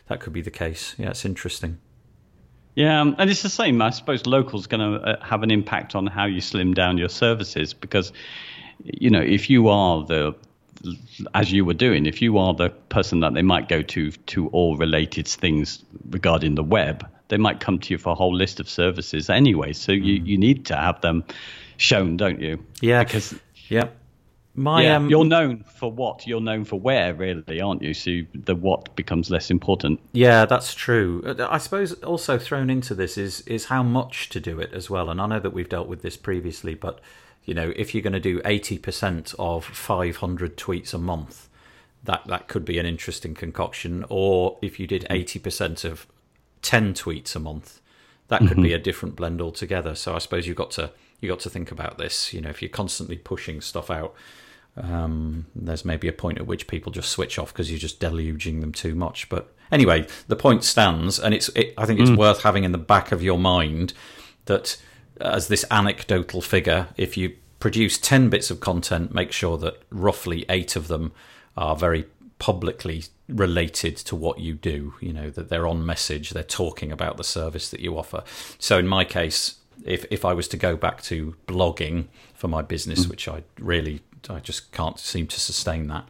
that 0.08 0.22
could 0.22 0.34
be 0.34 0.42
the 0.42 0.52
case. 0.52 0.96
Yeah, 0.98 1.10
it's 1.10 1.26
interesting. 1.26 1.80
Yeah, 2.76 3.02
um, 3.02 3.16
and 3.18 3.30
it's 3.30 3.42
the 3.42 3.50
same. 3.50 3.82
I 3.82 3.90
suppose 3.90 4.26
local's 4.28 4.68
going 4.68 4.82
to 4.82 5.02
uh, 5.02 5.26
have 5.26 5.42
an 5.42 5.50
impact 5.50 5.96
on 5.96 6.06
how 6.06 6.26
you 6.26 6.42
slim 6.42 6.76
down 6.76 7.00
your 7.00 7.10
services 7.10 7.74
because 7.74 8.14
you 8.84 9.10
know, 9.10 9.22
if 9.22 9.50
you 9.50 9.68
are 9.68 10.04
the 10.04 10.36
as 11.34 11.52
you 11.52 11.66
were 11.66 11.74
doing, 11.74 12.06
if 12.06 12.22
you 12.22 12.38
are 12.38 12.54
the 12.54 12.70
person 12.70 13.20
that 13.22 13.34
they 13.34 13.42
might 13.42 13.68
go 13.68 13.82
to 13.82 14.12
to 14.12 14.48
all 14.50 14.78
related 14.78 15.28
things 15.28 15.84
regarding 16.10 16.56
the 16.56 16.64
web, 16.64 17.08
they 17.30 17.38
might 17.38 17.60
come 17.60 17.80
to 17.80 17.94
you 17.94 17.98
for 17.98 18.12
a 18.12 18.16
whole 18.16 18.36
list 18.36 18.60
of 18.60 18.70
services 18.70 19.30
anyway. 19.30 19.74
So 19.74 19.92
mm. 19.92 20.04
you, 20.04 20.14
you 20.24 20.38
need 20.38 20.66
to 20.68 20.76
have 20.76 21.02
them 21.02 21.24
shown, 21.78 22.18
don't 22.18 22.40
you? 22.40 22.64
Yeah. 22.82 23.04
Because 23.04 23.36
yeah. 23.70 23.90
My, 24.60 24.82
yeah, 24.82 24.96
um, 24.96 25.08
you're 25.08 25.24
known 25.24 25.64
for 25.76 25.92
what? 25.92 26.26
You're 26.26 26.42
known 26.42 26.66
for 26.66 26.80
where, 26.80 27.14
really, 27.14 27.62
aren't 27.62 27.84
you? 27.84 27.94
So 27.94 28.22
the 28.34 28.56
what 28.56 28.96
becomes 28.96 29.30
less 29.30 29.52
important. 29.52 30.00
Yeah, 30.14 30.46
that's 30.46 30.74
true. 30.74 31.22
Uh, 31.24 31.48
I 31.48 31.60
suppose 31.60 31.94
also 32.02 32.40
thrown 32.40 32.72
into 32.72 32.96
this 32.96 33.20
is 33.20 33.42
is 33.42 33.66
how 33.66 33.84
much 33.84 34.30
to 34.30 34.40
do 34.40 34.60
it 34.60 34.74
as 34.74 34.90
well. 34.90 35.12
And 35.12 35.22
I 35.22 35.28
know 35.28 35.40
that 35.40 35.52
we've 35.52 35.70
dealt 35.70 35.88
with 35.88 36.02
this 36.02 36.18
previously, 36.18 36.74
but 36.74 37.00
you 37.48 37.54
know, 37.54 37.74
if 37.76 37.96
you're 37.96 38.04
going 38.04 38.14
to 38.14 38.20
do 38.20 38.40
80% 38.42 39.34
of 39.40 39.66
500 39.66 40.58
tweets 40.58 40.94
a 40.94 40.98
month, 40.98 41.50
that, 42.04 42.28
that 42.28 42.48
could 42.48 42.66
be 42.66 42.78
an 42.78 42.86
interesting 42.86 43.34
concoction. 43.34 44.06
Or 44.10 44.60
if 44.62 44.80
you 44.80 44.86
did 44.86 45.08
80% 45.10 45.86
of 45.86 46.06
10 46.62 46.94
tweets 46.94 47.36
a 47.36 47.40
month, 47.40 47.80
that 48.28 48.42
could 48.42 48.50
mm-hmm. 48.50 48.64
be 48.64 48.74
a 48.74 48.78
different 48.80 49.16
blend 49.16 49.42
altogether. 49.42 49.96
So 49.96 50.14
I 50.14 50.20
suppose 50.20 50.46
you've 50.46 50.58
got 50.58 50.72
to 50.72 50.92
you 51.22 51.30
got 51.30 51.40
to 51.40 51.50
think 51.50 51.72
about 51.72 51.98
this. 51.98 52.34
You 52.34 52.42
know, 52.42 52.50
if 52.50 52.62
you're 52.62 52.70
constantly 52.70 53.18
pushing 53.18 53.62
stuff 53.62 53.90
out, 53.90 54.14
um, 54.76 55.48
there's 55.56 55.86
maybe 55.86 56.08
a 56.08 56.14
point 56.14 56.38
at 56.38 56.46
which 56.46 56.68
people 56.68 56.92
just 56.92 57.10
switch 57.10 57.40
off 57.40 57.54
because 57.54 57.72
you're 57.72 57.80
just 57.80 58.00
deluging 58.00 58.60
them 58.62 58.74
too 58.74 58.94
much. 58.94 59.30
But 59.30 59.54
anyway, 59.72 60.06
the 60.28 60.36
point 60.36 60.64
stands, 60.66 61.18
and 61.18 61.34
it's 61.34 61.50
it, 61.50 61.74
I 61.78 61.86
think 61.86 62.02
it's 62.02 62.12
mm. 62.12 62.18
worth 62.18 62.44
having 62.44 62.66
in 62.66 62.74
the 62.74 62.78
back 62.78 63.12
of 63.12 63.24
your 63.24 63.40
mind 63.40 63.94
that 64.46 64.78
as 65.22 65.48
this 65.48 65.66
anecdotal 65.72 66.42
figure, 66.42 66.88
if 66.98 67.18
you 67.18 67.36
produce 67.60 67.98
10 67.98 68.30
bits 68.30 68.52
of 68.52 68.60
content, 68.60 69.14
make 69.14 69.32
sure 69.32 69.58
that 69.58 69.82
roughly 69.90 70.46
eight 70.50 70.76
of 70.76 70.88
them 70.88 71.12
are 71.56 71.76
very 71.76 72.06
publicly 72.40 73.06
related 73.28 73.98
to 73.98 74.16
what 74.16 74.40
you 74.40 74.54
do, 74.54 74.94
you 75.02 75.12
know, 75.12 75.30
that 75.30 75.50
they're 75.50 75.68
on 75.68 75.86
message, 75.86 76.30
they're 76.32 76.44
talking 76.44 76.92
about 76.92 77.18
the 77.18 77.24
service 77.24 77.70
that 77.70 77.80
you 77.80 77.98
offer. 77.98 78.24
So 78.60 78.78
in 78.78 78.88
my 78.88 79.04
case, 79.04 79.56
if, 79.84 80.06
if 80.12 80.24
I 80.24 80.34
was 80.34 80.48
to 80.50 80.58
go 80.58 80.76
back 80.76 81.02
to 81.04 81.36
blogging 81.48 82.06
for 82.34 82.48
my 82.48 82.62
business, 82.62 83.06
mm. 83.06 83.10
which 83.10 83.28
I 83.28 83.44
really, 83.60 84.02
I 84.30 84.40
just 84.40 84.72
can't 84.72 85.00
seem 85.00 85.28
to 85.28 85.40
sustain 85.40 85.88
that, 85.88 86.08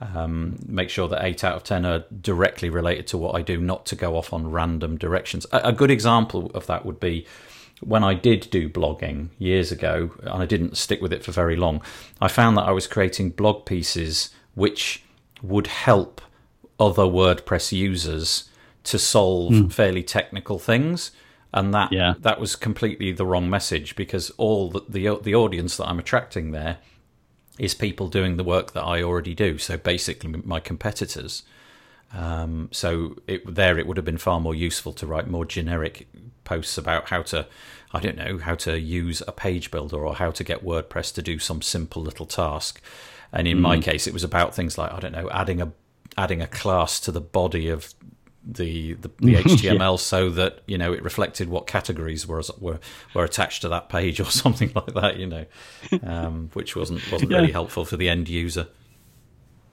um, 0.00 0.58
make 0.66 0.90
sure 0.90 1.08
that 1.08 1.24
eight 1.24 1.44
out 1.44 1.54
of 1.56 1.64
10 1.64 1.86
are 1.86 2.04
directly 2.20 2.68
related 2.68 3.06
to 3.08 3.18
what 3.18 3.34
I 3.34 3.42
do, 3.42 3.58
not 3.58 3.86
to 3.86 3.96
go 3.96 4.16
off 4.16 4.32
on 4.32 4.50
random 4.50 4.98
directions. 4.98 5.46
A, 5.52 5.68
a 5.68 5.72
good 5.72 5.90
example 5.90 6.50
of 6.54 6.66
that 6.66 6.84
would 6.84 7.00
be 7.00 7.26
when 7.86 8.04
I 8.04 8.14
did 8.14 8.48
do 8.50 8.68
blogging 8.68 9.28
years 9.38 9.70
ago, 9.72 10.10
and 10.20 10.42
I 10.42 10.46
didn't 10.46 10.76
stick 10.76 11.00
with 11.00 11.12
it 11.12 11.24
for 11.24 11.32
very 11.32 11.56
long, 11.56 11.82
I 12.20 12.28
found 12.28 12.56
that 12.56 12.62
I 12.62 12.72
was 12.72 12.86
creating 12.86 13.30
blog 13.30 13.66
pieces 13.66 14.30
which 14.54 15.02
would 15.42 15.66
help 15.66 16.20
other 16.78 17.02
WordPress 17.02 17.72
users 17.72 18.48
to 18.84 18.98
solve 18.98 19.52
mm. 19.52 19.72
fairly 19.72 20.02
technical 20.02 20.58
things. 20.58 21.10
And 21.52 21.72
that 21.72 21.92
yeah. 21.92 22.14
that 22.20 22.40
was 22.40 22.56
completely 22.56 23.12
the 23.12 23.24
wrong 23.24 23.48
message 23.48 23.94
because 23.94 24.30
all 24.30 24.70
the, 24.70 24.82
the 24.88 25.20
the 25.22 25.34
audience 25.36 25.76
that 25.76 25.86
I'm 25.86 26.00
attracting 26.00 26.50
there 26.50 26.78
is 27.58 27.74
people 27.74 28.08
doing 28.08 28.36
the 28.36 28.44
work 28.44 28.72
that 28.72 28.82
I 28.82 29.02
already 29.02 29.34
do. 29.34 29.58
So 29.58 29.76
basically, 29.76 30.42
my 30.44 30.58
competitors. 30.58 31.44
Um, 32.14 32.68
so 32.70 33.16
it, 33.26 33.54
there, 33.54 33.78
it 33.78 33.86
would 33.86 33.96
have 33.96 34.06
been 34.06 34.18
far 34.18 34.40
more 34.40 34.54
useful 34.54 34.92
to 34.94 35.06
write 35.06 35.26
more 35.26 35.44
generic 35.44 36.06
posts 36.44 36.78
about 36.78 37.08
how 37.08 37.22
to, 37.22 37.46
I 37.92 38.00
don't 38.00 38.16
know, 38.16 38.38
how 38.38 38.54
to 38.56 38.78
use 38.78 39.22
a 39.26 39.32
page 39.32 39.70
builder 39.70 40.06
or 40.06 40.14
how 40.14 40.30
to 40.30 40.44
get 40.44 40.64
WordPress 40.64 41.12
to 41.14 41.22
do 41.22 41.38
some 41.38 41.60
simple 41.60 42.02
little 42.02 42.26
task. 42.26 42.80
And 43.32 43.48
in 43.48 43.58
mm. 43.58 43.62
my 43.62 43.80
case, 43.80 44.06
it 44.06 44.12
was 44.12 44.22
about 44.22 44.54
things 44.54 44.78
like 44.78 44.92
I 44.92 45.00
don't 45.00 45.12
know, 45.12 45.28
adding 45.30 45.60
a 45.60 45.72
adding 46.16 46.40
a 46.40 46.46
class 46.46 47.00
to 47.00 47.10
the 47.10 47.20
body 47.20 47.68
of 47.68 47.92
the 48.46 48.92
the, 48.94 49.10
the 49.18 49.34
HTML 49.34 49.78
yeah. 49.92 49.96
so 49.96 50.30
that 50.30 50.60
you 50.66 50.78
know 50.78 50.92
it 50.92 51.02
reflected 51.02 51.48
what 51.48 51.66
categories 51.66 52.28
were 52.28 52.42
were 52.60 52.78
were 53.14 53.24
attached 53.24 53.62
to 53.62 53.68
that 53.70 53.88
page 53.88 54.20
or 54.20 54.24
something 54.30 54.70
like 54.74 54.94
that. 54.94 55.16
You 55.16 55.26
know, 55.26 55.46
um, 56.04 56.50
which 56.52 56.76
wasn't 56.76 57.00
wasn't 57.10 57.32
yeah. 57.32 57.38
really 57.38 57.52
helpful 57.52 57.84
for 57.84 57.96
the 57.96 58.08
end 58.08 58.28
user. 58.28 58.68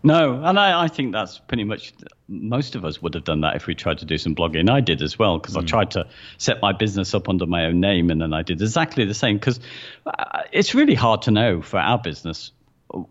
No, 0.03 0.41
and 0.43 0.59
I, 0.59 0.83
I, 0.83 0.87
think 0.87 1.11
that's 1.11 1.37
pretty 1.37 1.63
much 1.63 1.93
most 2.27 2.75
of 2.75 2.85
us 2.85 3.01
would 3.01 3.13
have 3.13 3.23
done 3.23 3.41
that 3.41 3.55
if 3.55 3.67
we 3.67 3.75
tried 3.75 3.99
to 3.99 4.05
do 4.05 4.17
some 4.17 4.35
blogging. 4.35 4.69
I 4.69 4.81
did 4.81 5.01
as 5.01 5.19
well 5.19 5.37
because 5.37 5.55
mm. 5.55 5.61
I 5.61 5.65
tried 5.65 5.91
to 5.91 6.07
set 6.37 6.61
my 6.61 6.73
business 6.73 7.13
up 7.13 7.29
under 7.29 7.45
my 7.45 7.65
own 7.65 7.79
name, 7.79 8.09
and 8.09 8.21
then 8.21 8.33
I 8.33 8.41
did 8.41 8.61
exactly 8.61 9.05
the 9.05 9.13
same 9.13 9.37
because 9.37 9.59
uh, 10.05 10.41
it's 10.51 10.73
really 10.73 10.95
hard 10.95 11.23
to 11.23 11.31
know 11.31 11.61
for 11.61 11.79
our 11.79 11.99
business 11.99 12.51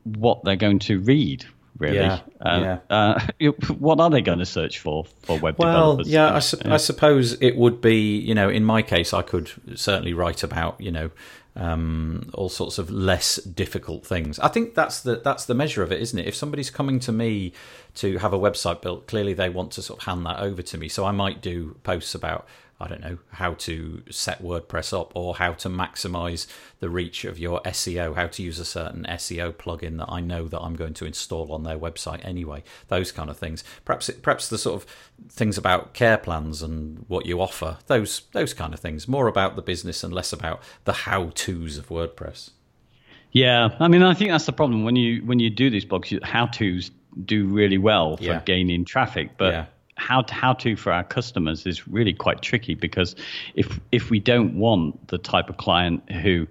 what 0.03 0.45
they're 0.45 0.57
going 0.57 0.81
to 0.81 1.01
read. 1.01 1.45
Really, 1.79 1.97
yeah, 1.97 2.21
uh, 2.41 2.61
yeah. 2.61 2.79
Uh, 2.91 3.53
what 3.79 4.01
are 4.01 4.11
they 4.11 4.21
going 4.21 4.41
to 4.41 4.47
search 4.47 4.81
for 4.81 5.07
for 5.23 5.39
web 5.39 5.55
well, 5.59 5.97
developers? 5.97 6.09
yeah, 6.09 6.35
I, 6.35 6.41
su- 6.41 6.59
yeah. 6.63 6.75
I 6.75 6.77
suppose 6.77 7.41
it 7.41 7.57
would 7.57 7.81
be. 7.81 8.19
You 8.19 8.35
know, 8.35 8.51
in 8.51 8.65
my 8.65 8.83
case, 8.83 9.15
I 9.15 9.23
could 9.23 9.51
certainly 9.77 10.13
write 10.13 10.43
about 10.43 10.79
you 10.81 10.91
know 10.91 11.11
um, 11.57 12.31
all 12.35 12.49
sorts 12.49 12.79
of 12.79 12.91
less 12.91 13.37
difficult 13.37 14.07
things. 14.07 14.39
I 14.39 14.49
think 14.49 14.75
that's 14.75 15.01
the 15.01 15.17
that's 15.17 15.47
the 15.47 15.55
measure 15.55 15.83
of 15.83 15.93
it, 15.93 16.01
isn't 16.01 16.19
it? 16.19 16.27
If 16.27 16.35
somebody's 16.35 16.71
coming 16.71 17.01
to 17.01 17.13
me 17.13 17.53
to 17.97 18.19
have 18.19 18.33
a 18.33 18.39
website 18.39 18.83
built, 18.83 19.07
clearly 19.07 19.35
they 19.35 19.49
want 19.49 19.73
to 19.73 19.83
sort 19.83 20.01
of 20.01 20.07
hand 20.07 20.25
that 20.27 20.41
over 20.41 20.63
to 20.63 20.79
me. 20.79 20.89
So 20.89 21.05
I 21.05 21.13
might 21.13 21.41
do 21.41 21.77
posts 21.83 22.15
about 22.15 22.47
I 22.81 22.89
don't 22.89 23.03
know, 23.03 23.19
how 23.33 23.55
to 23.55 24.03
set 24.11 24.43
WordPress 24.43 24.99
up 24.99 25.13
or 25.15 25.37
how 25.37 25.53
to 25.53 25.69
maximize 25.69 26.47
the 26.79 26.89
reach 26.89 27.27
of 27.27 27.39
your 27.39 27.61
SEO, 27.63 28.15
how 28.15 28.29
to 28.29 28.43
use 28.43 28.59
a 28.59 28.65
certain 28.65 29.05
SEO 29.05 29.53
plugin 29.53 29.99
that 29.99 30.09
I 30.09 30.21
know 30.21 30.49
that 30.49 30.61
I'm 30.61 30.77
going 30.77 30.95
to 30.95 31.05
install 31.05 31.53
on 31.53 31.63
their 31.63 31.79
website 31.79 32.25
anyway. 32.25 32.63
Those 32.89 33.13
kind 33.13 33.29
of 33.29 33.37
things. 33.37 33.63
Perhaps 33.85 34.09
it, 34.09 34.23
perhaps 34.23 34.49
the 34.49 34.57
sort 34.57 34.83
of 34.83 34.89
things 35.29 35.59
about 35.59 35.93
care 35.93 36.17
plans 36.17 36.63
and 36.63 37.05
what 37.09 37.27
you 37.27 37.43
offer. 37.43 37.77
Those 37.87 38.23
those 38.33 38.55
kind 38.55 38.73
of 38.73 38.81
things. 38.81 39.07
More 39.07 39.29
about 39.29 39.57
the 39.57 39.63
business 39.63 40.03
and 40.03 40.15
less 40.15 40.33
about 40.33 40.63
the 40.85 40.93
how-tos 40.93 41.77
of 41.77 41.89
WordPress. 41.89 42.51
Yeah, 43.33 43.77
I 43.79 43.89
mean, 43.89 44.03
I 44.03 44.15
think 44.15 44.31
that's 44.31 44.47
the 44.47 44.53
problem 44.53 44.85
when 44.85 44.97
you 44.97 45.23
when 45.27 45.39
you 45.39 45.51
do 45.51 45.69
these 45.69 45.85
blogs. 45.85 46.23
How-tos 46.25 46.91
do 47.25 47.47
really 47.47 47.79
well 47.79 48.17
for 48.17 48.23
yeah. 48.23 48.43
gaining 48.47 48.87
traffic, 48.87 49.33
but 49.37 49.53
yeah 49.53 49.67
how 50.01 50.23
to, 50.23 50.35
how 50.35 50.55
to 50.55 50.77
for 50.77 50.93
our 50.93 51.05
customers 51.05 51.67
is 51.67 51.87
really 51.87 52.15
quite 52.15 52.41
tricky 52.41 52.75
because 52.75 53.15
if 53.55 53.79
if 53.93 54.11
we 54.11 54.19
don't 54.19 54.59
want 54.59 55.09
the 55.09 55.19
type 55.19 55.51
of 55.51 55.59
client 55.59 56.11
who 56.11 56.47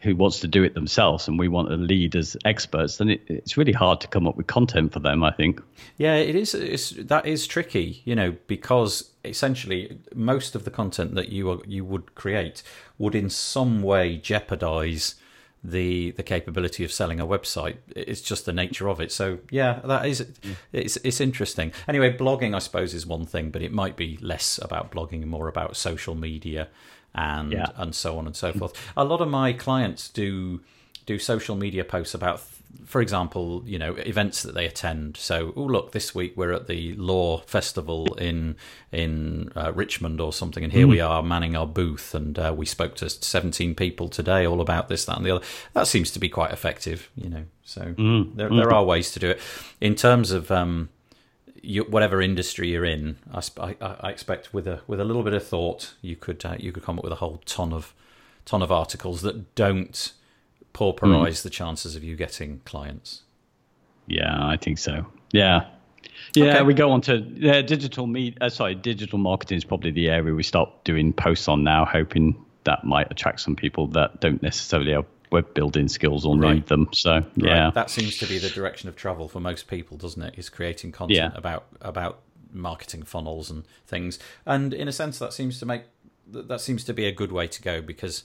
who 0.00 0.14
wants 0.14 0.38
to 0.40 0.46
do 0.46 0.62
it 0.62 0.74
themselves 0.74 1.26
and 1.26 1.38
we 1.38 1.48
want 1.48 1.68
to 1.68 1.76
lead 1.76 2.14
as 2.16 2.36
experts 2.44 2.98
then 2.98 3.10
it, 3.10 3.20
it's 3.28 3.56
really 3.56 3.72
hard 3.72 4.00
to 4.00 4.08
come 4.08 4.26
up 4.26 4.36
with 4.36 4.48
content 4.48 4.92
for 4.92 4.98
them 4.98 5.22
i 5.22 5.30
think. 5.30 5.62
Yeah 5.96 6.16
it 6.16 6.34
is 6.34 6.54
it's, 6.54 6.90
that 6.90 7.24
is 7.24 7.46
tricky 7.46 8.02
you 8.04 8.16
know 8.16 8.34
because 8.48 9.10
essentially 9.24 9.98
most 10.14 10.54
of 10.54 10.64
the 10.64 10.70
content 10.70 11.14
that 11.14 11.28
you 11.28 11.50
are, 11.50 11.58
you 11.66 11.84
would 11.84 12.14
create 12.16 12.62
would 12.98 13.14
in 13.14 13.30
some 13.30 13.82
way 13.82 14.16
jeopardize 14.16 15.14
the 15.64 16.12
the 16.12 16.22
capability 16.22 16.84
of 16.84 16.92
selling 16.92 17.20
a 17.20 17.26
website. 17.26 17.76
It's 17.94 18.20
just 18.20 18.46
the 18.46 18.52
nature 18.52 18.88
of 18.88 19.00
it. 19.00 19.10
So 19.10 19.38
yeah, 19.50 19.80
that 19.84 20.06
is 20.06 20.20
mm. 20.20 20.56
it's 20.72 20.96
it's 20.98 21.20
interesting. 21.20 21.72
Anyway, 21.88 22.16
blogging 22.16 22.54
I 22.54 22.60
suppose 22.60 22.94
is 22.94 23.06
one 23.06 23.26
thing, 23.26 23.50
but 23.50 23.62
it 23.62 23.72
might 23.72 23.96
be 23.96 24.18
less 24.20 24.58
about 24.62 24.92
blogging 24.92 25.22
and 25.22 25.30
more 25.30 25.48
about 25.48 25.76
social 25.76 26.14
media 26.14 26.68
and 27.14 27.52
Yeah. 27.52 27.70
and 27.76 27.94
so 27.94 28.18
on 28.18 28.26
and 28.26 28.36
so 28.36 28.52
forth. 28.52 28.72
A 28.96 29.04
lot 29.04 29.20
of 29.20 29.28
my 29.28 29.52
clients 29.52 30.08
do 30.08 30.60
do 31.06 31.18
social 31.18 31.56
media 31.56 31.84
posts 31.84 32.14
about 32.14 32.42
for 32.84 33.00
example, 33.00 33.62
you 33.66 33.78
know, 33.78 33.94
events 33.96 34.42
that 34.42 34.54
they 34.54 34.66
attend. 34.66 35.16
So, 35.16 35.52
oh 35.56 35.62
look, 35.62 35.92
this 35.92 36.14
week 36.14 36.34
we're 36.36 36.52
at 36.52 36.66
the 36.66 36.94
Law 36.94 37.38
Festival 37.40 38.14
in 38.14 38.56
in 38.92 39.50
uh, 39.54 39.72
Richmond 39.74 40.20
or 40.20 40.32
something, 40.32 40.64
and 40.64 40.72
here 40.72 40.86
we 40.86 41.00
are 41.00 41.22
manning 41.22 41.56
our 41.56 41.66
booth, 41.66 42.14
and 42.14 42.38
uh, 42.38 42.54
we 42.56 42.66
spoke 42.66 42.94
to 42.96 43.10
seventeen 43.10 43.74
people 43.74 44.08
today 44.08 44.46
all 44.46 44.60
about 44.60 44.88
this, 44.88 45.04
that, 45.04 45.16
and 45.16 45.26
the 45.26 45.30
other. 45.36 45.44
That 45.74 45.86
seems 45.86 46.10
to 46.12 46.18
be 46.18 46.28
quite 46.28 46.50
effective, 46.52 47.10
you 47.14 47.28
know. 47.28 47.44
So 47.64 47.94
there 48.36 48.48
there 48.48 48.72
are 48.72 48.84
ways 48.84 49.12
to 49.12 49.20
do 49.20 49.30
it. 49.30 49.40
In 49.80 49.94
terms 49.94 50.30
of 50.30 50.50
um, 50.50 50.88
you, 51.62 51.84
whatever 51.84 52.22
industry 52.22 52.70
you're 52.70 52.84
in, 52.84 53.16
I, 53.32 53.42
I, 53.60 53.76
I 54.00 54.10
expect 54.10 54.54
with 54.54 54.66
a 54.66 54.80
with 54.86 55.00
a 55.00 55.04
little 55.04 55.22
bit 55.22 55.34
of 55.34 55.46
thought, 55.46 55.94
you 56.00 56.16
could 56.16 56.44
uh, 56.44 56.56
you 56.58 56.72
could 56.72 56.82
come 56.82 56.98
up 56.98 57.04
with 57.04 57.12
a 57.12 57.16
whole 57.16 57.42
ton 57.44 57.72
of 57.72 57.94
ton 58.44 58.62
of 58.62 58.72
articles 58.72 59.20
that 59.22 59.54
don't 59.54 60.12
pauperize 60.74 61.42
the 61.42 61.50
chances 61.50 61.96
of 61.96 62.04
you 62.04 62.16
getting 62.16 62.60
clients. 62.64 63.22
Yeah, 64.06 64.36
I 64.46 64.56
think 64.56 64.78
so. 64.78 65.06
Yeah. 65.32 65.66
Yeah, 66.34 66.46
Okay. 66.56 66.62
we 66.62 66.74
go 66.74 66.90
on 66.90 67.00
to 67.02 67.18
yeah, 67.36 67.62
digital 67.62 68.06
me. 68.06 68.34
Uh, 68.40 68.48
sorry, 68.48 68.74
digital 68.74 69.18
marketing 69.18 69.58
is 69.58 69.64
probably 69.64 69.90
the 69.90 70.08
area 70.08 70.34
we 70.34 70.42
start 70.42 70.70
doing 70.84 71.12
posts 71.12 71.48
on 71.48 71.64
now, 71.64 71.84
hoping 71.84 72.44
that 72.64 72.84
might 72.84 73.10
attract 73.10 73.40
some 73.40 73.56
people 73.56 73.86
that 73.88 74.20
don't 74.20 74.42
necessarily 74.42 74.92
have 74.92 75.06
web 75.30 75.52
building 75.54 75.88
skills 75.88 76.24
or 76.24 76.36
Right. 76.38 76.54
need 76.54 76.66
them. 76.66 76.88
So 76.92 77.22
yeah, 77.36 77.64
Right. 77.66 77.74
That 77.74 77.90
seems 77.90 78.16
to 78.18 78.26
be 78.26 78.38
the 78.38 78.48
direction 78.50 78.88
of 78.88 78.96
travel 78.96 79.28
for 79.28 79.40
most 79.40 79.68
people, 79.68 79.96
doesn't 79.96 80.22
it? 80.22 80.34
Is 80.38 80.48
creating 80.48 80.92
content 80.92 81.32
Yeah. 81.32 81.38
about 81.38 81.66
about 81.80 82.20
marketing 82.52 83.02
funnels 83.02 83.50
and 83.50 83.64
things. 83.86 84.18
And 84.46 84.72
in 84.72 84.88
a 84.88 84.92
sense, 84.92 85.18
that 85.18 85.32
seems 85.34 85.58
to 85.60 85.66
make 85.66 85.82
that 86.30 86.60
seems 86.60 86.84
to 86.84 86.92
be 86.94 87.06
a 87.06 87.12
good 87.12 87.32
way 87.32 87.46
to 87.46 87.62
go 87.62 87.80
because 87.80 88.22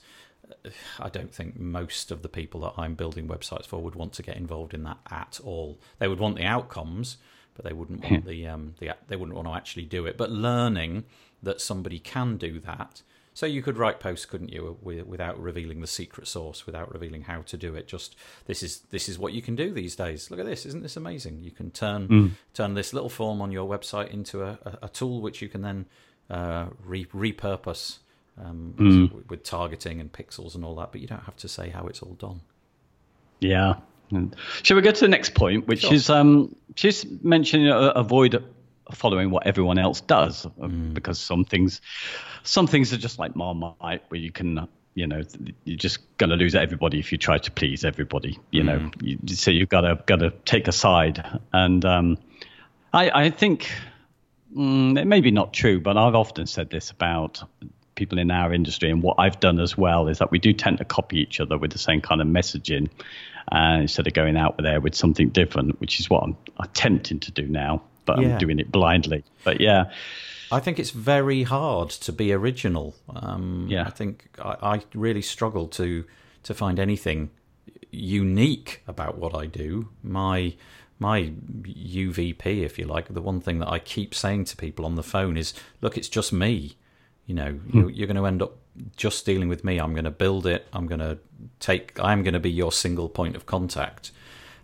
I 0.98 1.08
don't 1.08 1.32
think 1.32 1.58
most 1.58 2.10
of 2.10 2.22
the 2.22 2.28
people 2.28 2.60
that 2.62 2.74
I'm 2.76 2.94
building 2.94 3.28
websites 3.28 3.66
for 3.66 3.80
would 3.82 3.94
want 3.94 4.12
to 4.14 4.22
get 4.22 4.36
involved 4.36 4.74
in 4.74 4.82
that 4.84 4.98
at 5.10 5.40
all. 5.44 5.78
They 5.98 6.08
would 6.08 6.20
want 6.20 6.36
the 6.36 6.44
outcomes, 6.44 7.16
but 7.54 7.64
they 7.64 7.72
wouldn't 7.72 8.08
want 8.10 8.26
the 8.26 8.46
um 8.46 8.74
the 8.78 8.90
they 9.08 9.16
wouldn't 9.16 9.36
want 9.36 9.48
to 9.48 9.54
actually 9.54 9.84
do 9.84 10.06
it. 10.06 10.16
But 10.16 10.30
learning 10.30 11.04
that 11.42 11.60
somebody 11.60 11.98
can 11.98 12.36
do 12.36 12.58
that. 12.60 13.02
So 13.36 13.46
you 13.46 13.62
could 13.62 13.76
write 13.76 13.98
posts, 13.98 14.26
couldn't 14.26 14.52
you, 14.52 14.78
without 14.80 15.42
revealing 15.42 15.80
the 15.80 15.88
secret 15.88 16.28
source, 16.28 16.66
without 16.66 16.92
revealing 16.92 17.22
how 17.22 17.42
to 17.42 17.56
do 17.56 17.74
it? 17.74 17.88
Just 17.88 18.14
this 18.46 18.62
is 18.62 18.82
this 18.90 19.08
is 19.08 19.18
what 19.18 19.32
you 19.32 19.42
can 19.42 19.56
do 19.56 19.72
these 19.72 19.96
days. 19.96 20.30
Look 20.30 20.38
at 20.38 20.46
this, 20.46 20.64
isn't 20.66 20.82
this 20.84 20.96
amazing? 20.96 21.40
You 21.42 21.50
can 21.50 21.72
turn 21.72 22.06
turn 22.54 22.74
this 22.74 22.94
little 22.94 23.08
form 23.08 23.42
on 23.42 23.50
your 23.50 23.68
website 23.68 24.10
into 24.12 24.44
a, 24.44 24.58
a, 24.64 24.78
a 24.82 24.88
tool 24.88 25.20
which 25.20 25.42
you 25.42 25.48
can 25.48 25.62
then 25.62 25.86
uh, 26.30 26.66
re- 26.84 27.06
repurpose 27.06 27.98
um, 28.42 29.10
with, 29.12 29.28
with 29.30 29.42
targeting 29.44 30.00
and 30.00 30.12
pixels 30.12 30.54
and 30.54 30.64
all 30.64 30.74
that. 30.76 30.92
But 30.92 31.00
you 31.00 31.06
don't 31.06 31.22
have 31.24 31.36
to 31.36 31.48
say 31.48 31.68
how 31.70 31.86
it's 31.86 32.02
all 32.02 32.14
done. 32.14 32.40
Yeah. 33.40 33.74
Shall 34.62 34.76
we 34.76 34.82
go 34.82 34.92
to 34.92 35.00
the 35.00 35.08
next 35.08 35.34
point, 35.34 35.66
which 35.66 35.80
Sure. 35.80 35.92
is 35.94 36.08
um, 36.10 36.54
she's 36.76 37.04
mentioning 37.22 37.68
uh, 37.68 37.92
avoid 37.96 38.44
following 38.92 39.30
what 39.30 39.46
everyone 39.46 39.78
else 39.78 40.00
does 40.02 40.46
Mm. 40.60 40.94
because 40.94 41.18
some 41.18 41.44
things, 41.44 41.80
some 42.42 42.66
things 42.66 42.92
are 42.92 42.98
just 42.98 43.18
like 43.18 43.34
Marmite, 43.34 44.02
where 44.08 44.20
you 44.20 44.30
can, 44.30 44.68
you 44.94 45.06
know, 45.06 45.22
you're 45.64 45.76
just 45.78 45.98
gonna 46.18 46.36
lose 46.36 46.54
everybody 46.54 46.98
if 47.00 47.10
you 47.12 47.18
try 47.18 47.38
to 47.38 47.50
please 47.50 47.84
everybody. 47.84 48.38
You 48.50 48.62
know, 48.62 48.78
Mm. 48.78 49.02
you, 49.02 49.34
so 49.36 49.50
you've 49.50 49.70
got 49.70 49.80
to 49.80 49.98
got 50.06 50.16
to 50.20 50.30
take 50.44 50.68
a 50.68 50.72
side, 50.72 51.24
and 51.52 51.84
um, 51.84 52.18
I 52.92 53.10
I 53.24 53.30
think 53.30 53.68
mm, 54.54 54.96
it 54.98 55.06
may 55.06 55.22
be 55.22 55.30
not 55.32 55.52
true, 55.54 55.80
but 55.80 55.96
I've 55.96 56.14
often 56.14 56.46
said 56.46 56.70
this 56.70 56.90
about 56.90 57.42
people 57.94 58.18
in 58.18 58.30
our 58.30 58.52
industry, 58.52 58.90
and 58.90 59.02
what 59.02 59.16
I've 59.18 59.38
done 59.40 59.60
as 59.60 59.76
well 59.78 60.08
is 60.08 60.18
that 60.18 60.30
we 60.30 60.38
do 60.38 60.52
tend 60.52 60.78
to 60.78 60.84
copy 60.84 61.18
each 61.18 61.40
other 61.40 61.56
with 61.58 61.72
the 61.72 61.78
same 61.78 62.00
kind 62.00 62.20
of 62.20 62.26
messaging, 62.26 62.88
uh, 63.52 63.78
instead 63.80 64.06
of 64.06 64.12
going 64.14 64.36
out 64.36 64.56
there 64.58 64.80
with 64.80 64.94
something 64.94 65.28
different, 65.28 65.80
which 65.80 66.00
is 66.00 66.08
what 66.10 66.22
I'm 66.22 66.36
attempting 66.60 67.20
to 67.20 67.30
do 67.30 67.46
now, 67.46 67.82
but 68.04 68.20
Yeah. 68.20 68.32
I'm 68.32 68.38
doing 68.38 68.58
it 68.58 68.70
blindly. 68.72 69.24
But 69.44 69.60
yeah, 69.60 69.90
I 70.52 70.60
think 70.60 70.78
it's 70.78 70.90
very 70.90 71.42
hard 71.44 71.90
to 71.90 72.12
be 72.12 72.32
original. 72.32 72.94
Um, 73.14 73.66
Yeah. 73.68 73.84
I 73.86 73.90
think 73.90 74.28
I, 74.42 74.56
I 74.62 74.82
really 74.94 75.22
struggle 75.22 75.68
to 75.68 76.04
to 76.44 76.54
find 76.54 76.78
anything 76.78 77.30
unique 77.90 78.82
about 78.86 79.18
what 79.18 79.34
I 79.34 79.46
do. 79.46 79.88
My 80.02 80.54
my 80.98 81.32
UVP, 81.62 82.62
if 82.64 82.78
you 82.78 82.86
like, 82.86 83.12
the 83.12 83.20
one 83.20 83.40
thing 83.40 83.58
that 83.58 83.68
I 83.68 83.78
keep 83.78 84.14
saying 84.14 84.44
to 84.46 84.56
people 84.56 84.84
on 84.84 84.94
the 84.94 85.02
phone 85.02 85.36
is, 85.36 85.54
"Look, 85.80 85.96
it's 85.98 86.08
just 86.08 86.32
me. 86.32 86.76
You 87.26 87.34
know, 87.34 87.58
you, 87.72 87.88
you're 87.88 88.06
going 88.06 88.16
to 88.16 88.26
end 88.26 88.42
up 88.42 88.56
just 88.96 89.24
dealing 89.24 89.48
with 89.48 89.64
me. 89.64 89.78
I'm 89.78 89.92
going 89.92 90.04
to 90.04 90.10
build 90.10 90.46
it. 90.46 90.66
I'm 90.72 90.86
going 90.86 91.00
to 91.00 91.18
take. 91.60 91.98
I'm 92.00 92.22
going 92.22 92.34
to 92.34 92.40
be 92.40 92.50
your 92.50 92.72
single 92.72 93.08
point 93.08 93.36
of 93.36 93.46
contact." 93.46 94.10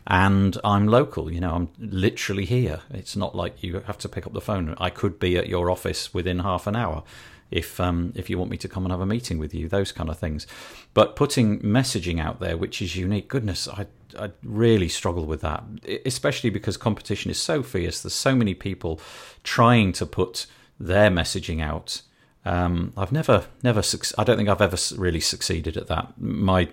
and 0.06 0.58
I'm 0.64 0.88
local. 0.88 1.30
You 1.30 1.40
know, 1.40 1.52
I'm 1.52 1.68
literally 1.78 2.44
here. 2.44 2.80
It's 2.90 3.16
not 3.16 3.34
like 3.34 3.62
you 3.62 3.80
have 3.80 3.98
to 3.98 4.08
pick 4.08 4.26
up 4.26 4.32
the 4.32 4.40
phone. 4.40 4.74
I 4.78 4.90
could 4.90 5.18
be 5.18 5.36
at 5.36 5.48
your 5.48 5.70
office 5.70 6.12
within 6.12 6.40
half 6.40 6.66
an 6.66 6.74
hour 6.74 7.04
if 7.50 7.80
um, 7.80 8.12
if 8.14 8.30
you 8.30 8.38
want 8.38 8.50
me 8.50 8.56
to 8.58 8.68
come 8.68 8.84
and 8.84 8.92
have 8.92 9.00
a 9.00 9.06
meeting 9.06 9.38
with 9.38 9.54
you. 9.54 9.68
Those 9.68 9.92
kind 9.92 10.08
of 10.08 10.18
things. 10.18 10.46
But 10.94 11.16
putting 11.16 11.60
messaging 11.60 12.20
out 12.20 12.40
there, 12.40 12.56
which 12.56 12.80
is 12.82 12.96
unique, 12.96 13.28
goodness, 13.28 13.68
I 13.68 13.86
I 14.18 14.30
really 14.42 14.88
struggle 14.88 15.26
with 15.26 15.40
that, 15.42 15.62
especially 16.04 16.50
because 16.50 16.76
competition 16.76 17.30
is 17.30 17.38
so 17.38 17.62
fierce. 17.62 18.02
There's 18.02 18.14
so 18.14 18.34
many 18.34 18.54
people 18.54 19.00
trying 19.44 19.92
to 19.92 20.06
put 20.06 20.46
their 20.78 21.10
messaging 21.10 21.62
out. 21.62 22.02
Um, 22.44 22.92
I've 22.96 23.12
never, 23.12 23.44
never, 23.62 23.82
I 24.16 24.24
don't 24.24 24.36
think 24.36 24.48
I've 24.48 24.62
ever 24.62 24.76
really 24.96 25.20
succeeded 25.20 25.76
at 25.76 25.88
that. 25.88 26.14
My, 26.18 26.68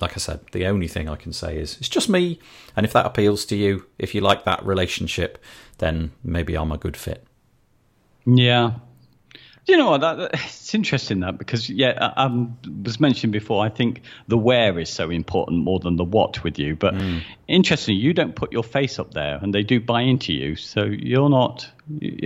like 0.00 0.14
I 0.14 0.18
said, 0.18 0.40
the 0.52 0.66
only 0.66 0.88
thing 0.88 1.08
I 1.08 1.16
can 1.16 1.32
say 1.32 1.58
is 1.58 1.76
it's 1.78 1.88
just 1.88 2.08
me, 2.08 2.40
and 2.74 2.84
if 2.84 2.92
that 2.92 3.06
appeals 3.06 3.44
to 3.46 3.56
you, 3.56 3.86
if 3.98 4.14
you 4.14 4.20
like 4.20 4.44
that 4.44 4.64
relationship, 4.66 5.42
then 5.78 6.10
maybe 6.24 6.56
I'm 6.56 6.72
a 6.72 6.78
good 6.78 6.96
fit. 6.96 7.24
Yeah. 8.24 8.72
Do 9.66 9.72
you 9.72 9.78
know 9.78 9.90
what? 9.90 10.00
That, 10.00 10.16
that- 10.18 10.34
it's 10.34 10.74
interesting 10.74 11.20
that 11.20 11.38
because 11.38 11.68
yeah, 11.68 11.98
I, 12.00 12.22
I 12.22 12.26
um, 12.26 12.56
was 12.84 13.00
mentioned 13.00 13.32
before. 13.32 13.64
I 13.64 13.68
think 13.68 14.02
the 14.28 14.38
where 14.38 14.78
is 14.78 14.88
so 14.88 15.10
important 15.10 15.64
more 15.64 15.80
than 15.80 15.96
the 15.96 16.04
what 16.04 16.44
with 16.44 16.58
you. 16.58 16.76
But 16.76 16.94
mm. 16.94 17.22
interestingly, 17.48 18.00
you 18.00 18.14
don't 18.14 18.34
put 18.34 18.52
your 18.52 18.62
face 18.62 19.00
up 19.00 19.12
there, 19.12 19.38
and 19.42 19.52
they 19.52 19.64
do 19.64 19.80
buy 19.80 20.02
into 20.02 20.32
you. 20.32 20.54
So 20.54 20.84
you're 20.84 21.28
not. 21.28 21.68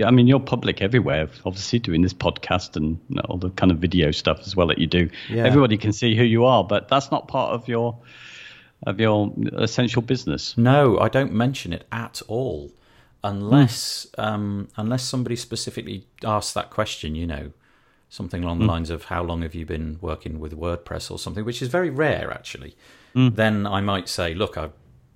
I 0.03 0.11
mean, 0.11 0.27
you're 0.27 0.39
public 0.39 0.81
everywhere. 0.81 1.29
Obviously, 1.45 1.79
doing 1.79 2.03
this 2.03 2.13
podcast 2.13 2.75
and 2.75 2.99
all 3.25 3.37
the 3.37 3.49
kind 3.49 3.71
of 3.71 3.79
video 3.79 4.11
stuff 4.11 4.41
as 4.45 4.55
well 4.55 4.67
that 4.67 4.77
you 4.77 4.87
do. 4.87 5.09
Yeah. 5.29 5.45
Everybody 5.45 5.77
can 5.77 5.93
see 5.93 6.15
who 6.15 6.23
you 6.23 6.45
are, 6.45 6.63
but 6.63 6.89
that's 6.89 7.09
not 7.09 7.27
part 7.27 7.53
of 7.53 7.67
your 7.67 7.97
of 8.85 8.99
your 8.99 9.33
essential 9.53 10.01
business. 10.01 10.57
No, 10.57 10.99
I 10.99 11.09
don't 11.09 11.33
mention 11.33 11.73
it 11.73 11.85
at 11.91 12.21
all, 12.27 12.71
unless 13.23 14.07
um, 14.17 14.67
unless 14.77 15.03
somebody 15.03 15.35
specifically 15.35 16.07
asks 16.23 16.53
that 16.53 16.69
question. 16.69 17.15
You 17.15 17.27
know, 17.27 17.51
something 18.09 18.43
along 18.43 18.59
the 18.59 18.65
lines 18.65 18.89
of 18.89 19.05
"How 19.05 19.23
long 19.23 19.41
have 19.41 19.55
you 19.55 19.65
been 19.65 19.97
working 20.01 20.39
with 20.39 20.57
WordPress?" 20.57 21.11
or 21.11 21.19
something, 21.19 21.45
which 21.45 21.61
is 21.61 21.67
very 21.69 21.89
rare 21.89 22.31
actually. 22.31 22.75
Then 23.13 23.67
I 23.67 23.81
might 23.81 24.07
say, 24.09 24.33
"Look, 24.33 24.57
I 24.57 24.69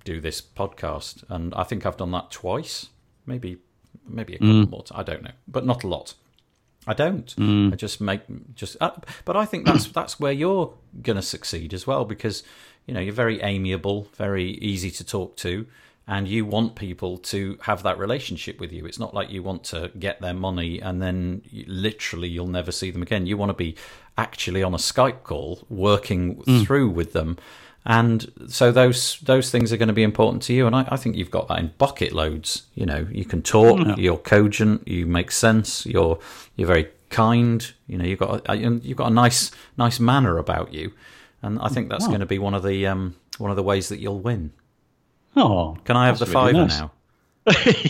do 0.04 0.20
this 0.20 0.40
podcast, 0.40 1.24
and 1.28 1.54
I 1.54 1.64
think 1.64 1.84
I've 1.86 1.96
done 1.96 2.10
that 2.12 2.30
twice, 2.30 2.88
maybe 3.24 3.58
maybe 4.08 4.34
a 4.34 4.38
couple 4.38 4.66
more. 4.68 4.82
T- 4.84 4.94
I 4.94 5.02
don't 5.02 5.22
know, 5.22 5.32
but 5.48 5.64
not 5.64 5.82
a 5.84 5.88
lot." 5.88 6.14
I 6.88 6.94
don't. 6.94 7.34
I 7.72 7.74
just 7.74 8.00
make 8.00 8.20
just. 8.54 8.76
Uh, 8.80 8.92
but 9.24 9.36
I 9.36 9.44
think 9.44 9.66
that's 9.66 9.88
that's 9.88 10.20
where 10.20 10.30
you're 10.30 10.72
going 11.02 11.16
to 11.16 11.22
succeed 11.22 11.74
as 11.74 11.84
well 11.84 12.04
because 12.04 12.44
you 12.86 12.94
know 12.94 13.00
you're 13.00 13.12
very 13.12 13.40
amiable, 13.42 14.08
very 14.14 14.50
easy 14.72 14.92
to 14.92 15.02
talk 15.04 15.36
to, 15.38 15.66
and 16.08 16.28
you 16.28 16.44
want 16.44 16.76
people 16.76 17.18
to 17.18 17.58
have 17.62 17.82
that 17.82 17.98
relationship 17.98 18.60
with 18.60 18.72
you. 18.72 18.86
It's 18.86 18.98
not 18.98 19.12
like 19.12 19.30
you 19.30 19.42
want 19.42 19.64
to 19.64 19.90
get 19.98 20.20
their 20.20 20.34
money 20.34 20.80
and 20.80 21.02
then 21.02 21.42
you, 21.50 21.64
literally 21.66 22.28
you'll 22.28 22.46
never 22.46 22.70
see 22.70 22.90
them 22.92 23.02
again. 23.02 23.26
You 23.26 23.36
want 23.36 23.50
to 23.50 23.54
be 23.54 23.74
actually 24.16 24.62
on 24.62 24.72
a 24.72 24.78
Skype 24.78 25.24
call 25.24 25.64
working 25.68 26.42
through 26.64 26.90
with 26.90 27.12
them. 27.12 27.38
And 27.84 28.32
so 28.48 28.72
those 28.72 29.20
those 29.20 29.50
things 29.50 29.72
are 29.72 29.76
going 29.76 29.86
to 29.88 29.94
be 29.94 30.02
important 30.02 30.42
to 30.44 30.52
you, 30.52 30.66
and 30.66 30.74
I, 30.74 30.88
I 30.90 30.96
think 30.96 31.14
you've 31.14 31.30
got 31.30 31.46
that 31.48 31.60
in 31.60 31.72
bucket 31.78 32.12
loads. 32.12 32.66
You 32.74 32.84
know, 32.84 33.06
you 33.12 33.24
can 33.24 33.42
talk, 33.42 33.96
you're 33.96 34.16
cogent, 34.16 34.88
you 34.88 35.06
make 35.06 35.30
sense, 35.30 35.86
you're 35.86 36.18
you're 36.56 36.66
very 36.66 36.88
kind. 37.10 37.72
You 37.86 37.98
know, 37.98 38.04
you've 38.04 38.18
got 38.18 38.42
a, 38.48 38.56
you've 38.56 38.96
got 38.96 39.12
a 39.12 39.14
nice 39.14 39.52
nice 39.78 40.00
manner 40.00 40.36
about 40.36 40.74
you, 40.74 40.94
and 41.42 41.60
I 41.60 41.68
think 41.68 41.88
that's 41.88 42.04
Wow. 42.06 42.08
going 42.08 42.20
to 42.20 42.26
be 42.26 42.40
one 42.40 42.54
of 42.54 42.64
the 42.64 42.84
um, 42.88 43.14
one 43.38 43.50
of 43.50 43.56
the 43.56 43.62
ways 43.62 43.88
that 43.90 44.00
you'll 44.00 44.18
win. 44.18 44.50
Oh, 45.36 45.76
Can 45.84 45.96
I 45.96 46.06
have 46.06 46.18
that's 46.18 46.30
the 46.30 46.38
really 46.38 46.52
fiver 46.54 46.66
nice. 46.66 46.80
now? 46.80 46.90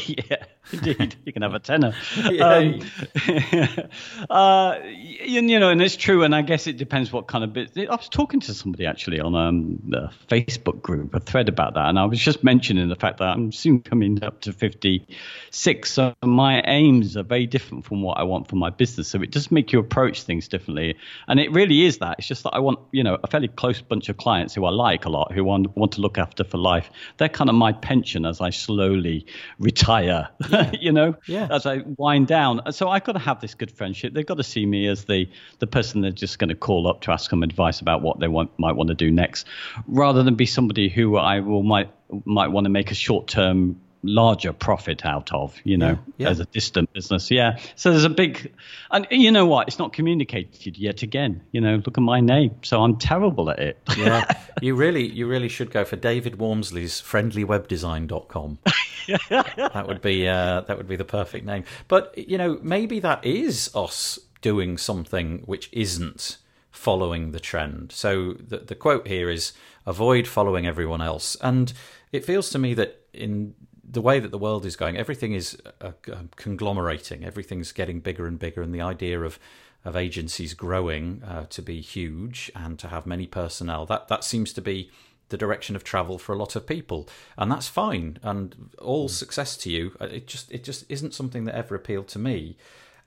yeah. 0.07 0.36
Indeed, 0.73 1.17
you 1.25 1.33
can 1.33 1.43
have 1.43 1.55
a 1.55 1.59
tenner. 1.59 1.95
Um, 2.37 2.81
uh, 4.31 4.79
you, 4.85 5.41
you, 5.41 5.59
know, 5.59 5.71
and 5.71 5.81
it's 5.81 5.97
true. 5.97 6.23
And 6.23 6.35
I 6.35 6.43
guess 6.43 6.67
it 6.67 6.77
depends 6.77 7.13
what 7.13 7.27
kind 7.27 7.45
of 7.45 7.53
bit. 7.53 7.77
I 7.77 7.95
was 7.95 8.09
talking 8.09 8.41
to 8.41 8.55
somebody 8.55 8.85
actually 8.85 9.21
on 9.21 9.35
um, 9.35 9.79
the 9.89 10.11
Facebook 10.29 10.83
group, 10.83 11.15
a 11.15 11.21
thread 11.21 11.49
about 11.49 11.75
that, 11.75 11.89
and 11.89 11.99
I 11.99 12.05
was 12.05 12.21
just 12.21 12.45
mentioning 12.45 12.89
the 12.89 12.97
fact 12.97 13.19
that 13.19 13.29
I'm 13.29 13.53
soon 13.53 13.81
coming 13.81 14.23
up 14.23 14.43
to 14.43 14.53
56. 14.53 15.91
So 15.91 16.15
my 16.23 16.63
aims 16.67 17.17
are 17.17 17.23
very 17.23 17.47
different 17.47 17.85
from 17.85 18.03
what 18.03 18.19
I 18.19 18.25
want 18.25 18.49
for 18.49 18.57
my 18.57 18.71
business. 18.71 19.09
So 19.09 19.23
it 19.23 19.31
does 19.31 19.51
make 19.51 19.73
you 19.73 19.79
approach 19.79 20.23
things 20.23 20.49
differently. 20.49 20.97
And 21.29 21.41
it 21.41 21.51
really 21.53 21.85
is 21.85 21.99
that. 21.99 22.17
It's 22.19 22.29
just 22.29 22.43
that 22.43 22.51
I 22.51 22.59
want, 22.59 22.81
you 22.93 23.03
know, 23.03 23.19
a 23.23 23.27
fairly 23.29 23.49
close 23.49 23.81
bunch 23.81 24.09
of 24.09 24.17
clients 24.17 24.55
who 24.55 24.65
I 24.65 24.71
like 24.71 25.05
a 25.05 25.11
lot, 25.11 25.33
who 25.33 25.45
want 25.45 25.77
want 25.77 25.93
to 25.93 26.01
look 26.01 26.19
after 26.19 26.45
for 26.45 26.59
life. 26.59 26.91
They're 27.17 27.29
kind 27.29 27.49
of 27.51 27.57
my 27.57 27.73
pension 27.73 28.27
as 28.27 28.41
I 28.41 28.51
slowly 28.51 29.27
retire. 29.59 30.29
You 30.81 30.93
know, 30.93 31.17
yeah. 31.27 31.49
as 31.51 31.67
I 31.67 31.83
wind 31.97 32.27
down. 32.27 32.61
So 32.73 32.89
I've 32.89 33.05
got 33.05 33.13
to 33.13 33.19
have 33.19 33.41
this 33.41 33.55
good 33.55 33.71
friendship. 33.71 34.13
They've 34.15 34.27
got 34.27 34.37
to 34.37 34.45
see 34.45 34.67
me 34.67 34.87
as 34.89 35.05
the 35.05 35.29
the 35.59 35.67
person 35.67 36.01
they're 36.01 36.11
just 36.11 36.39
going 36.39 36.49
to 36.49 36.55
call 36.55 36.87
up 36.87 37.01
to 37.03 37.13
ask 37.13 37.31
them 37.31 37.43
advice 37.43 37.81
about 37.81 38.03
what 38.03 38.21
they 38.21 38.29
want 38.29 38.51
might 38.59 38.73
want 38.73 38.89
to 38.89 38.95
do 38.95 39.11
next, 39.11 39.47
rather 39.87 40.23
than 40.23 40.35
be 40.35 40.47
somebody 40.47 40.89
who 40.89 41.17
I 41.17 41.41
will 41.41 41.63
might 41.63 41.91
might 42.25 42.49
want 42.49 42.65
to 42.67 42.71
make 42.71 42.91
a 42.91 42.95
short 42.95 43.27
term 43.27 43.81
larger 44.03 44.53
profit 44.53 45.05
out 45.05 45.33
of, 45.33 45.59
you 45.65 45.77
know, 45.77 45.99
yeah, 46.17 46.27
yeah. 46.27 46.31
as 46.31 46.41
a 46.41 46.45
distant 46.47 46.93
business. 46.93 47.31
Yeah. 47.31 47.59
So 47.75 47.91
there's 47.91 48.05
a 48.05 48.11
big, 48.11 48.53
and 48.91 49.07
you 49.11 49.31
know 49.31 49.47
what? 49.47 49.69
It's 49.69 49.79
not 49.79 49.93
communicated 49.93 50.79
yet 50.79 51.03
again. 51.03 51.43
You 51.53 51.61
know, 51.61 51.77
look 51.85 51.99
at 51.99 52.03
my 52.03 52.21
name. 52.21 52.57
So 52.63 52.83
I'm 52.83 52.97
terrible 52.97 53.51
at 53.51 53.59
it. 53.59 53.79
yeah. 53.97 54.25
You 54.63 54.75
really, 54.75 55.07
you 55.07 55.27
really 55.27 55.51
should 55.51 55.71
go 55.71 55.85
for 55.85 55.97
David 55.97 56.39
Waumsley's 56.39 57.03
friendlywebdesign.com. 57.03 58.59
that 59.29 59.85
would 59.87 60.01
be, 60.01 60.27
uh, 60.27 60.63
that 60.63 60.79
would 60.79 60.89
be 60.89 60.97
the 60.97 61.05
perfect 61.05 61.45
name. 61.45 61.65
But, 61.89 62.17
you 62.17 62.39
know, 62.39 62.59
maybe 62.63 62.99
that 63.01 63.23
is 63.23 63.71
us 63.75 64.19
doing 64.41 64.79
something 64.79 65.43
which 65.45 65.69
isn't 65.73 66.39
following 66.71 67.33
the 67.33 67.41
trend. 67.41 67.93
So 67.93 68.33
the, 68.33 68.59
the 68.59 68.75
quote 68.75 69.07
here 69.07 69.29
is 69.29 69.53
avoid 69.85 70.27
following 70.27 70.67
everyone 70.67 71.03
else. 71.03 71.37
And 71.43 71.73
it 72.13 72.25
feels 72.25 72.49
to 72.51 72.59
me 72.59 72.73
that 72.75 73.03
in 73.13 73.55
the 73.89 74.01
way 74.01 74.19
that 74.21 74.31
the 74.31 74.39
world 74.39 74.67
is 74.67 74.77
going, 74.77 74.97
everything 74.97 75.33
is 75.33 75.57
uh, 75.81 75.93
conglomerating. 76.37 77.25
Everything's 77.25 77.73
getting 77.73 78.01
bigger 78.01 78.27
and 78.27 78.39
bigger, 78.39 78.63
and 78.63 78.75
the 78.75 78.81
idea 78.81 79.21
of 79.21 79.39
of 79.85 79.95
agencies 79.95 80.53
growing 80.53 81.23
uh, 81.23 81.47
to 81.49 81.63
be 81.63 81.81
huge 81.81 82.51
and 82.57 82.77
to 82.77 82.89
have 82.89 83.07
many 83.07 83.25
personnel 83.25 83.87
that 83.87 84.09
that 84.09 84.25
seems 84.25 84.53
to 84.53 84.61
be 84.61 84.91
the 85.29 85.37
direction 85.37 85.77
of 85.77 85.85
travel 85.85 86.19
for 86.19 86.33
a 86.33 86.39
lot 86.39 86.57
of 86.57 86.67
people, 86.67 87.09
and 87.37 87.51
that's 87.51 87.69
fine. 87.69 88.19
And 88.23 88.71
all 88.79 89.09
mm. 89.09 89.11
success 89.13 89.57
to 89.59 89.71
you. 89.71 89.97
Uh, 90.01 90.07
it 90.07 90.27
just 90.27 90.51
it 90.53 90.65
just 90.65 90.85
isn't 90.89 91.15
something 91.15 91.45
that 91.45 91.55
ever 91.55 91.75
appealed 91.75 92.09
to 92.09 92.19
me, 92.19 92.57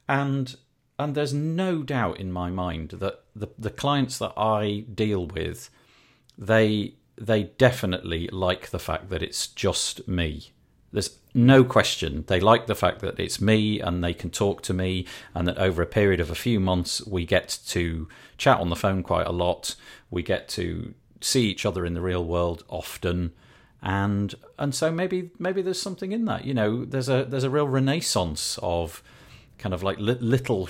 and 0.08 0.56
and 0.98 1.16
there's 1.16 1.34
no 1.34 1.84
doubt 1.84 2.20
in 2.20 2.32
my 2.32 2.50
mind 2.50 2.92
that 2.92 3.24
the 3.36 3.48
the 3.58 3.70
clients 3.70 4.18
that 4.20 4.34
I 4.38 4.86
deal 4.94 5.28
with, 5.28 5.70
they 6.38 6.96
they 7.18 7.44
definitely 7.44 8.30
like 8.32 8.70
the 8.70 8.80
fact 8.80 9.10
that 9.10 9.22
it's 9.24 9.48
just 9.48 10.08
me 10.08 10.52
there's 10.92 11.18
no 11.34 11.64
question. 11.64 12.24
They 12.28 12.40
like 12.40 12.68
the 12.68 12.76
fact 12.76 13.00
that 13.02 13.20
it's 13.20 13.40
me 13.40 13.80
and 13.80 14.04
they 14.04 14.14
can 14.14 14.30
talk 14.30 14.62
to 14.64 14.74
me, 14.74 15.06
and 15.34 15.48
that 15.48 15.58
over 15.58 15.82
a 15.82 15.88
period 15.88 16.20
of 16.20 16.30
a 16.30 16.36
few 16.36 16.60
months, 16.60 17.06
we 17.06 17.26
get 17.26 17.60
to 17.68 18.08
chat 18.38 18.60
on 18.60 18.70
the 18.70 18.76
phone 18.76 19.04
quite 19.04 19.28
a 19.28 19.32
lot. 19.32 19.76
We 20.10 20.24
get 20.24 20.48
to 20.50 20.94
see 21.22 21.50
each 21.50 21.66
other 21.66 21.86
in 21.86 21.94
the 21.94 22.02
real 22.02 22.26
world 22.26 22.64
often. 22.70 23.34
And 23.82 24.36
and 24.58 24.76
so 24.76 24.92
maybe 24.92 25.32
maybe 25.40 25.62
there's 25.62 25.82
something 25.82 26.12
in 26.12 26.26
that. 26.26 26.46
You 26.46 26.54
know 26.54 26.84
there's 26.86 27.10
a 27.10 27.26
there's 27.26 27.46
a 27.46 27.50
real 27.50 27.68
renaissance 27.68 28.60
of 28.62 29.02
kind 29.60 29.74
of 29.74 29.84
like 29.84 29.98
little 30.00 30.68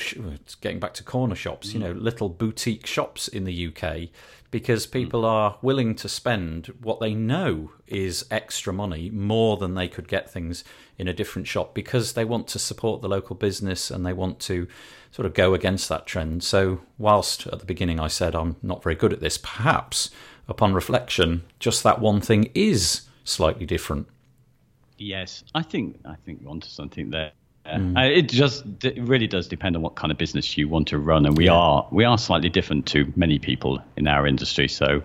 getting 0.61 0.79
back 0.79 0.93
to 0.93 1.03
corner 1.03 1.35
shops 1.35 1.73
you 1.73 1.79
mm. 1.79 1.83
know 1.83 1.91
little 1.91 2.27
boutique 2.27 2.85
shops 2.85 3.27
in 3.27 3.45
the 3.45 3.67
UK 3.67 4.09
because 4.51 4.85
hmm. 4.85 4.91
people 4.91 5.25
are 5.25 5.57
willing 5.61 5.95
to 5.95 6.09
spend 6.09 6.67
what 6.81 6.99
they 6.99 7.13
know 7.13 7.71
is 7.87 8.25
extra 8.31 8.73
money 8.73 9.09
more 9.09 9.57
than 9.57 9.75
they 9.75 9.87
could 9.87 10.07
get 10.07 10.29
things 10.29 10.63
in 10.97 11.07
a 11.07 11.13
different 11.13 11.47
shop 11.47 11.73
because 11.73 12.13
they 12.13 12.25
want 12.25 12.47
to 12.47 12.59
support 12.59 13.01
the 13.01 13.07
local 13.07 13.35
business 13.35 13.91
and 13.91 14.05
they 14.05 14.13
want 14.13 14.39
to 14.39 14.67
sort 15.11 15.25
of 15.25 15.33
go 15.33 15.53
against 15.53 15.89
that 15.89 16.05
trend. 16.05 16.43
So, 16.43 16.81
whilst 16.97 17.47
at 17.47 17.59
the 17.59 17.65
beginning 17.65 17.99
I 17.99 18.07
said 18.07 18.35
I'm 18.35 18.55
not 18.61 18.83
very 18.83 18.95
good 18.95 19.13
at 19.13 19.21
this, 19.21 19.37
perhaps 19.37 20.11
upon 20.47 20.73
reflection, 20.73 21.43
just 21.59 21.83
that 21.83 22.01
one 22.01 22.21
thing 22.21 22.49
is 22.53 23.03
slightly 23.23 23.65
different. 23.65 24.07
Yes, 24.97 25.43
I 25.55 25.61
think 25.61 25.99
I 26.05 26.15
think 26.25 26.41
onto 26.45 26.67
something 26.67 27.09
there. 27.09 27.31
Mm. 27.77 27.97
Uh, 27.97 28.11
it 28.11 28.29
just 28.29 28.63
it 28.83 28.99
really 29.01 29.27
does 29.27 29.47
depend 29.47 29.75
on 29.75 29.81
what 29.81 29.95
kind 29.95 30.11
of 30.11 30.17
business 30.17 30.57
you 30.57 30.67
want 30.67 30.87
to 30.89 30.97
run, 30.97 31.25
and 31.25 31.37
we 31.37 31.45
yeah. 31.45 31.53
are 31.53 31.87
we 31.91 32.03
are 32.03 32.17
slightly 32.17 32.49
different 32.49 32.85
to 32.87 33.11
many 33.15 33.39
people 33.39 33.81
in 33.97 34.07
our 34.07 34.25
industry. 34.25 34.67
So, 34.67 35.01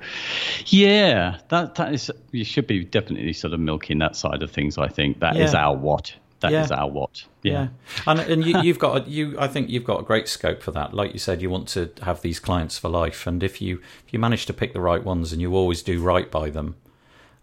yeah, 0.66 1.38
that 1.48 1.74
that 1.76 1.92
is 1.92 2.10
you 2.32 2.44
should 2.44 2.66
be 2.66 2.84
definitely 2.84 3.32
sort 3.32 3.52
of 3.52 3.60
milking 3.60 3.98
that 3.98 4.16
side 4.16 4.42
of 4.42 4.50
things. 4.50 4.78
I 4.78 4.88
think 4.88 5.20
that 5.20 5.36
yeah. 5.36 5.44
is 5.44 5.54
our 5.54 5.76
what. 5.76 6.14
That 6.40 6.52
yeah. 6.52 6.64
is 6.64 6.70
our 6.70 6.90
what. 6.90 7.24
Yeah, 7.42 7.68
and 8.06 8.20
and 8.20 8.44
you, 8.44 8.60
you've 8.60 8.78
got 8.78 9.06
a, 9.06 9.10
you. 9.10 9.38
I 9.38 9.48
think 9.48 9.70
you've 9.70 9.84
got 9.84 10.00
a 10.00 10.02
great 10.02 10.28
scope 10.28 10.62
for 10.62 10.72
that. 10.72 10.92
Like 10.92 11.12
you 11.12 11.18
said, 11.18 11.40
you 11.40 11.48
want 11.48 11.68
to 11.68 11.90
have 12.02 12.20
these 12.20 12.38
clients 12.38 12.78
for 12.78 12.88
life, 12.88 13.26
and 13.26 13.42
if 13.42 13.62
you 13.62 13.80
if 14.06 14.12
you 14.12 14.18
manage 14.18 14.44
to 14.46 14.52
pick 14.52 14.74
the 14.74 14.80
right 14.80 15.02
ones 15.02 15.32
and 15.32 15.40
you 15.40 15.54
always 15.54 15.82
do 15.82 16.02
right 16.02 16.30
by 16.30 16.50
them, 16.50 16.76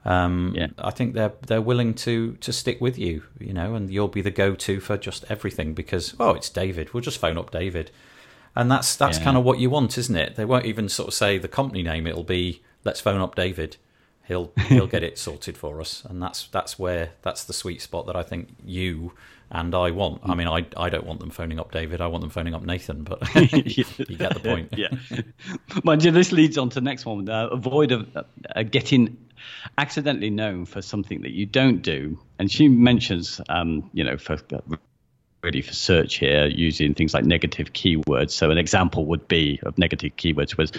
um, 0.04 0.54
yeah. 0.56 0.68
I 0.78 0.92
think 0.92 1.14
they're 1.14 1.34
they're 1.46 1.62
willing 1.62 1.94
to 1.96 2.34
to 2.34 2.52
stick 2.52 2.82
with 2.82 2.98
you, 2.98 3.24
you 3.40 3.54
know, 3.54 3.76
and 3.76 3.90
you'll 3.90 4.08
be 4.08 4.22
the 4.22 4.32
go 4.32 4.56
to 4.56 4.80
for 4.80 4.98
just 4.98 5.26
everything 5.30 5.74
because 5.74 6.16
oh, 6.20 6.32
it's 6.32 6.50
David. 6.50 6.94
We'll 6.94 7.02
just 7.02 7.20
phone 7.20 7.38
up 7.38 7.52
David, 7.52 7.92
and 8.56 8.72
that's 8.72 8.96
that's 8.96 9.20
yeah. 9.20 9.24
kind 9.24 9.38
of 9.38 9.44
what 9.44 9.60
you 9.60 9.70
want, 9.70 9.98
isn't 9.98 10.16
it? 10.16 10.36
They 10.36 10.46
won't 10.46 10.66
even 10.66 10.90
sort 10.90 11.10
of 11.10 11.14
say 11.14 11.38
the 11.38 11.48
company 11.48 11.84
name. 11.84 12.08
It'll 12.08 12.24
be 12.24 12.64
let's 12.84 13.00
phone 13.00 13.22
up 13.22 13.36
David. 13.36 13.78
He'll 14.28 14.52
he'll 14.68 14.88
get 14.88 15.04
it 15.04 15.18
sorted 15.18 15.58
for 15.58 15.82
us, 15.82 16.04
and 16.06 16.22
that's 16.22 16.48
that's 16.48 16.78
where 16.80 17.12
that's 17.22 17.44
the 17.44 17.54
sweet 17.54 17.82
spot 17.82 18.06
that 18.08 18.16
I 18.16 18.24
think 18.24 18.56
you 18.64 19.14
and 19.52 19.76
I 19.76 19.92
want. 19.92 20.22
I 20.24 20.36
mean, 20.36 20.48
I 20.48 20.66
I 20.78 20.90
don't 20.90 21.06
want 21.06 21.20
them 21.20 21.30
phoning 21.30 21.60
up 21.60 21.72
David. 21.72 22.00
I 22.02 22.08
want 22.08 22.22
them 22.22 22.30
phoning 22.30 22.56
up 22.56 22.64
Nathan. 22.64 23.04
But 23.04 23.22
you 23.36 23.84
get 23.84 24.34
the 24.34 24.42
point. 24.42 24.74
yeah. 24.78 24.90
Mind 25.84 26.04
you, 26.04 26.12
this 26.12 26.32
leads 26.32 26.58
on 26.58 26.70
to 26.70 26.76
the 26.76 26.82
next 26.82 27.06
one. 27.06 27.28
Uh, 27.28 27.48
avoid 27.48 27.92
of, 27.92 28.16
uh, 28.16 28.64
getting 28.64 29.18
accidentally 29.78 30.30
known 30.30 30.66
for 30.66 30.82
something 30.82 31.22
that 31.22 31.32
you 31.32 31.46
don't 31.46 31.82
do. 31.82 32.18
And 32.40 32.52
she 32.52 32.68
mentions, 32.68 33.42
um, 33.50 33.90
you 33.94 34.04
know, 34.04 34.18
for 34.18 34.38
really 35.44 35.62
for 35.62 35.74
search 35.74 36.16
here 36.16 36.46
using 36.46 36.94
things 36.94 37.14
like 37.14 37.26
negative 37.26 37.74
keywords. 37.74 38.32
So 38.32 38.52
an 38.52 38.58
example 38.58 39.06
would 39.06 39.28
be 39.28 39.60
of 39.64 39.78
negative 39.78 40.16
keywords 40.16 40.56
was 40.56 40.72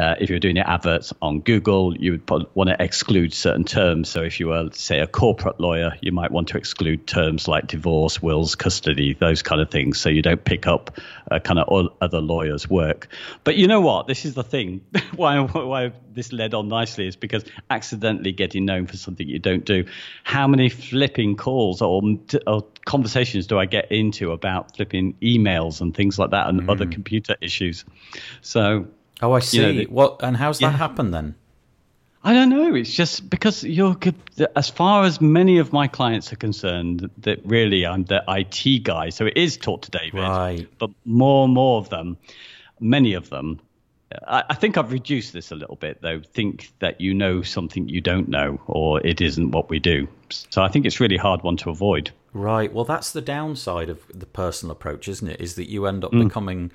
uh, 0.00 0.16
if 0.18 0.28
you're 0.28 0.40
doing 0.40 0.56
your 0.56 0.68
adverts 0.68 1.12
on 1.22 1.40
Google, 1.40 1.96
you 1.96 2.12
would 2.12 2.30
want 2.54 2.70
to 2.70 2.82
exclude 2.82 3.32
certain 3.32 3.64
terms. 3.64 4.08
So 4.08 4.22
if 4.22 4.40
you 4.40 4.48
were, 4.48 4.70
say, 4.72 4.98
a 4.98 5.06
corporate 5.06 5.60
lawyer, 5.60 5.94
you 6.00 6.10
might 6.10 6.30
want 6.30 6.48
to 6.48 6.56
exclude 6.56 7.06
terms 7.06 7.46
like 7.46 7.68
divorce, 7.68 8.20
wills, 8.20 8.54
custody, 8.54 9.14
those 9.14 9.42
kind 9.42 9.60
of 9.60 9.70
things, 9.70 10.00
so 10.00 10.08
you 10.08 10.22
don't 10.22 10.44
pick 10.44 10.66
up 10.66 10.98
uh, 11.30 11.38
kind 11.38 11.58
of 11.58 11.88
other 12.00 12.20
lawyers' 12.20 12.68
work. 12.68 13.08
But 13.44 13.56
you 13.56 13.68
know 13.68 13.80
what? 13.80 14.06
This 14.06 14.24
is 14.24 14.34
the 14.34 14.44
thing. 14.44 14.80
why, 15.14 15.38
why 15.40 15.92
this 16.12 16.32
led 16.32 16.54
on 16.54 16.68
nicely 16.68 17.06
is 17.06 17.16
because 17.16 17.44
accidentally 17.68 18.32
getting 18.32 18.64
known 18.64 18.86
for 18.86 18.96
something 18.96 19.28
you 19.28 19.38
don't 19.38 19.64
do. 19.64 19.84
How 20.24 20.48
many 20.48 20.68
flipping 20.68 21.36
calls 21.36 21.80
or, 21.82 22.02
or 22.46 22.66
conversations 22.84 23.46
do 23.46 23.58
I 23.58 23.66
get 23.66 23.90
into 23.92 24.32
about 24.32 24.76
flipping 24.76 25.14
emails 25.22 25.80
and 25.80 25.94
things 25.94 26.18
like 26.18 26.30
that 26.30 26.48
and 26.48 26.62
mm. 26.62 26.70
other 26.70 26.86
computer 26.86 27.36
issues? 27.40 27.84
So. 28.40 28.86
Oh, 29.22 29.32
I 29.32 29.40
see. 29.40 29.58
You 29.58 29.62
know, 29.62 29.72
the, 29.72 29.86
what 29.86 30.22
and 30.22 30.36
how's 30.36 30.60
yeah. 30.60 30.70
that 30.70 30.76
happen 30.76 31.10
then? 31.10 31.34
I 32.22 32.34
don't 32.34 32.50
know. 32.50 32.74
It's 32.74 32.92
just 32.92 33.28
because 33.30 33.64
you're 33.64 33.96
as 34.54 34.68
far 34.68 35.04
as 35.04 35.20
many 35.20 35.58
of 35.58 35.72
my 35.72 35.88
clients 35.88 36.32
are 36.32 36.36
concerned, 36.36 37.08
that 37.18 37.40
really 37.44 37.86
I'm 37.86 38.04
the 38.04 38.22
IT 38.28 38.84
guy. 38.84 39.08
So 39.08 39.26
it 39.26 39.36
is 39.36 39.56
taught 39.56 39.82
to 39.82 39.90
David, 39.90 40.20
right? 40.20 40.68
But 40.78 40.90
more 41.06 41.44
and 41.44 41.54
more 41.54 41.78
of 41.78 41.88
them, 41.88 42.18
many 42.78 43.14
of 43.14 43.30
them, 43.30 43.60
I, 44.26 44.44
I 44.50 44.54
think 44.54 44.76
I've 44.76 44.92
reduced 44.92 45.32
this 45.32 45.50
a 45.50 45.54
little 45.54 45.76
bit 45.76 46.02
though. 46.02 46.20
Think 46.20 46.70
that 46.80 47.00
you 47.00 47.14
know 47.14 47.40
something 47.40 47.88
you 47.88 48.02
don't 48.02 48.28
know, 48.28 48.60
or 48.66 49.04
it 49.04 49.22
isn't 49.22 49.52
what 49.52 49.70
we 49.70 49.78
do. 49.78 50.06
So 50.28 50.62
I 50.62 50.68
think 50.68 50.84
it's 50.84 51.00
really 51.00 51.16
hard 51.16 51.42
one 51.42 51.56
to 51.58 51.70
avoid. 51.70 52.10
Right. 52.32 52.72
Well, 52.72 52.84
that's 52.84 53.10
the 53.10 53.20
downside 53.20 53.88
of 53.88 54.00
the 54.12 54.26
personal 54.26 54.72
approach, 54.72 55.08
isn't 55.08 55.26
it? 55.26 55.40
Is 55.40 55.56
that 55.56 55.68
you 55.68 55.86
end 55.86 56.04
up 56.04 56.12
mm. 56.12 56.24
becoming 56.24 56.70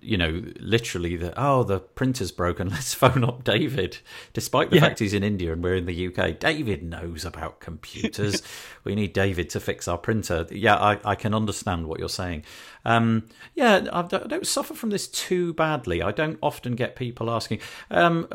you 0.00 0.18
know, 0.18 0.42
literally 0.58 1.16
the 1.16 1.32
oh 1.40 1.62
the 1.62 1.80
printer's 1.80 2.32
broken. 2.32 2.68
Let's 2.70 2.94
phone 2.94 3.24
up 3.24 3.44
David, 3.44 3.98
despite 4.32 4.70
the 4.70 4.76
yeah. 4.76 4.82
fact 4.82 4.98
he's 4.98 5.14
in 5.14 5.24
India 5.24 5.52
and 5.52 5.62
we're 5.62 5.76
in 5.76 5.86
the 5.86 6.06
UK. 6.08 6.38
David 6.38 6.82
knows 6.82 7.24
about 7.24 7.60
computers. 7.60 8.42
we 8.84 8.94
need 8.94 9.12
David 9.12 9.48
to 9.50 9.60
fix 9.60 9.88
our 9.88 9.98
printer. 9.98 10.46
Yeah, 10.50 10.76
I, 10.76 10.98
I 11.04 11.14
can 11.14 11.34
understand 11.34 11.86
what 11.86 11.98
you're 11.98 12.08
saying. 12.08 12.44
Um, 12.84 13.28
yeah, 13.54 13.86
I 13.92 14.02
don't 14.02 14.46
suffer 14.46 14.74
from 14.74 14.90
this 14.90 15.06
too 15.08 15.54
badly. 15.54 16.02
I 16.02 16.12
don't 16.12 16.38
often 16.42 16.76
get 16.76 16.96
people 16.96 17.30
asking. 17.30 17.60
Um, 17.90 18.28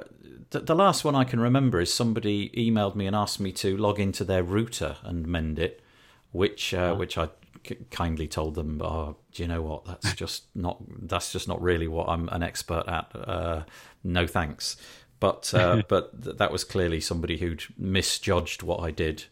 the, 0.49 0.61
the 0.61 0.75
last 0.75 1.03
one 1.03 1.15
I 1.15 1.23
can 1.25 1.39
remember 1.39 1.79
is 1.79 1.93
somebody 1.93 2.49
emailed 2.51 2.95
me 2.95 3.05
and 3.05 3.15
asked 3.15 3.39
me 3.39 3.51
to 3.53 3.77
log 3.77 3.99
into 3.99 4.23
their 4.23 4.43
router 4.43 4.97
and 5.03 5.27
mend 5.27 5.59
it 5.59 5.81
which 6.35 6.73
uh, 6.73 6.95
which 6.95 7.17
I 7.17 7.29
k- 7.63 7.77
kindly 7.91 8.27
told 8.27 8.55
them, 8.55 8.81
oh, 8.83 9.15
do 9.33 9.43
you 9.43 9.47
know 9.47 9.61
what? 9.61 9.85
That's 9.85 10.13
just 10.23 10.45
not 10.55 10.77
that's 11.07 11.31
just 11.31 11.47
not 11.47 11.61
really 11.61 11.87
what 11.87 12.09
I'm 12.09 12.29
an 12.29 12.43
expert 12.43 12.83
at. 12.87 13.11
Uh, 13.15 13.63
no 14.03 14.27
thanks. 14.27 14.77
But 15.19 15.53
uh, 15.53 15.83
but 15.87 16.23
th- 16.23 16.37
that 16.37 16.51
was 16.51 16.63
clearly 16.63 17.01
somebody 17.01 17.37
who'd 17.37 17.63
misjudged 17.77 18.63
what 18.63 18.81
I 18.81 18.91
did. 18.91 19.25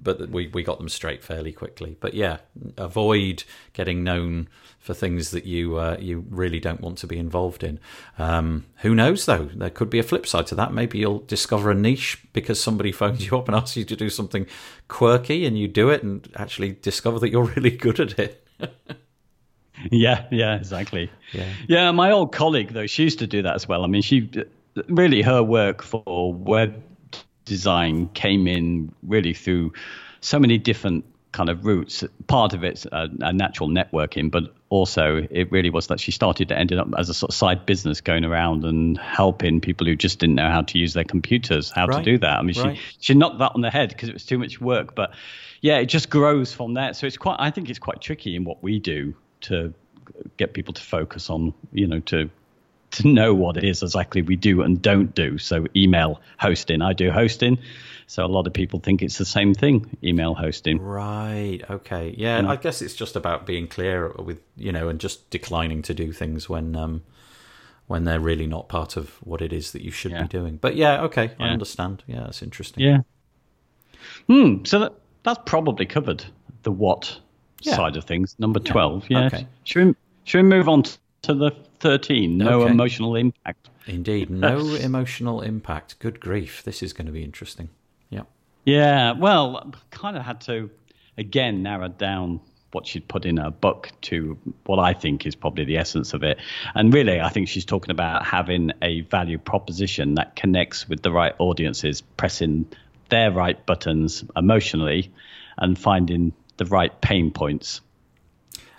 But 0.00 0.30
we 0.30 0.46
we 0.48 0.62
got 0.62 0.78
them 0.78 0.88
straight 0.88 1.22
fairly 1.22 1.52
quickly. 1.52 1.96
But 1.98 2.14
yeah, 2.14 2.38
avoid 2.76 3.44
getting 3.72 4.04
known 4.04 4.48
for 4.78 4.94
things 4.94 5.30
that 5.32 5.44
you 5.44 5.76
uh, 5.76 5.96
you 6.00 6.24
really 6.30 6.60
don't 6.60 6.80
want 6.80 6.98
to 6.98 7.06
be 7.06 7.18
involved 7.18 7.64
in. 7.64 7.80
Um, 8.18 8.66
who 8.78 8.94
knows 8.94 9.26
though? 9.26 9.50
There 9.54 9.68
could 9.68 9.90
be 9.90 9.98
a 9.98 10.04
flip 10.04 10.26
side 10.26 10.46
to 10.48 10.54
that. 10.54 10.72
Maybe 10.72 10.98
you'll 10.98 11.20
discover 11.20 11.70
a 11.70 11.74
niche 11.74 12.18
because 12.32 12.60
somebody 12.62 12.92
phones 13.00 13.26
you 13.26 13.36
up 13.36 13.48
and 13.48 13.56
asks 13.56 13.76
you 13.76 13.84
to 13.84 13.96
do 13.96 14.08
something 14.08 14.46
quirky, 14.88 15.44
and 15.44 15.58
you 15.58 15.68
do 15.68 15.90
it, 15.90 16.02
and 16.02 16.28
actually 16.36 16.72
discover 16.72 17.18
that 17.18 17.30
you're 17.30 17.44
really 17.56 17.70
good 17.70 18.00
at 18.00 18.18
it. 18.18 18.46
yeah, 19.90 20.26
yeah, 20.30 20.56
exactly. 20.56 21.10
Yeah. 21.32 21.52
yeah, 21.68 21.90
my 21.90 22.10
old 22.12 22.32
colleague 22.32 22.72
though, 22.72 22.86
she 22.86 23.04
used 23.04 23.18
to 23.20 23.26
do 23.26 23.42
that 23.42 23.54
as 23.54 23.68
well. 23.68 23.84
I 23.84 23.86
mean, 23.86 24.02
she 24.02 24.30
really 24.88 25.22
her 25.22 25.42
work 25.42 25.82
for 25.82 26.32
web 26.32 26.82
design 27.50 28.08
came 28.14 28.46
in 28.46 28.94
really 29.02 29.34
through 29.34 29.72
so 30.20 30.38
many 30.38 30.56
different 30.56 31.04
kind 31.32 31.50
of 31.50 31.66
routes. 31.66 32.04
Part 32.28 32.54
of 32.54 32.62
it's 32.62 32.86
a, 32.86 33.08
a, 33.20 33.32
natural 33.32 33.68
networking, 33.68 34.30
but 34.30 34.54
also 34.68 35.26
it 35.28 35.50
really 35.50 35.68
was 35.68 35.88
that 35.88 35.98
she 35.98 36.12
started 36.12 36.48
to 36.48 36.56
end 36.56 36.72
up 36.72 36.86
as 36.96 37.08
a 37.08 37.14
sort 37.14 37.30
of 37.30 37.34
side 37.34 37.66
business 37.66 38.00
going 38.00 38.24
around 38.24 38.64
and 38.64 38.96
helping 38.98 39.60
people 39.60 39.84
who 39.84 39.96
just 39.96 40.20
didn't 40.20 40.36
know 40.36 40.48
how 40.48 40.62
to 40.62 40.78
use 40.78 40.94
their 40.94 41.02
computers 41.04 41.72
how 41.74 41.86
Right. 41.86 42.04
to 42.04 42.10
do 42.12 42.18
that. 42.18 42.38
I 42.38 42.42
mean, 42.42 42.54
Right. 42.56 42.76
she 42.76 42.96
she 43.00 43.14
knocked 43.14 43.38
that 43.40 43.50
on 43.56 43.62
the 43.62 43.70
head 43.70 43.88
because 43.88 44.08
it 44.08 44.12
was 44.12 44.24
too 44.24 44.38
much 44.38 44.60
work, 44.60 44.94
but 44.94 45.12
yeah, 45.60 45.78
it 45.78 45.86
just 45.86 46.08
grows 46.08 46.52
from 46.52 46.74
there. 46.74 46.94
So 46.94 47.08
it's 47.08 47.18
quite. 47.18 47.36
I 47.40 47.50
think 47.50 47.68
it's 47.68 47.80
quite 47.80 48.00
tricky 48.00 48.36
in 48.36 48.44
what 48.44 48.62
we 48.62 48.78
do 48.78 49.14
to 49.48 49.74
get 50.36 50.52
people 50.52 50.74
to 50.74 50.82
focus 50.82 51.30
on, 51.30 51.52
you 51.72 51.88
know, 51.88 52.00
to 52.00 52.30
to 52.92 53.08
know 53.08 53.34
what 53.34 53.56
it 53.56 53.64
is 53.64 53.82
exactly 53.82 54.22
we 54.22 54.36
do 54.36 54.62
and 54.62 54.80
don't 54.80 55.14
do. 55.14 55.38
So 55.38 55.66
email 55.76 56.20
hosting, 56.38 56.82
I 56.82 56.92
do 56.92 57.10
hosting. 57.10 57.58
So 58.06 58.24
a 58.24 58.26
lot 58.26 58.46
of 58.48 58.52
people 58.52 58.80
think 58.80 59.02
it's 59.02 59.18
the 59.18 59.24
same 59.24 59.54
thing, 59.54 59.96
email 60.02 60.34
hosting. 60.34 60.80
Right. 60.80 61.60
Okay. 61.70 62.14
Yeah. 62.18 62.40
Mm. 62.40 62.48
I 62.48 62.56
guess 62.56 62.82
it's 62.82 62.94
just 62.94 63.14
about 63.14 63.46
being 63.46 63.68
clear 63.68 64.08
with 64.18 64.40
you 64.56 64.72
know, 64.72 64.88
and 64.88 64.98
just 64.98 65.30
declining 65.30 65.82
to 65.82 65.94
do 65.94 66.12
things 66.12 66.48
when 66.48 66.74
um 66.74 67.02
when 67.86 68.04
they're 68.04 68.20
really 68.20 68.46
not 68.46 68.68
part 68.68 68.96
of 68.96 69.10
what 69.24 69.40
it 69.42 69.52
is 69.52 69.72
that 69.72 69.82
you 69.82 69.90
should 69.92 70.10
Yeah. 70.12 70.22
be 70.22 70.28
doing. 70.28 70.56
But 70.56 70.74
yeah, 70.76 71.02
okay, 71.02 71.32
I 71.38 71.48
understand. 71.48 72.02
Yeah, 72.08 72.20
that's 72.20 72.42
interesting. 72.42 72.82
Yeah. 72.84 72.98
Hmm. 74.28 74.64
So 74.64 74.78
that, 74.80 74.92
that's 75.22 75.40
probably 75.46 75.86
covered 75.86 76.24
the 76.62 76.72
what 76.72 77.16
Yeah. 77.62 77.76
side 77.76 77.96
of 77.96 78.04
things. 78.04 78.34
Number 78.38 78.58
twelve. 78.60 79.04
Yeah. 79.08 79.26
Okay. 79.26 79.46
Should 79.64 79.86
we 79.86 79.94
should 80.24 80.38
we 80.38 80.48
move 80.48 80.68
on 80.68 80.82
to 81.22 81.34
the 81.34 81.52
thirteen? 81.80 82.38
No 82.38 82.62
Okay. 82.62 82.70
emotional 82.72 83.16
impact. 83.16 83.68
Indeed. 83.86 84.30
No 84.30 84.74
emotional 84.74 85.40
impact. 85.40 85.98
Good 85.98 86.20
grief. 86.20 86.62
This 86.64 86.82
is 86.82 86.92
going 86.92 87.06
to 87.06 87.12
be 87.12 87.24
interesting. 87.24 87.68
Yeah. 88.10 88.22
Yeah, 88.64 89.12
well, 89.12 89.72
kind 89.90 90.16
of 90.16 90.22
had 90.22 90.40
to 90.42 90.70
again 91.18 91.62
narrow 91.62 91.88
down 91.88 92.40
what 92.72 92.86
she'd 92.86 93.08
put 93.08 93.24
in 93.24 93.36
her 93.38 93.50
book 93.50 93.90
to 94.02 94.38
what 94.66 94.78
I 94.78 94.92
think 94.92 95.26
is 95.26 95.34
probably 95.34 95.64
the 95.64 95.76
essence 95.78 96.14
of 96.14 96.22
it. 96.22 96.38
And 96.76 96.94
really, 96.94 97.20
I 97.20 97.28
think 97.28 97.48
she's 97.48 97.64
talking 97.64 97.90
about 97.90 98.24
having 98.24 98.70
a 98.80 99.00
value 99.00 99.38
proposition 99.38 100.14
that 100.14 100.36
connects 100.36 100.88
with 100.88 101.02
the 101.02 101.10
right 101.10 101.34
audiences, 101.40 102.00
pressing 102.00 102.66
their 103.08 103.32
right 103.32 103.64
buttons 103.66 104.22
emotionally, 104.36 105.12
and 105.58 105.76
finding 105.76 106.32
the 106.58 106.64
right 106.66 107.00
pain 107.00 107.32
points. 107.32 107.80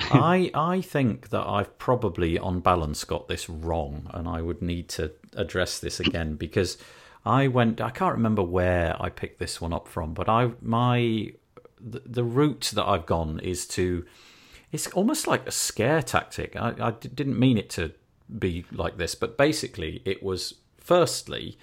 I 0.11 0.51
I 0.53 0.81
think 0.81 1.29
that 1.29 1.45
I've 1.45 1.77
probably 1.77 2.37
on 2.37 2.59
balance 2.59 3.03
got 3.03 3.27
this 3.27 3.49
wrong 3.49 4.09
and 4.13 4.27
I 4.27 4.41
would 4.41 4.61
need 4.61 4.89
to 4.89 5.11
address 5.35 5.79
this 5.79 5.99
again 5.99 6.35
because 6.35 6.77
I 7.25 7.47
went 7.47 7.81
I 7.81 7.89
can't 7.89 8.13
remember 8.13 8.43
where 8.43 8.95
I 8.99 9.09
picked 9.09 9.39
this 9.39 9.61
one 9.61 9.73
up 9.73 9.87
from 9.87 10.13
but 10.13 10.27
I 10.29 10.51
my 10.61 11.33
the, 11.79 12.01
the 12.05 12.23
route 12.23 12.71
that 12.75 12.85
I've 12.85 13.05
gone 13.05 13.39
is 13.39 13.67
to 13.69 14.05
it's 14.71 14.87
almost 14.87 15.27
like 15.27 15.45
a 15.47 15.51
scare 15.51 16.01
tactic. 16.01 16.55
I, 16.55 16.73
I 16.79 16.91
didn't 16.91 17.37
mean 17.37 17.57
it 17.57 17.69
to 17.71 17.91
be 18.39 18.65
like 18.71 18.97
this, 18.97 19.15
but 19.15 19.37
basically 19.37 20.01
it 20.05 20.23
was 20.23 20.55
firstly 20.77 21.57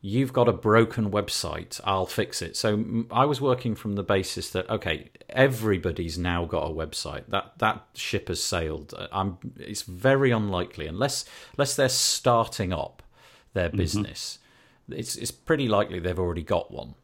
you've 0.00 0.32
got 0.32 0.48
a 0.48 0.52
broken 0.52 1.10
website 1.10 1.80
i'll 1.84 2.06
fix 2.06 2.40
it. 2.42 2.56
So 2.56 3.04
i 3.10 3.24
was 3.24 3.40
working 3.40 3.74
from 3.74 3.94
the 3.94 4.02
basis 4.02 4.50
that 4.50 4.68
okay 4.70 5.10
everybody's 5.28 6.18
now 6.18 6.44
got 6.44 6.70
a 6.70 6.74
website. 6.74 7.24
That 7.28 7.58
that 7.58 7.86
ship 7.94 8.28
has 8.28 8.42
sailed. 8.42 8.94
Uh, 8.96 9.08
i'm 9.12 9.38
it's 9.58 9.82
very 9.82 10.30
unlikely 10.30 10.86
unless 10.86 11.24
unless 11.56 11.74
they're 11.76 11.88
starting 11.88 12.72
up 12.72 13.02
their 13.54 13.70
business 13.70 14.38
it's 14.90 15.16
it's 15.16 15.30
pretty 15.30 15.68
likely 15.68 15.98
they've 15.98 16.18
already 16.18 16.42
got 16.42 16.70
one. 16.70 16.94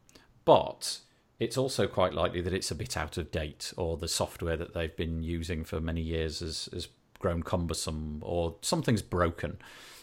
But 0.43 0.99
it's 1.39 1.57
also 1.57 1.87
quite 1.87 2.13
likely 2.13 2.41
that 2.41 2.53
it's 2.53 2.71
a 2.71 2.75
bit 2.75 2.95
out 2.95 3.17
of 3.17 3.31
date 3.31 3.73
or 3.77 3.97
the 3.97 4.07
software 4.07 4.57
that 4.57 4.73
they've 4.73 4.95
been 4.95 5.23
using 5.23 5.63
for 5.63 5.79
many 5.79 6.01
years 6.01 6.39
has, 6.39 6.69
has 6.71 6.87
grown 7.19 7.43
cumbersome 7.43 8.19
or 8.21 8.55
something's 8.61 9.01
broken. 9.01 9.57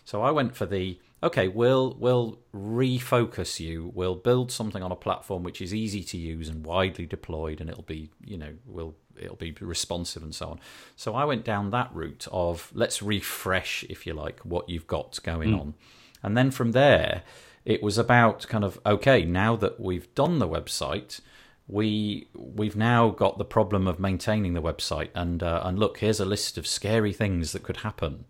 So 0.05 0.23
I 0.23 0.31
went 0.31 0.57
for 0.57 0.67
the 0.67 0.99
okay, 1.23 1.49
we'll 1.49 1.97
we'll 1.99 2.39
refocus 2.55 3.61
you. 3.61 3.91
We'll 3.95 4.17
build 4.17 4.51
something 4.51 4.83
on 4.83 4.93
a 4.93 4.97
platform 4.97 5.43
which 5.43 5.61
is 5.61 5.75
easy 5.75 6.03
to 6.05 6.17
use 6.17 6.49
and 6.49 6.65
widely 6.65 7.07
deployed 7.07 7.61
and 7.61 7.71
it'll 7.71 7.83
be, 7.83 8.11
you 8.25 8.37
know, 8.37 8.55
will 8.67 8.95
it'll 9.21 9.37
be 9.37 9.53
responsive 9.61 10.23
and 10.23 10.35
so 10.35 10.49
on. 10.49 10.61
So 10.97 11.15
I 11.15 11.25
went 11.25 11.45
down 11.45 11.71
that 11.71 11.91
route 11.95 12.27
of 12.33 12.71
let's 12.75 13.03
refresh 13.03 13.85
if 13.89 14.07
you 14.07 14.15
like 14.15 14.41
what 14.41 14.69
you've 14.69 14.87
got 14.87 15.19
going 15.23 15.55
on. 15.55 15.75
And 16.23 16.37
then 16.37 16.51
from 16.51 16.73
there 16.73 17.23
it 17.65 17.83
was 17.83 17.99
about 17.99 18.47
kind 18.49 18.65
of 18.65 18.81
okay 18.85 19.25
now 19.25 19.57
that 19.57 19.79
we've 19.79 20.13
done 20.15 20.39
the 20.39 20.49
website 20.49 21.21
we 21.69 22.27
we've 22.35 22.77
now 22.77 23.11
got 23.11 23.39
the 23.39 23.45
problem 23.45 23.87
of 23.87 24.01
maintaining 24.01 24.53
the 24.53 24.63
website 24.63 25.11
and 25.15 25.43
uh, 25.43 25.61
and 25.65 25.79
look 25.79 25.99
here's 25.99 26.21
a 26.21 26.25
list 26.25 26.59
of 26.59 26.67
scary 26.67 27.13
things 27.13 27.53
that 27.53 27.63
could 27.63 27.79
happen 27.79 28.25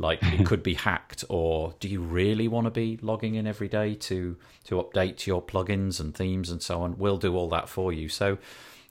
like 0.00 0.20
it 0.22 0.46
could 0.46 0.62
be 0.62 0.74
hacked 0.74 1.24
or 1.28 1.74
do 1.78 1.88
you 1.88 2.00
really 2.00 2.48
want 2.48 2.64
to 2.64 2.70
be 2.70 2.98
logging 3.02 3.34
in 3.34 3.46
every 3.46 3.68
day 3.68 3.94
to 3.94 4.36
to 4.64 4.76
update 4.76 5.26
your 5.26 5.42
plugins 5.42 6.00
and 6.00 6.14
themes 6.14 6.50
and 6.50 6.62
so 6.62 6.82
on? 6.82 6.98
We'll 6.98 7.18
do 7.18 7.36
all 7.36 7.48
that 7.50 7.68
for 7.68 7.92
you. 7.92 8.08
So 8.08 8.38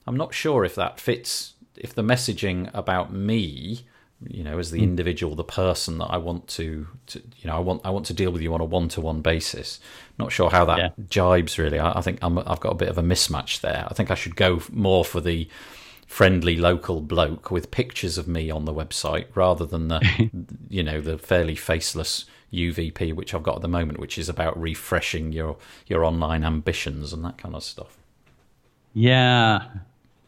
i'm 0.06 0.16
not 0.16 0.34
sure 0.34 0.64
if 0.64 0.74
that 0.74 0.98
fits 0.98 1.54
if 1.76 1.94
the 1.94 2.02
messaging 2.02 2.70
about 2.74 3.12
me 3.12 3.86
you 4.28 4.44
know 4.44 4.58
as 4.58 4.70
the 4.70 4.78
hmm. 4.78 4.84
individual 4.84 5.34
the 5.34 5.44
person 5.44 5.98
that 5.98 6.06
i 6.06 6.16
want 6.16 6.46
to, 6.48 6.86
to 7.06 7.22
you 7.38 7.46
know 7.48 7.56
i 7.56 7.58
want 7.58 7.80
i 7.84 7.90
want 7.90 8.04
to 8.06 8.14
deal 8.14 8.30
with 8.30 8.42
you 8.42 8.52
on 8.52 8.60
a 8.60 8.64
one-to-one 8.64 9.22
basis. 9.22 9.80
Not 10.18 10.32
sure 10.32 10.50
how 10.50 10.66
that 10.66 10.78
Yeah. 10.78 10.88
jibes 11.08 11.56
really. 11.56 11.78
I, 11.78 11.98
I 11.98 12.02
think 12.02 12.18
I'm, 12.20 12.38
i've 12.38 12.60
got 12.60 12.72
a 12.72 12.74
bit 12.74 12.88
of 12.88 12.98
a 12.98 13.02
mismatch 13.02 13.60
there. 13.60 13.86
I 13.88 13.94
think 13.94 14.10
i 14.10 14.14
should 14.14 14.36
go 14.36 14.60
more 14.70 15.04
for 15.04 15.20
the 15.20 15.48
friendly 16.10 16.56
local 16.56 17.00
bloke 17.00 17.52
with 17.52 17.70
pictures 17.70 18.18
of 18.18 18.26
me 18.26 18.50
on 18.50 18.64
the 18.64 18.74
website 18.74 19.26
rather 19.36 19.64
than 19.64 19.86
the 19.86 20.00
you 20.68 20.82
know 20.82 21.00
the 21.00 21.16
fairly 21.16 21.54
faceless 21.54 22.24
uvp 22.52 23.14
which 23.14 23.32
i've 23.32 23.44
got 23.44 23.54
at 23.54 23.62
the 23.62 23.68
moment 23.68 23.96
which 24.00 24.18
is 24.18 24.28
about 24.28 24.60
refreshing 24.60 25.30
your 25.30 25.56
your 25.86 26.04
online 26.04 26.42
ambitions 26.42 27.12
and 27.12 27.24
that 27.24 27.38
kind 27.38 27.54
of 27.54 27.62
stuff 27.62 27.96
Yeah. 28.92 29.62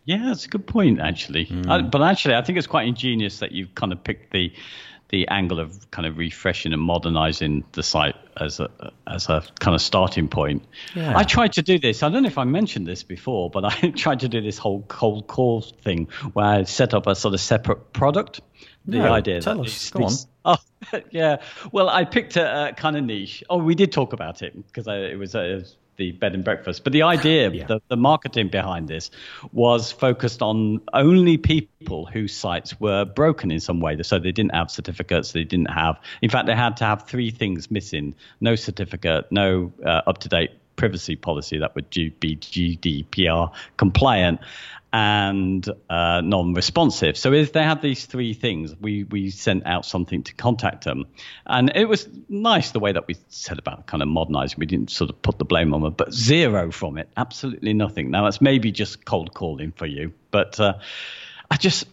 Yeah, 0.04 0.24
that's 0.26 0.46
a 0.46 0.48
good 0.48 0.66
point, 0.66 1.00
actually. 1.00 1.44
Hmm. 1.46 1.70
Uh, 1.70 1.82
but 1.82 2.00
actually, 2.02 2.34
I 2.34 2.42
think 2.42 2.58
it's 2.58 2.66
quite 2.66 2.86
ingenious 2.88 3.38
that 3.40 3.52
you've 3.52 3.74
kind 3.74 3.92
of 3.92 4.02
picked 4.02 4.32
the 4.32 4.52
the 5.12 5.28
angle 5.28 5.60
of 5.60 5.90
kind 5.90 6.06
of 6.06 6.16
refreshing 6.16 6.72
and 6.72 6.80
modernizing 6.80 7.62
the 7.72 7.82
site 7.82 8.16
as 8.38 8.58
a 8.60 8.68
as 9.06 9.28
a 9.28 9.44
kind 9.60 9.74
of 9.74 9.82
starting 9.82 10.26
point. 10.26 10.64
Yeah. 10.96 11.12
I 11.16 11.22
tried 11.22 11.52
to 11.52 11.62
do 11.62 11.78
this. 11.78 12.02
I 12.02 12.08
don't 12.08 12.22
know 12.22 12.28
if 12.28 12.38
I 12.38 12.44
mentioned 12.44 12.86
this 12.86 13.02
before, 13.04 13.50
but 13.50 13.64
I 13.84 13.90
tried 13.90 14.20
to 14.20 14.28
do 14.28 14.40
this 14.40 14.56
whole 14.58 14.82
cold 14.88 15.26
call 15.28 15.60
thing 15.60 16.08
where 16.32 16.46
I 16.46 16.62
set 16.64 16.94
up 16.94 17.06
a 17.06 17.14
sort 17.14 17.34
of 17.34 17.40
separate 17.40 17.92
product. 17.92 18.40
The 18.86 18.98
No, 18.98 19.12
idea 19.12 19.40
tell 19.42 19.60
us. 19.60 19.66
these- 19.66 19.90
Go 19.90 20.08
these- 20.08 20.26
Oh, 20.44 20.56
yeah. 21.12 21.36
Well, 21.70 21.88
I 21.88 22.04
picked 22.04 22.36
a, 22.36 22.70
a 22.70 22.72
kind 22.72 22.96
of 22.96 23.04
niche. 23.04 23.44
Oh, 23.48 23.58
we 23.58 23.76
did 23.76 23.92
talk 23.92 24.12
about 24.12 24.42
it 24.42 24.56
because 24.66 24.88
it 24.88 25.16
was 25.16 25.36
uh, 25.36 25.62
the 26.02 26.12
bed 26.12 26.34
and 26.34 26.42
breakfast. 26.44 26.82
But 26.84 26.92
the 26.92 27.02
idea, 27.02 27.50
Yeah. 27.52 27.66
the, 27.66 27.80
the 27.88 27.96
marketing 27.96 28.48
behind 28.48 28.88
this 28.88 29.10
was 29.52 29.92
focused 29.92 30.42
on 30.42 30.80
only 30.92 31.36
people 31.36 32.06
whose 32.06 32.34
sites 32.34 32.78
were 32.80 33.04
broken 33.04 33.50
in 33.52 33.60
some 33.60 33.80
way. 33.80 34.02
So 34.02 34.18
they 34.18 34.32
didn't 34.32 34.54
have 34.54 34.70
certificates. 34.70 35.32
They 35.32 35.44
didn't 35.44 35.70
have, 35.70 36.00
in 36.20 36.30
fact, 36.30 36.46
they 36.46 36.56
had 36.56 36.76
to 36.78 36.84
have 36.84 37.06
three 37.06 37.30
things 37.30 37.70
missing 37.70 38.14
no 38.40 38.56
certificate, 38.56 39.30
no 39.30 39.72
uh, 39.84 40.02
up 40.10 40.18
to 40.18 40.28
date 40.28 40.50
privacy 40.74 41.16
policy 41.16 41.58
that 41.58 41.74
would 41.74 41.88
be 41.90 42.36
GDPR 42.36 43.52
compliant 43.76 44.40
and 44.92 45.66
uh, 45.88 46.20
non-responsive. 46.22 47.16
So 47.16 47.32
if 47.32 47.52
they 47.52 47.62
had 47.62 47.80
these 47.80 48.04
three 48.04 48.34
things, 48.34 48.74
we 48.80 49.04
we 49.04 49.30
sent 49.30 49.66
out 49.66 49.86
something 49.86 50.22
to 50.24 50.34
contact 50.34 50.84
them, 50.84 51.06
and 51.46 51.72
it 51.74 51.88
was 51.88 52.08
nice 52.28 52.72
the 52.72 52.80
way 52.80 52.92
that 52.92 53.06
we 53.08 53.16
said 53.28 53.58
about 53.58 53.86
kind 53.86 54.02
of 54.02 54.08
modernizing. 54.08 54.58
We 54.58 54.66
didn't 54.66 54.90
sort 54.90 55.10
of 55.10 55.22
put 55.22 55.38
the 55.38 55.44
blame 55.44 55.72
on 55.74 55.82
them, 55.82 55.94
but 55.94 56.12
zero 56.12 56.70
from 56.70 56.98
it, 56.98 57.08
absolutely 57.16 57.72
nothing. 57.72 58.10
Now 58.10 58.24
that's 58.24 58.40
maybe 58.40 58.70
just 58.72 59.04
cold 59.04 59.32
calling 59.32 59.72
for 59.72 59.86
you, 59.86 60.12
but 60.30 60.60
uh, 60.60 60.74
I 61.50 61.56
just 61.56 61.86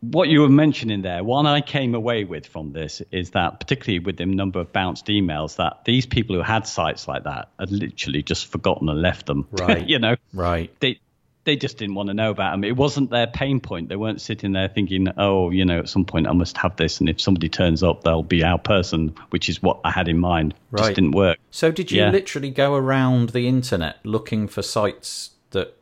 what 0.00 0.28
you 0.28 0.42
were 0.42 0.48
mentioning 0.48 1.02
there, 1.02 1.24
one 1.24 1.46
I 1.46 1.60
came 1.60 1.94
away 1.94 2.24
with 2.24 2.46
from 2.46 2.72
this 2.72 3.02
is 3.10 3.30
that, 3.30 3.58
particularly 3.58 3.98
with 3.98 4.18
the 4.18 4.26
number 4.26 4.60
of 4.60 4.72
bounced 4.72 5.06
emails, 5.06 5.56
that 5.56 5.84
these 5.84 6.06
people 6.06 6.36
who 6.36 6.42
had 6.42 6.66
sites 6.66 7.08
like 7.08 7.24
that 7.24 7.48
had 7.58 7.70
literally 7.70 8.22
just 8.22 8.46
forgotten 8.46 8.88
and 8.88 9.00
left 9.00 9.26
them. 9.26 9.48
Right. 9.56 9.88
you 9.88 9.98
know, 9.98 10.16
Right. 10.34 10.70
they 10.80 11.00
they 11.46 11.56
just 11.56 11.78
didn't 11.78 11.94
want 11.94 12.08
to 12.08 12.14
know 12.14 12.30
about 12.30 12.50
them. 12.50 12.62
It 12.64 12.76
wasn't 12.76 13.10
their 13.10 13.26
pain 13.26 13.60
point. 13.60 13.88
They 13.88 13.96
weren't 13.96 14.20
sitting 14.20 14.52
there 14.52 14.68
thinking, 14.68 15.08
oh, 15.16 15.50
you 15.50 15.64
know, 15.64 15.78
at 15.78 15.88
some 15.88 16.04
point 16.04 16.26
I 16.26 16.32
must 16.32 16.56
have 16.58 16.76
this, 16.76 17.00
and 17.00 17.08
if 17.08 17.20
somebody 17.20 17.48
turns 17.48 17.82
up, 17.82 18.04
they'll 18.04 18.22
be 18.22 18.44
our 18.44 18.58
person, 18.58 19.14
which 19.30 19.48
is 19.48 19.62
what 19.62 19.80
I 19.84 19.90
had 19.90 20.08
in 20.08 20.18
mind. 20.18 20.54
Right. 20.70 20.82
Just 20.82 20.94
didn't 20.96 21.12
work. 21.12 21.38
So 21.50 21.70
did 21.72 21.90
you 21.90 22.02
Yeah. 22.02 22.10
literally 22.10 22.50
go 22.50 22.74
around 22.74 23.30
the 23.30 23.48
internet 23.48 24.04
looking 24.04 24.46
for 24.48 24.60
sites 24.60 25.30
that 25.52 25.74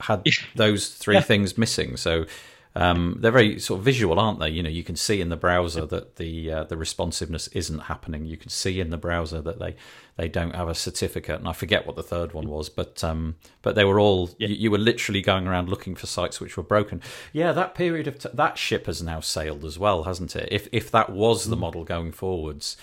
had 0.00 0.24
those 0.56 0.88
three 0.88 1.20
things 1.20 1.56
missing? 1.56 1.96
So 1.96 2.26
um, 2.74 3.18
they're 3.20 3.30
very 3.30 3.58
sort 3.58 3.80
of 3.80 3.84
visual, 3.84 4.18
aren't 4.18 4.40
they? 4.40 4.48
You 4.48 4.62
know, 4.62 4.70
you 4.70 4.82
can 4.82 4.96
see 4.96 5.20
in 5.20 5.28
the 5.28 5.36
browser 5.36 5.84
that 5.86 6.16
the 6.16 6.50
uh, 6.50 6.64
the 6.64 6.76
responsiveness 6.76 7.48
isn't 7.48 7.80
happening. 7.80 8.24
You 8.24 8.38
can 8.38 8.48
see 8.48 8.80
in 8.80 8.90
the 8.90 8.96
browser 8.96 9.42
that 9.42 9.58
they 9.58 9.76
they 10.16 10.28
don't 10.28 10.54
have 10.54 10.68
a 10.68 10.74
certificate, 10.74 11.38
and 11.38 11.48
I 11.48 11.52
forget 11.52 11.86
what 11.86 11.96
the 11.96 12.02
third 12.02 12.32
one 12.32 12.48
was, 12.48 12.70
but 12.70 13.04
um, 13.04 13.36
but 13.60 13.74
they 13.74 13.84
were 13.84 14.00
all 14.00 14.30
you, 14.38 14.48
you 14.48 14.70
were 14.70 14.78
literally 14.78 15.20
going 15.20 15.46
around 15.46 15.68
looking 15.68 15.94
for 15.94 16.06
sites 16.06 16.40
which 16.40 16.56
were 16.56 16.62
broken. 16.62 17.02
Yeah, 17.32 17.52
that 17.52 17.74
period 17.74 18.08
of 18.08 18.18
t- 18.18 18.30
that 18.32 18.56
ship 18.56 18.86
has 18.86 19.02
now 19.02 19.20
sailed 19.20 19.64
as 19.64 19.78
well, 19.78 20.04
hasn't 20.04 20.34
it? 20.34 20.48
If 20.50 20.66
if 20.72 20.90
that 20.92 21.10
was 21.10 21.48
the 21.48 21.56
model 21.56 21.84
going 21.84 22.12
forwards, 22.12 22.78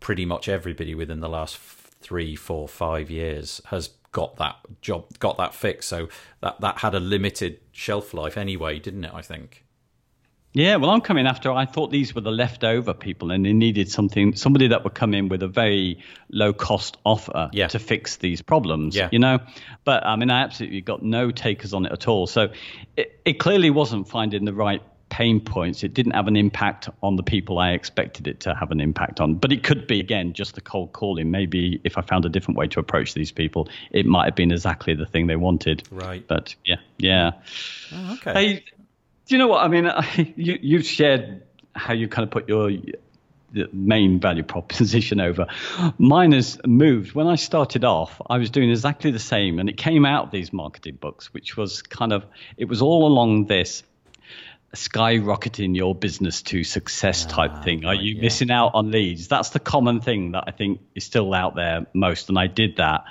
pretty 0.00 0.24
much 0.24 0.48
everybody 0.48 0.94
within 0.94 1.20
the 1.20 1.28
last 1.28 1.56
f- 1.56 1.90
three, 2.00 2.34
four, 2.34 2.66
five 2.66 3.10
years 3.10 3.60
has 3.66 3.90
got 4.14 4.36
that 4.36 4.56
job, 4.80 5.04
got 5.18 5.36
that 5.36 5.52
fix. 5.54 5.84
So 5.86 6.08
that 6.40 6.62
that 6.62 6.78
had 6.78 6.94
a 6.94 7.00
limited 7.00 7.60
shelf 7.72 8.14
life 8.14 8.38
anyway, 8.38 8.78
didn't 8.78 9.04
it? 9.04 9.10
I 9.12 9.20
think. 9.20 9.60
Yeah, 10.56 10.76
well, 10.76 10.90
I'm 10.90 11.00
coming 11.00 11.26
after. 11.26 11.50
I 11.50 11.66
thought 11.66 11.90
these 11.90 12.14
were 12.14 12.20
the 12.20 12.30
leftover 12.30 12.94
people, 12.94 13.32
and 13.32 13.44
they 13.44 13.52
needed 13.52 13.90
something, 13.90 14.36
somebody 14.36 14.68
that 14.68 14.84
would 14.84 14.94
come 14.94 15.12
in 15.12 15.28
with 15.28 15.42
a 15.42 15.48
very 15.48 15.98
low 16.30 16.52
cost 16.52 16.96
offer 17.04 17.50
Yeah. 17.52 17.66
to 17.66 17.80
fix 17.80 18.18
these 18.18 18.40
problems. 18.40 18.94
Yeah. 18.94 19.08
You 19.10 19.18
know, 19.18 19.40
but 19.82 20.06
I 20.06 20.14
mean, 20.14 20.30
I 20.30 20.42
absolutely 20.44 20.80
got 20.80 21.02
no 21.02 21.32
takers 21.32 21.74
on 21.74 21.86
it 21.86 21.90
at 21.92 22.06
all. 22.06 22.28
So 22.28 22.52
it, 22.96 23.20
it 23.24 23.40
clearly 23.40 23.70
wasn't 23.70 24.06
finding 24.08 24.44
the 24.44 24.54
right 24.54 24.80
pain 25.14 25.38
points. 25.38 25.84
It 25.84 25.94
didn't 25.94 26.16
have 26.16 26.26
an 26.26 26.34
impact 26.34 26.88
on 27.00 27.14
the 27.14 27.22
people 27.22 27.60
I 27.60 27.70
expected 27.70 28.26
it 28.26 28.40
to 28.40 28.54
have 28.54 28.72
an 28.72 28.80
impact 28.80 29.20
on. 29.20 29.36
But 29.36 29.52
it 29.52 29.62
could 29.62 29.86
be 29.86 30.00
again 30.00 30.32
just 30.32 30.56
the 30.56 30.60
cold 30.60 30.92
calling. 30.92 31.30
Maybe 31.30 31.80
if 31.84 31.96
I 31.96 32.00
found 32.00 32.24
a 32.24 32.28
different 32.28 32.58
way 32.58 32.66
to 32.66 32.80
approach 32.80 33.14
these 33.14 33.30
people, 33.30 33.68
it 33.92 34.06
might 34.06 34.24
have 34.24 34.34
been 34.34 34.50
exactly 34.50 34.96
the 34.96 35.06
thing 35.06 35.28
they 35.28 35.36
wanted. 35.36 35.84
Right. 35.92 36.26
But 36.26 36.56
yeah, 36.64 36.78
yeah. 36.98 37.30
Oh, 37.92 38.14
okay. 38.14 38.32
Hey, 38.32 38.64
do 39.26 39.34
you 39.36 39.38
know 39.38 39.46
what 39.46 39.62
I 39.62 39.68
mean? 39.68 39.86
I, 39.86 40.32
you 40.36 40.58
you've 40.60 40.84
shared 40.84 41.44
how 41.76 41.92
you 41.92 42.08
kind 42.08 42.24
of 42.24 42.32
put 42.32 42.48
your 42.48 42.72
the 43.52 43.68
main 43.72 44.18
value 44.18 44.42
proposition 44.42 45.20
over. 45.20 45.46
Mine 45.96 46.32
has 46.32 46.58
moved. 46.66 47.14
When 47.14 47.28
I 47.28 47.36
started 47.36 47.84
off, 47.84 48.20
I 48.28 48.38
was 48.38 48.50
doing 48.50 48.68
exactly 48.68 49.12
the 49.12 49.20
same, 49.20 49.60
and 49.60 49.68
it 49.68 49.76
came 49.76 50.04
out 50.04 50.24
of 50.24 50.30
these 50.32 50.52
marketing 50.52 50.98
books, 51.00 51.32
which 51.32 51.56
was 51.56 51.82
kind 51.82 52.12
of 52.12 52.26
it 52.56 52.64
was 52.64 52.82
all 52.82 53.06
along 53.06 53.46
this 53.46 53.84
skyrocketing 54.74 55.74
your 55.76 55.94
business 55.94 56.42
to 56.42 56.64
success 56.64 57.26
type 57.26 57.64
thing. 57.64 57.84
Are 57.84 57.94
you 57.94 58.14
yeah. 58.14 58.22
missing 58.22 58.50
out 58.50 58.72
on 58.74 58.90
leads? 58.90 59.28
That's 59.28 59.50
the 59.50 59.60
common 59.60 60.00
thing 60.00 60.32
that 60.32 60.44
I 60.46 60.50
think 60.50 60.80
is 60.94 61.04
still 61.04 61.32
out 61.32 61.54
there 61.54 61.86
most, 61.94 62.28
and 62.28 62.38
I 62.38 62.46
did 62.46 62.76
that 62.76 63.04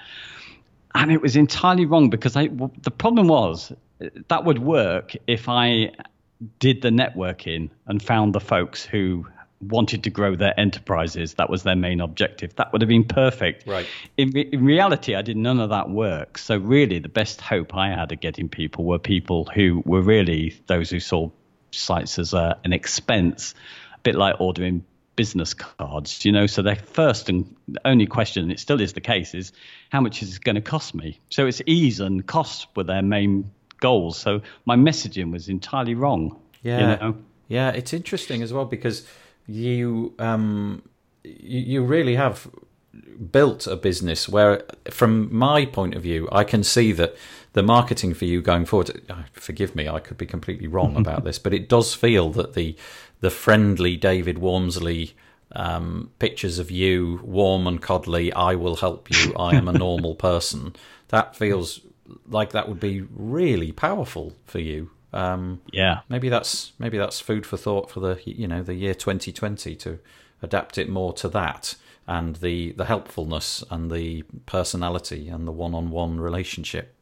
and 0.95 1.11
it 1.11 1.21
was 1.21 1.35
entirely 1.35 1.85
wrong 1.85 2.09
because 2.09 2.35
I 2.35 2.47
the 2.47 2.91
problem 2.91 3.27
was 3.27 3.71
uh, 3.71 4.09
that 4.27 4.45
would 4.45 4.59
work 4.59 5.15
if 5.27 5.49
I 5.49 5.91
did 6.59 6.81
the 6.81 6.89
networking 6.89 7.69
and 7.87 8.01
found 8.01 8.33
the 8.33 8.39
folks 8.39 8.83
who 8.83 9.27
wanted 9.61 10.03
to 10.03 10.09
grow 10.09 10.35
their 10.35 10.57
enterprises. 10.59 11.35
That 11.35 11.49
was 11.49 11.63
their 11.63 11.75
main 11.75 12.01
objective. 12.01 12.53
That 12.55 12.73
would 12.73 12.81
have 12.81 12.89
been 12.89 13.05
perfect. 13.05 13.65
Right. 13.65 13.87
In, 14.17 14.31
re- 14.31 14.49
in 14.51 14.65
reality, 14.65 15.15
I 15.15 15.21
did 15.21 15.37
none 15.37 15.61
of 15.61 15.69
that 15.69 15.89
work. 15.89 16.37
So 16.37 16.57
really, 16.57 16.99
the 16.99 17.07
best 17.07 17.39
hope 17.39 17.73
I 17.73 17.89
had 17.89 18.11
of 18.11 18.19
getting 18.19 18.49
people 18.49 18.83
were 18.83 18.99
people 18.99 19.45
who 19.45 19.81
were 19.85 20.01
really 20.01 20.59
those 20.67 20.89
who 20.89 20.99
saw 20.99 21.29
sites 21.77 22.19
as 22.19 22.33
a, 22.33 22.57
an 22.63 22.73
expense, 22.73 23.53
a 23.95 23.99
bit 23.99 24.15
like 24.15 24.39
ordering 24.39 24.83
business 25.15 25.53
cards, 25.53 26.25
you 26.25 26.31
know. 26.31 26.47
So 26.47 26.61
their 26.61 26.75
first 26.75 27.29
and 27.29 27.55
only 27.85 28.07
question, 28.07 28.43
and 28.43 28.51
it 28.51 28.59
still 28.59 28.81
is 28.81 28.93
the 28.93 29.01
case, 29.01 29.33
is 29.33 29.51
how 29.89 30.01
much 30.01 30.21
is 30.23 30.35
it 30.35 30.43
going 30.43 30.55
to 30.55 30.61
cost 30.61 30.95
me? 30.95 31.19
So 31.29 31.45
it's 31.45 31.61
ease 31.65 31.99
and 31.99 32.25
cost 32.25 32.67
were 32.75 32.83
their 32.83 33.01
main 33.01 33.51
goals. 33.79 34.17
So 34.17 34.41
my 34.65 34.75
messaging 34.75 35.31
was 35.31 35.49
entirely 35.49 35.95
wrong. 35.95 36.39
Yeah, 36.61 36.79
You 36.79 36.85
know? 36.85 37.17
yeah, 37.47 37.69
it's 37.69 37.93
interesting 37.93 38.41
as 38.41 38.53
well 38.53 38.65
because 38.65 39.05
you 39.45 40.13
um 40.19 40.81
you, 41.23 41.59
you 41.59 41.83
really 41.83 42.15
have 42.15 42.47
built 43.31 43.67
a 43.67 43.75
business 43.75 44.29
where, 44.29 44.63
from 44.89 45.33
my 45.35 45.65
point 45.65 45.95
of 45.95 46.03
view, 46.03 46.27
I 46.31 46.43
can 46.43 46.63
see 46.63 46.91
that 46.93 47.15
the 47.53 47.63
marketing 47.63 48.13
for 48.13 48.25
you 48.25 48.41
going 48.41 48.65
forward. 48.65 49.01
uh, 49.09 49.23
Forgive 49.33 49.75
me, 49.75 49.87
I 49.87 49.99
could 49.99 50.17
be 50.17 50.25
completely 50.25 50.67
wrong 50.67 50.95
about 51.03 51.23
this, 51.23 51.39
but 51.39 51.53
it 51.53 51.69
does 51.69 51.93
feel 51.93 52.29
that 52.31 52.53
the 52.53 52.75
the 53.21 53.29
friendly 53.31 53.95
David 53.97 54.37
Waumsley. 54.37 55.13
Um, 55.55 56.09
pictures 56.17 56.57
of 56.57 56.71
you, 56.71 57.19
warm 57.23 57.67
and 57.67 57.79
cuddly. 57.79 58.33
I 58.33 58.55
will 58.55 58.77
help 58.77 59.11
you. 59.11 59.35
I 59.35 59.53
am 59.55 59.67
a 59.67 59.71
normal 59.73 60.15
person. 60.15 60.75
That 61.09 61.35
feels 61.35 61.79
like 62.27 62.53
that 62.53 62.67
would 62.67 62.79
be 62.79 63.01
really 63.13 63.71
powerful 63.71 64.33
for 64.45 64.57
you. 64.57 64.89
Um, 65.13 65.61
Yeah. 65.71 65.99
maybe 66.09 66.27
that's 66.27 66.71
maybe 66.79 66.97
that's 66.97 67.19
food 67.19 67.45
for 67.45 67.55
thought 67.55 67.91
for 67.91 67.99
the 67.99 68.19
you 68.25 68.47
know 68.47 68.63
the 68.63 68.73
year 68.73 68.95
2020 68.95 69.75
to 69.75 69.99
adapt 70.41 70.79
it 70.79 70.89
more 70.89 71.13
to 71.13 71.27
that 71.29 71.75
and 72.07 72.37
the 72.37 72.71
the 72.71 72.85
helpfulness 72.85 73.63
and 73.69 73.91
the 73.91 74.23
personality 74.47 75.29
and 75.29 75.47
the 75.47 75.51
one-on-one 75.51 76.19
relationship 76.19 76.95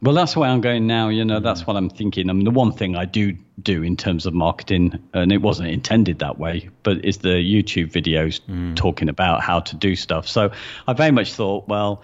Well, 0.00 0.14
that's 0.14 0.36
where 0.36 0.48
I'm 0.48 0.60
going 0.60 0.86
now. 0.86 1.08
You 1.08 1.24
know, 1.24 1.40
that's 1.40 1.66
what 1.66 1.76
I'm 1.76 1.90
thinking. 1.90 2.30
I 2.30 2.32
mean, 2.32 2.44
the 2.44 2.52
one 2.52 2.70
thing 2.70 2.94
I 2.94 3.04
do 3.04 3.36
do 3.60 3.82
in 3.82 3.96
terms 3.96 4.26
of 4.26 4.34
marketing, 4.34 5.02
and 5.12 5.32
it 5.32 5.42
wasn't 5.42 5.70
intended 5.70 6.20
that 6.20 6.38
way, 6.38 6.70
but 6.84 7.04
is 7.04 7.18
the 7.18 7.30
YouTube 7.30 7.90
videos 7.90 8.40
talking 8.76 9.08
about 9.08 9.42
how 9.42 9.58
to 9.60 9.74
do 9.74 9.96
stuff. 9.96 10.28
So 10.28 10.52
I 10.86 10.92
very 10.92 11.10
much 11.10 11.32
thought, 11.32 11.66
well, 11.66 12.02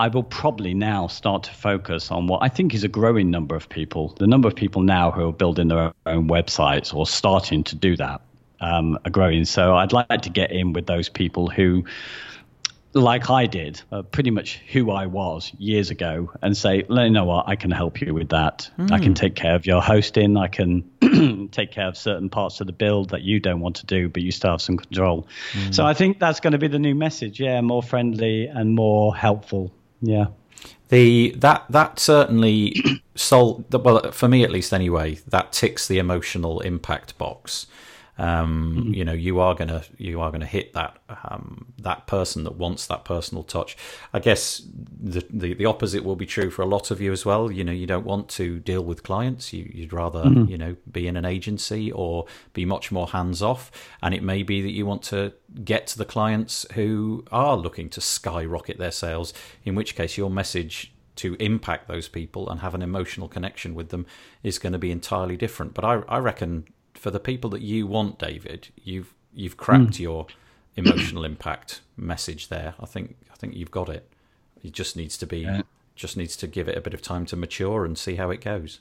I 0.00 0.08
will 0.08 0.24
probably 0.24 0.74
now 0.74 1.06
start 1.06 1.44
to 1.44 1.52
focus 1.52 2.10
on 2.10 2.26
what 2.26 2.42
I 2.42 2.48
think 2.48 2.74
is 2.74 2.84
a 2.84 2.88
growing 2.88 3.30
number 3.30 3.54
of 3.54 3.68
people. 3.68 4.14
The 4.18 4.26
number 4.26 4.48
of 4.48 4.54
people 4.54 4.82
now 4.82 5.10
who 5.10 5.28
are 5.28 5.32
building 5.32 5.68
their 5.68 5.92
own 6.06 6.28
websites 6.28 6.94
or 6.94 7.06
starting 7.06 7.64
to 7.64 7.76
do 7.76 7.96
that 7.96 8.22
um, 8.60 8.98
are 9.04 9.10
growing. 9.10 9.44
So 9.44 9.74
I'd 9.74 9.92
like 9.92 10.22
to 10.22 10.30
get 10.30 10.52
in 10.52 10.72
with 10.72 10.86
those 10.86 11.08
people 11.08 11.48
who 11.48 11.84
like 13.00 13.30
I 13.30 13.46
did, 13.46 13.80
uh, 13.92 14.02
pretty 14.02 14.30
much 14.30 14.60
who 14.72 14.90
I 14.90 15.06
was 15.06 15.52
years 15.58 15.90
ago, 15.90 16.32
and 16.42 16.56
say, 16.56 16.84
"Well, 16.88 17.04
you 17.04 17.10
know 17.10 17.24
what, 17.24 17.48
I 17.48 17.56
can 17.56 17.70
help 17.70 18.00
you 18.00 18.14
with 18.14 18.28
that. 18.30 18.70
I 18.90 18.98
can 18.98 19.14
take 19.14 19.34
care 19.34 19.54
of 19.54 19.66
your 19.66 19.80
hosting. 19.80 20.36
I 20.36 20.48
can 20.48 20.82
take 21.52 21.70
care 21.70 21.88
of 21.88 21.96
certain 21.96 22.28
parts 22.30 22.60
of 22.60 22.66
the 22.66 22.72
build 22.72 23.10
that 23.10 23.22
you 23.22 23.40
don't 23.40 23.60
want 23.60 23.76
to 23.76 23.86
do, 23.86 24.08
but 24.08 24.22
you 24.22 24.30
still 24.32 24.52
have 24.52 24.62
some 24.62 24.76
control. 24.76 25.26
So 25.70 25.84
I 25.84 25.94
think 25.94 26.18
that's 26.18 26.40
going 26.40 26.52
to 26.52 26.58
be 26.58 26.68
the 26.68 26.78
new 26.78 26.94
message. 26.94 27.40
Yeah, 27.40 27.60
more 27.60 27.82
friendly 27.82 28.46
and 28.46 28.74
more 28.74 29.14
helpful. 29.16 29.72
Yeah. 30.00 30.26
the 30.88 31.34
that 31.38 31.64
that 31.70 31.98
certainly 31.98 32.74
sol 33.14 33.64
well 33.72 34.12
for 34.12 34.28
me 34.28 34.44
at 34.44 34.50
least 34.50 34.72
anyway 34.72 35.18
that 35.26 35.52
ticks 35.52 35.88
the 35.88 35.98
emotional 35.98 36.60
impact 36.60 37.18
box 37.18 37.66
um, 38.18 38.90
you 38.92 39.04
know 39.04 39.12
you 39.12 39.38
are 39.40 39.54
gonna 39.54 39.84
you 39.96 40.20
are 40.20 40.30
gonna 40.30 40.46
hit 40.46 40.72
that 40.74 40.98
um, 41.08 41.72
that 41.78 42.06
person 42.06 42.44
that 42.44 42.56
wants 42.56 42.86
that 42.86 43.04
personal 43.04 43.44
touch. 43.44 43.76
I 44.12 44.18
guess 44.18 44.62
the, 45.00 45.24
the 45.30 45.54
the 45.54 45.66
opposite 45.66 46.04
will 46.04 46.16
be 46.16 46.26
true 46.26 46.50
for 46.50 46.62
a 46.62 46.66
lot 46.66 46.90
of 46.90 47.00
you 47.00 47.12
as 47.12 47.24
well. 47.24 47.50
You 47.50 47.64
know 47.64 47.72
you 47.72 47.86
don't 47.86 48.04
want 48.04 48.28
to 48.30 48.58
deal 48.58 48.82
with 48.82 49.02
clients. 49.02 49.52
You, 49.52 49.70
you'd 49.72 49.92
rather 49.92 50.24
you 50.28 50.58
know 50.58 50.76
be 50.90 51.06
in 51.06 51.16
an 51.16 51.24
agency 51.24 51.92
or 51.92 52.26
be 52.52 52.64
much 52.64 52.90
more 52.90 53.08
hands 53.08 53.42
off. 53.42 53.70
And 54.02 54.14
it 54.14 54.22
may 54.22 54.42
be 54.42 54.60
that 54.62 54.72
you 54.72 54.84
want 54.84 55.02
to 55.04 55.32
get 55.64 55.86
to 55.88 55.98
the 55.98 56.04
clients 56.04 56.66
who 56.74 57.24
are 57.30 57.56
looking 57.56 57.88
to 57.90 58.00
skyrocket 58.00 58.78
their 58.78 58.90
sales 58.90 59.32
in 59.64 59.74
which 59.74 59.94
case 59.94 60.16
your 60.16 60.30
message 60.30 60.92
to 61.16 61.34
impact 61.40 61.88
those 61.88 62.08
people 62.08 62.48
and 62.48 62.60
have 62.60 62.74
an 62.74 62.82
emotional 62.82 63.26
connection 63.26 63.74
with 63.74 63.88
them 63.88 64.06
is 64.44 64.58
going 64.58 64.72
to 64.72 64.78
be 64.78 64.92
entirely 64.92 65.36
different. 65.36 65.74
But 65.74 65.84
i, 65.84 65.94
I 66.08 66.18
reckon 66.18 66.68
for 66.98 67.10
the 67.10 67.20
people 67.20 67.50
that 67.50 67.62
you 67.62 67.86
want 67.86 68.18
david 68.18 68.68
you've 68.82 69.14
you've 69.32 69.56
cracked 69.56 69.96
hmm. 69.96 70.02
your 70.02 70.26
emotional 70.76 71.24
impact 71.24 71.80
message 71.96 72.48
there 72.48 72.74
i 72.80 72.86
think 72.86 73.16
i 73.32 73.36
think 73.36 73.54
you've 73.54 73.70
got 73.70 73.88
it 73.88 74.08
It 74.64 74.72
just 74.72 74.96
needs 74.96 75.16
to 75.18 75.26
be, 75.26 75.40
yeah. 75.40 75.62
just 75.94 76.16
needs 76.16 76.36
to 76.36 76.46
give 76.46 76.68
it 76.68 76.76
a 76.76 76.80
bit 76.80 76.94
of 76.94 77.02
time 77.02 77.26
to 77.26 77.36
mature 77.36 77.84
and 77.84 77.96
see 77.96 78.16
how 78.16 78.30
it 78.30 78.40
goes. 78.40 78.80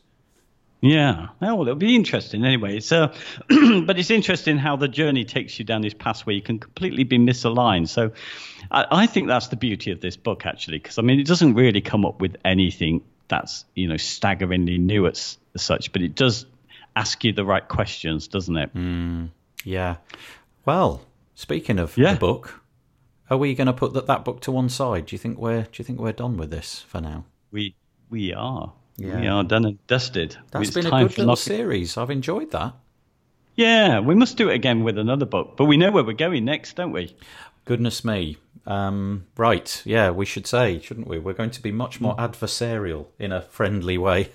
Yeah, 0.79 1.29
oh, 1.41 1.55
well, 1.55 1.61
it'll 1.63 1.75
be 1.75 1.95
interesting 1.95 2.45
anyway. 2.45 2.79
So, 2.81 3.03
uh, 3.03 3.11
but 3.81 3.97
it's 3.97 4.11
interesting 4.11 4.57
how 4.57 4.75
the 4.75 4.87
journey 4.87 5.25
takes 5.25 5.57
you 5.57 5.65
down 5.65 5.81
this 5.81 5.95
path 5.95 6.21
where 6.21 6.35
you 6.35 6.41
can 6.41 6.59
completely 6.59 7.03
be 7.03 7.17
misaligned. 7.17 7.87
So, 7.87 8.11
I, 8.69 8.85
I 8.91 9.07
think 9.07 9.27
that's 9.27 9.47
the 9.47 9.55
beauty 9.55 9.89
of 9.89 10.01
this 10.01 10.17
book, 10.17 10.45
actually, 10.45 10.77
because 10.77 10.99
I 10.99 11.01
mean, 11.01 11.19
it 11.19 11.25
doesn't 11.25 11.55
really 11.55 11.81
come 11.81 12.05
up 12.05 12.21
with 12.21 12.37
anything 12.45 13.01
that's 13.27 13.65
you 13.73 13.87
know 13.87 13.97
staggeringly 13.97 14.77
new 14.77 15.07
as, 15.07 15.39
as 15.55 15.63
such, 15.63 15.91
but 15.91 16.03
it 16.03 16.13
does 16.13 16.45
ask 16.97 17.23
you 17.23 17.33
the 17.33 17.45
right 17.45 17.67
questions, 17.67 18.27
doesn't 18.27 18.57
it? 18.57 18.73
Mm, 18.73 19.29
yeah. 19.63 19.97
Well, 20.65 21.01
speaking 21.35 21.79
of 21.79 21.97
yeah. 21.97 22.13
the 22.13 22.19
book, 22.19 22.61
are 23.29 23.37
we 23.37 23.55
going 23.55 23.67
to 23.67 23.73
put 23.73 23.93
that, 23.93 24.07
that 24.07 24.25
book 24.25 24.41
to 24.41 24.51
one 24.51 24.69
side? 24.69 25.07
Do 25.07 25.15
you 25.15 25.17
think 25.17 25.37
we're 25.37 25.63
Do 25.63 25.69
you 25.75 25.85
think 25.85 25.99
we're 25.99 26.11
done 26.11 26.37
with 26.37 26.49
this 26.49 26.81
for 26.81 27.01
now? 27.01 27.25
We 27.51 27.75
we 28.09 28.33
are. 28.33 28.73
Yeah. 28.97 29.19
We 29.19 29.27
are 29.27 29.43
done 29.43 29.65
and 29.65 29.87
dusted. 29.87 30.37
That's 30.51 30.69
it's 30.69 30.75
been 30.75 30.87
a 30.87 31.07
good 31.07 31.17
little 31.17 31.35
series. 31.35 31.97
I've 31.97 32.09
enjoyed 32.09 32.51
that. 32.51 32.73
Yeah, 33.55 33.99
we 33.99 34.15
must 34.15 34.37
do 34.37 34.49
it 34.49 34.55
again 34.55 34.83
with 34.83 34.97
another 34.97 35.25
book, 35.25 35.55
but 35.57 35.65
we 35.65 35.77
know 35.77 35.91
where 35.91 36.03
we're 36.03 36.13
going 36.13 36.45
next, 36.45 36.75
don't 36.75 36.91
we? 36.91 37.15
Goodness 37.67 38.05
me. 38.05 38.37
Um, 38.65 39.25
right, 39.35 39.81
yeah, 39.85 40.09
we 40.09 40.25
should 40.25 40.47
say, 40.47 40.79
shouldn't 40.79 41.07
we? 41.07 41.19
We're 41.19 41.33
going 41.33 41.51
to 41.51 41.61
be 41.61 41.71
much 41.71 41.99
more 41.99 42.15
adversarial 42.15 43.07
in 43.19 43.33
a 43.33 43.41
friendly 43.41 43.97
way. 43.97 44.29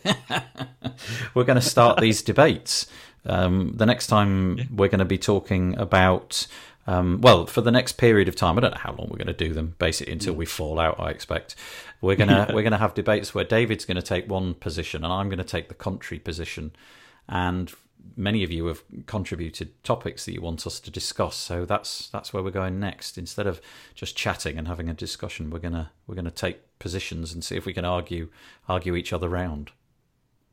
we're 1.35 1.45
going 1.45 1.61
to 1.61 1.66
start 1.66 1.99
these 1.99 2.20
debates. 2.30 2.87
Um, 3.24 3.72
the 3.74 3.87
next 3.87 4.09
time 4.09 4.59
yeah. 4.59 4.64
we're 4.70 4.89
going 4.89 4.99
to 4.99 5.07
be 5.07 5.16
talking 5.16 5.78
about 5.78 6.47
um, 6.87 7.20
well, 7.22 7.47
for 7.47 7.62
the 7.62 7.70
next 7.70 7.93
period 7.93 8.28
of 8.28 8.37
time, 8.37 8.59
I 8.59 8.61
don't 8.61 8.72
know 8.72 8.80
how 8.80 8.93
long 8.93 9.09
we're 9.09 9.16
going 9.16 9.28
to 9.28 9.33
do 9.33 9.55
them. 9.55 9.76
Basically, 9.78 10.12
until 10.12 10.35
we 10.35 10.45
fall 10.45 10.78
out, 10.78 10.99
I 10.99 11.11
expect 11.11 11.55
we're 12.01 12.16
gonna 12.16 12.51
we're 12.53 12.64
gonna 12.64 12.78
have 12.78 12.93
debates 12.95 13.35
where 13.35 13.45
David's 13.45 13.85
going 13.85 13.97
to 13.97 14.03
take 14.03 14.28
one 14.28 14.55
position 14.55 15.05
and 15.05 15.12
I'm 15.12 15.28
going 15.28 15.39
to 15.39 15.45
take 15.45 15.68
the 15.68 15.74
contrary 15.74 16.18
position, 16.18 16.72
and 17.28 17.72
many 18.16 18.42
of 18.42 18.50
you 18.50 18.66
have 18.66 18.82
contributed 19.07 19.82
topics 19.84 20.24
that 20.24 20.32
you 20.32 20.40
want 20.40 20.66
us 20.66 20.80
to 20.80 20.90
discuss. 20.90 21.36
So 21.36 21.64
that's 21.64 22.09
that's 22.09 22.32
where 22.32 22.42
we're 22.42 22.50
going 22.50 22.78
next. 22.80 23.18
Instead 23.18 23.46
of 23.46 23.61
just 23.94 24.16
chatting 24.16 24.59
and 24.59 24.68
having 24.68 24.88
a 24.88 24.94
discussion, 24.94 25.50
we're 25.50 25.59
gonna 25.59 25.92
we're 26.07 26.14
gonna 26.14 26.30
take 26.30 26.78
positions 26.78 27.32
and 27.32 27.44
see 27.44 27.57
if 27.57 27.66
we 27.66 27.72
can 27.72 27.84
argue 27.84 28.28
argue 28.68 28.94
each 28.94 29.12
other 29.12 29.28
round. 29.28 29.70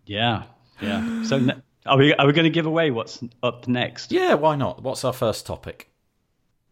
Yeah, 0.05 0.43
yeah. 0.81 1.23
So. 1.23 1.47
Are 1.85 1.97
we 1.97 2.13
are 2.13 2.27
we 2.27 2.33
going 2.33 2.43
to 2.43 2.49
give 2.51 2.65
away 2.65 2.91
what's 2.91 3.23
up 3.41 3.67
next? 3.67 4.11
Yeah, 4.11 4.33
why 4.33 4.57
not? 4.57 4.83
What's 4.83 5.05
our 5.05 5.13
first 5.13 5.45
topic? 5.45 5.88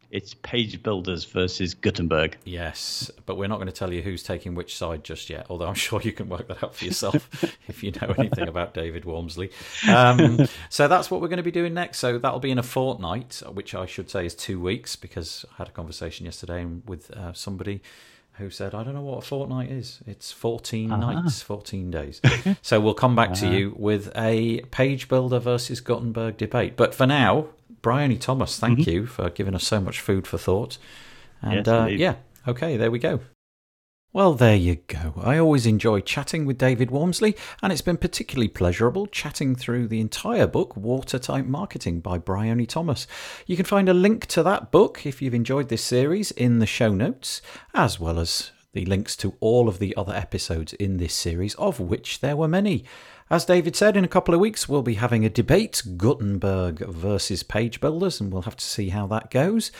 It's 0.10 0.34
Page 0.36 0.82
Builders 0.84 1.26
versus 1.26 1.74
Gutenberg. 1.74 2.38
Yes, 2.46 3.12
but 3.26 3.36
we're 3.36 3.50
not 3.50 3.58
going 3.58 3.68
to 3.68 3.74
tell 3.74 3.92
you 3.92 4.02
who's 4.02 4.24
taking 4.24 4.56
which 4.56 4.78
side 4.78 5.04
just 5.04 5.30
yet, 5.30 5.48
although 5.50 5.68
I'm 5.68 5.74
sure 5.88 6.02
you 6.02 6.14
can 6.14 6.30
work 6.30 6.48
that 6.48 6.64
out 6.64 6.76
for 6.76 6.86
yourself 6.86 7.44
if 7.68 7.84
you 7.84 7.92
know 7.92 8.14
anything 8.18 8.48
about 8.48 8.74
David 8.74 9.04
Waumsley. 9.04 9.52
Um, 9.90 10.48
so 10.70 10.88
that's 10.88 11.12
what 11.12 11.20
we're 11.20 11.28
going 11.28 11.38
to 11.38 11.44
be 11.44 11.52
doing 11.52 11.74
next. 11.74 12.00
So 12.00 12.18
that'll 12.18 12.40
be 12.40 12.52
in 12.52 12.58
a 12.58 12.64
fortnight, 12.64 13.42
which 13.52 13.76
I 13.76 13.86
should 13.86 14.10
say 14.10 14.26
is 14.26 14.34
two 14.34 14.62
weeks, 14.62 14.96
because 14.96 15.46
I 15.52 15.56
had 15.58 15.68
a 15.68 15.72
conversation 15.72 16.26
yesterday 16.26 16.66
with 16.86 17.12
uh, 17.12 17.34
somebody 17.34 17.82
who 18.38 18.50
said, 18.50 18.74
I 18.74 18.84
don't 18.84 18.94
know 18.94 19.02
what 19.02 19.18
a 19.18 19.28
fortnight 19.28 19.72
is. 19.72 20.00
It's 20.06 20.32
14 20.32 20.92
uh-huh. 20.92 21.14
nights, 21.14 21.42
14 21.42 21.92
days. 21.92 22.22
so 22.62 22.80
we'll 22.80 22.94
come 22.94 23.16
back 23.16 23.32
uh-huh. 23.32 23.50
to 23.50 23.58
you 23.58 23.76
with 23.76 24.12
a 24.16 24.62
page 24.72 25.10
builder 25.10 25.40
versus 25.40 25.82
Gutenberg 25.82 26.38
debate. 26.38 26.78
But 26.78 26.96
for 26.96 27.08
now, 27.08 27.48
Bryony 27.82 28.18
Thomas, 28.18 28.60
thank 28.60 28.80
mm-hmm. 28.80 28.90
you 28.90 29.06
for 29.06 29.30
giving 29.30 29.56
us 29.56 29.64
so 29.64 29.80
much 29.80 30.00
food 30.00 30.28
for 30.28 30.38
thought. 30.38 30.78
And 31.42 31.66
yes, 31.66 31.68
uh, 31.68 31.86
yeah, 31.86 32.16
okay, 32.48 32.78
there 32.78 32.92
we 32.92 33.00
go. 33.00 33.22
Well, 34.14 34.34
there 34.34 34.56
you 34.56 34.78
go. 34.88 35.14
I 35.22 35.38
always 35.38 35.68
enjoy 35.68 36.00
chatting 36.00 36.46
with 36.46 36.58
David 36.58 36.90
Waumsley, 36.90 37.38
and 37.62 37.72
it's 37.72 37.84
been 37.84 37.98
particularly 37.98 38.48
pleasurable 38.48 39.06
chatting 39.06 39.54
through 39.54 39.90
the 39.90 40.00
entire 40.00 40.48
book, 40.48 40.76
Watertight 40.76 41.46
Marketing 41.46 42.00
by 42.00 42.18
Bryony 42.18 42.66
Thomas. 42.66 43.06
You 43.46 43.56
can 43.56 43.66
find 43.66 43.88
a 43.88 43.94
link 43.94 44.26
to 44.28 44.42
that 44.44 44.72
book 44.72 45.06
if 45.06 45.22
you've 45.22 45.36
enjoyed 45.36 45.70
this 45.70 45.84
series 45.84 46.32
in 46.32 46.60
the 46.60 46.66
show 46.66 46.94
notes, 46.94 47.42
as 47.76 48.00
well 48.00 48.18
as 48.18 48.52
the 48.74 48.86
links 48.86 49.16
to 49.18 49.36
all 49.40 49.68
of 49.68 49.80
the 49.80 49.96
other 49.96 50.14
episodes 50.14 50.74
in 50.74 50.98
this 50.98 51.14
series, 51.14 51.56
of 51.56 51.80
which 51.80 52.20
there 52.20 52.36
were 52.36 52.48
many. 52.48 52.84
As 53.30 53.46
David 53.46 53.76
said, 53.76 53.98
in 53.98 54.06
a 54.06 54.10
couple 54.10 54.34
of 54.34 54.40
weeks, 54.40 54.70
we'll 54.70 54.82
be 54.82 54.96
having 54.96 55.26
a 55.26 55.30
debate 55.30 55.84
Gutenberg 55.98 56.80
versus 56.80 57.44
page 57.44 57.82
builders, 57.82 58.22
and 58.22 58.32
we'll 58.32 58.44
have 58.44 58.56
to 58.56 58.66
see 58.66 58.90
how 58.90 59.08
that 59.08 59.32
goes. 59.32 59.72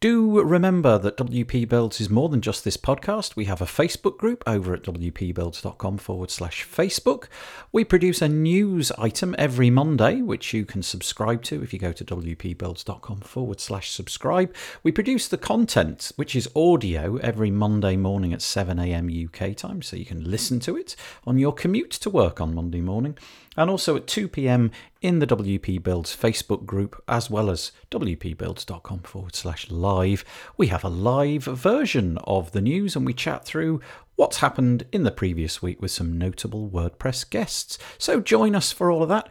Do 0.00 0.40
remember 0.42 0.96
that 0.96 1.16
WP 1.16 1.68
Builds 1.68 2.00
is 2.00 2.08
more 2.08 2.28
than 2.28 2.40
just 2.40 2.62
this 2.62 2.76
podcast. 2.76 3.34
We 3.34 3.46
have 3.46 3.60
a 3.60 3.64
Facebook 3.64 4.16
group 4.16 4.44
over 4.46 4.72
at 4.72 4.84
wpbuilds.com 4.84 5.98
forward 5.98 6.30
slash 6.30 6.64
Facebook. 6.64 7.24
We 7.72 7.82
produce 7.82 8.22
a 8.22 8.28
news 8.28 8.92
item 8.92 9.34
every 9.36 9.70
Monday, 9.70 10.22
which 10.22 10.54
you 10.54 10.64
can 10.64 10.84
subscribe 10.84 11.42
to 11.44 11.64
if 11.64 11.72
you 11.72 11.80
go 11.80 11.90
to 11.90 12.04
wpbuilds.com 12.04 13.22
forward 13.22 13.58
slash 13.58 13.90
subscribe. 13.90 14.54
We 14.84 14.92
produce 14.92 15.26
the 15.26 15.36
content, 15.36 16.12
which 16.14 16.36
is 16.36 16.48
audio, 16.54 17.16
every 17.16 17.50
Monday 17.50 17.96
morning 17.96 18.32
at 18.32 18.40
7 18.40 18.78
a.m. 18.78 19.10
UK 19.10 19.56
time, 19.56 19.82
so 19.82 19.96
you 19.96 20.04
can 20.04 20.22
listen 20.30 20.60
to 20.60 20.76
it 20.76 20.94
on 21.26 21.38
your 21.38 21.52
commute 21.52 21.90
to 21.90 22.08
work 22.08 22.40
on 22.40 22.54
Monday 22.54 22.80
morning 22.80 23.18
and 23.58 23.68
also 23.68 23.96
at 23.96 24.06
2 24.06 24.28
pm 24.28 24.70
in 25.02 25.18
the 25.18 25.26
WP 25.26 25.82
Builds 25.82 26.16
Facebook 26.16 26.64
group, 26.64 27.02
as 27.08 27.28
well 27.28 27.50
as 27.50 27.72
wpbuilds.com 27.90 29.00
forward 29.00 29.34
slash 29.34 29.68
live. 29.68 30.24
We 30.56 30.68
have 30.68 30.84
a 30.84 30.88
live 30.88 31.42
version 31.42 32.18
of 32.24 32.52
the 32.52 32.60
news 32.60 32.94
and 32.94 33.04
we 33.04 33.12
chat 33.12 33.44
through 33.44 33.80
what's 34.14 34.38
happened 34.38 34.84
in 34.92 35.02
the 35.02 35.10
previous 35.10 35.60
week 35.60 35.82
with 35.82 35.90
some 35.90 36.16
notable 36.16 36.70
WordPress 36.70 37.28
guests. 37.28 37.78
So 37.98 38.20
join 38.20 38.54
us 38.54 38.70
for 38.70 38.90
all 38.90 39.02
of 39.02 39.08
that. 39.08 39.28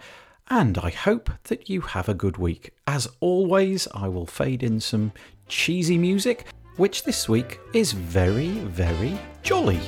And 0.50 0.78
I 0.78 0.90
hope 0.90 1.30
that 1.46 1.70
you 1.70 1.82
have 1.82 2.10
a 2.10 2.14
good 2.14 2.38
week. 2.38 2.72
As 2.86 3.08
always, 3.22 3.88
I 3.94 4.10
will 4.10 4.26
fade 4.26 4.62
in 4.62 4.82
some 4.82 5.14
cheesy 5.48 5.98
music, 5.98 6.48
which 6.76 7.04
this 7.04 7.30
week 7.30 7.60
is 7.74 7.94
very, 7.94 8.50
very 8.50 9.18
jolly. 9.42 9.80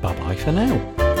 Bye 0.00 0.16
bye 0.16 0.36
for 0.36 0.52
now. 0.52 1.11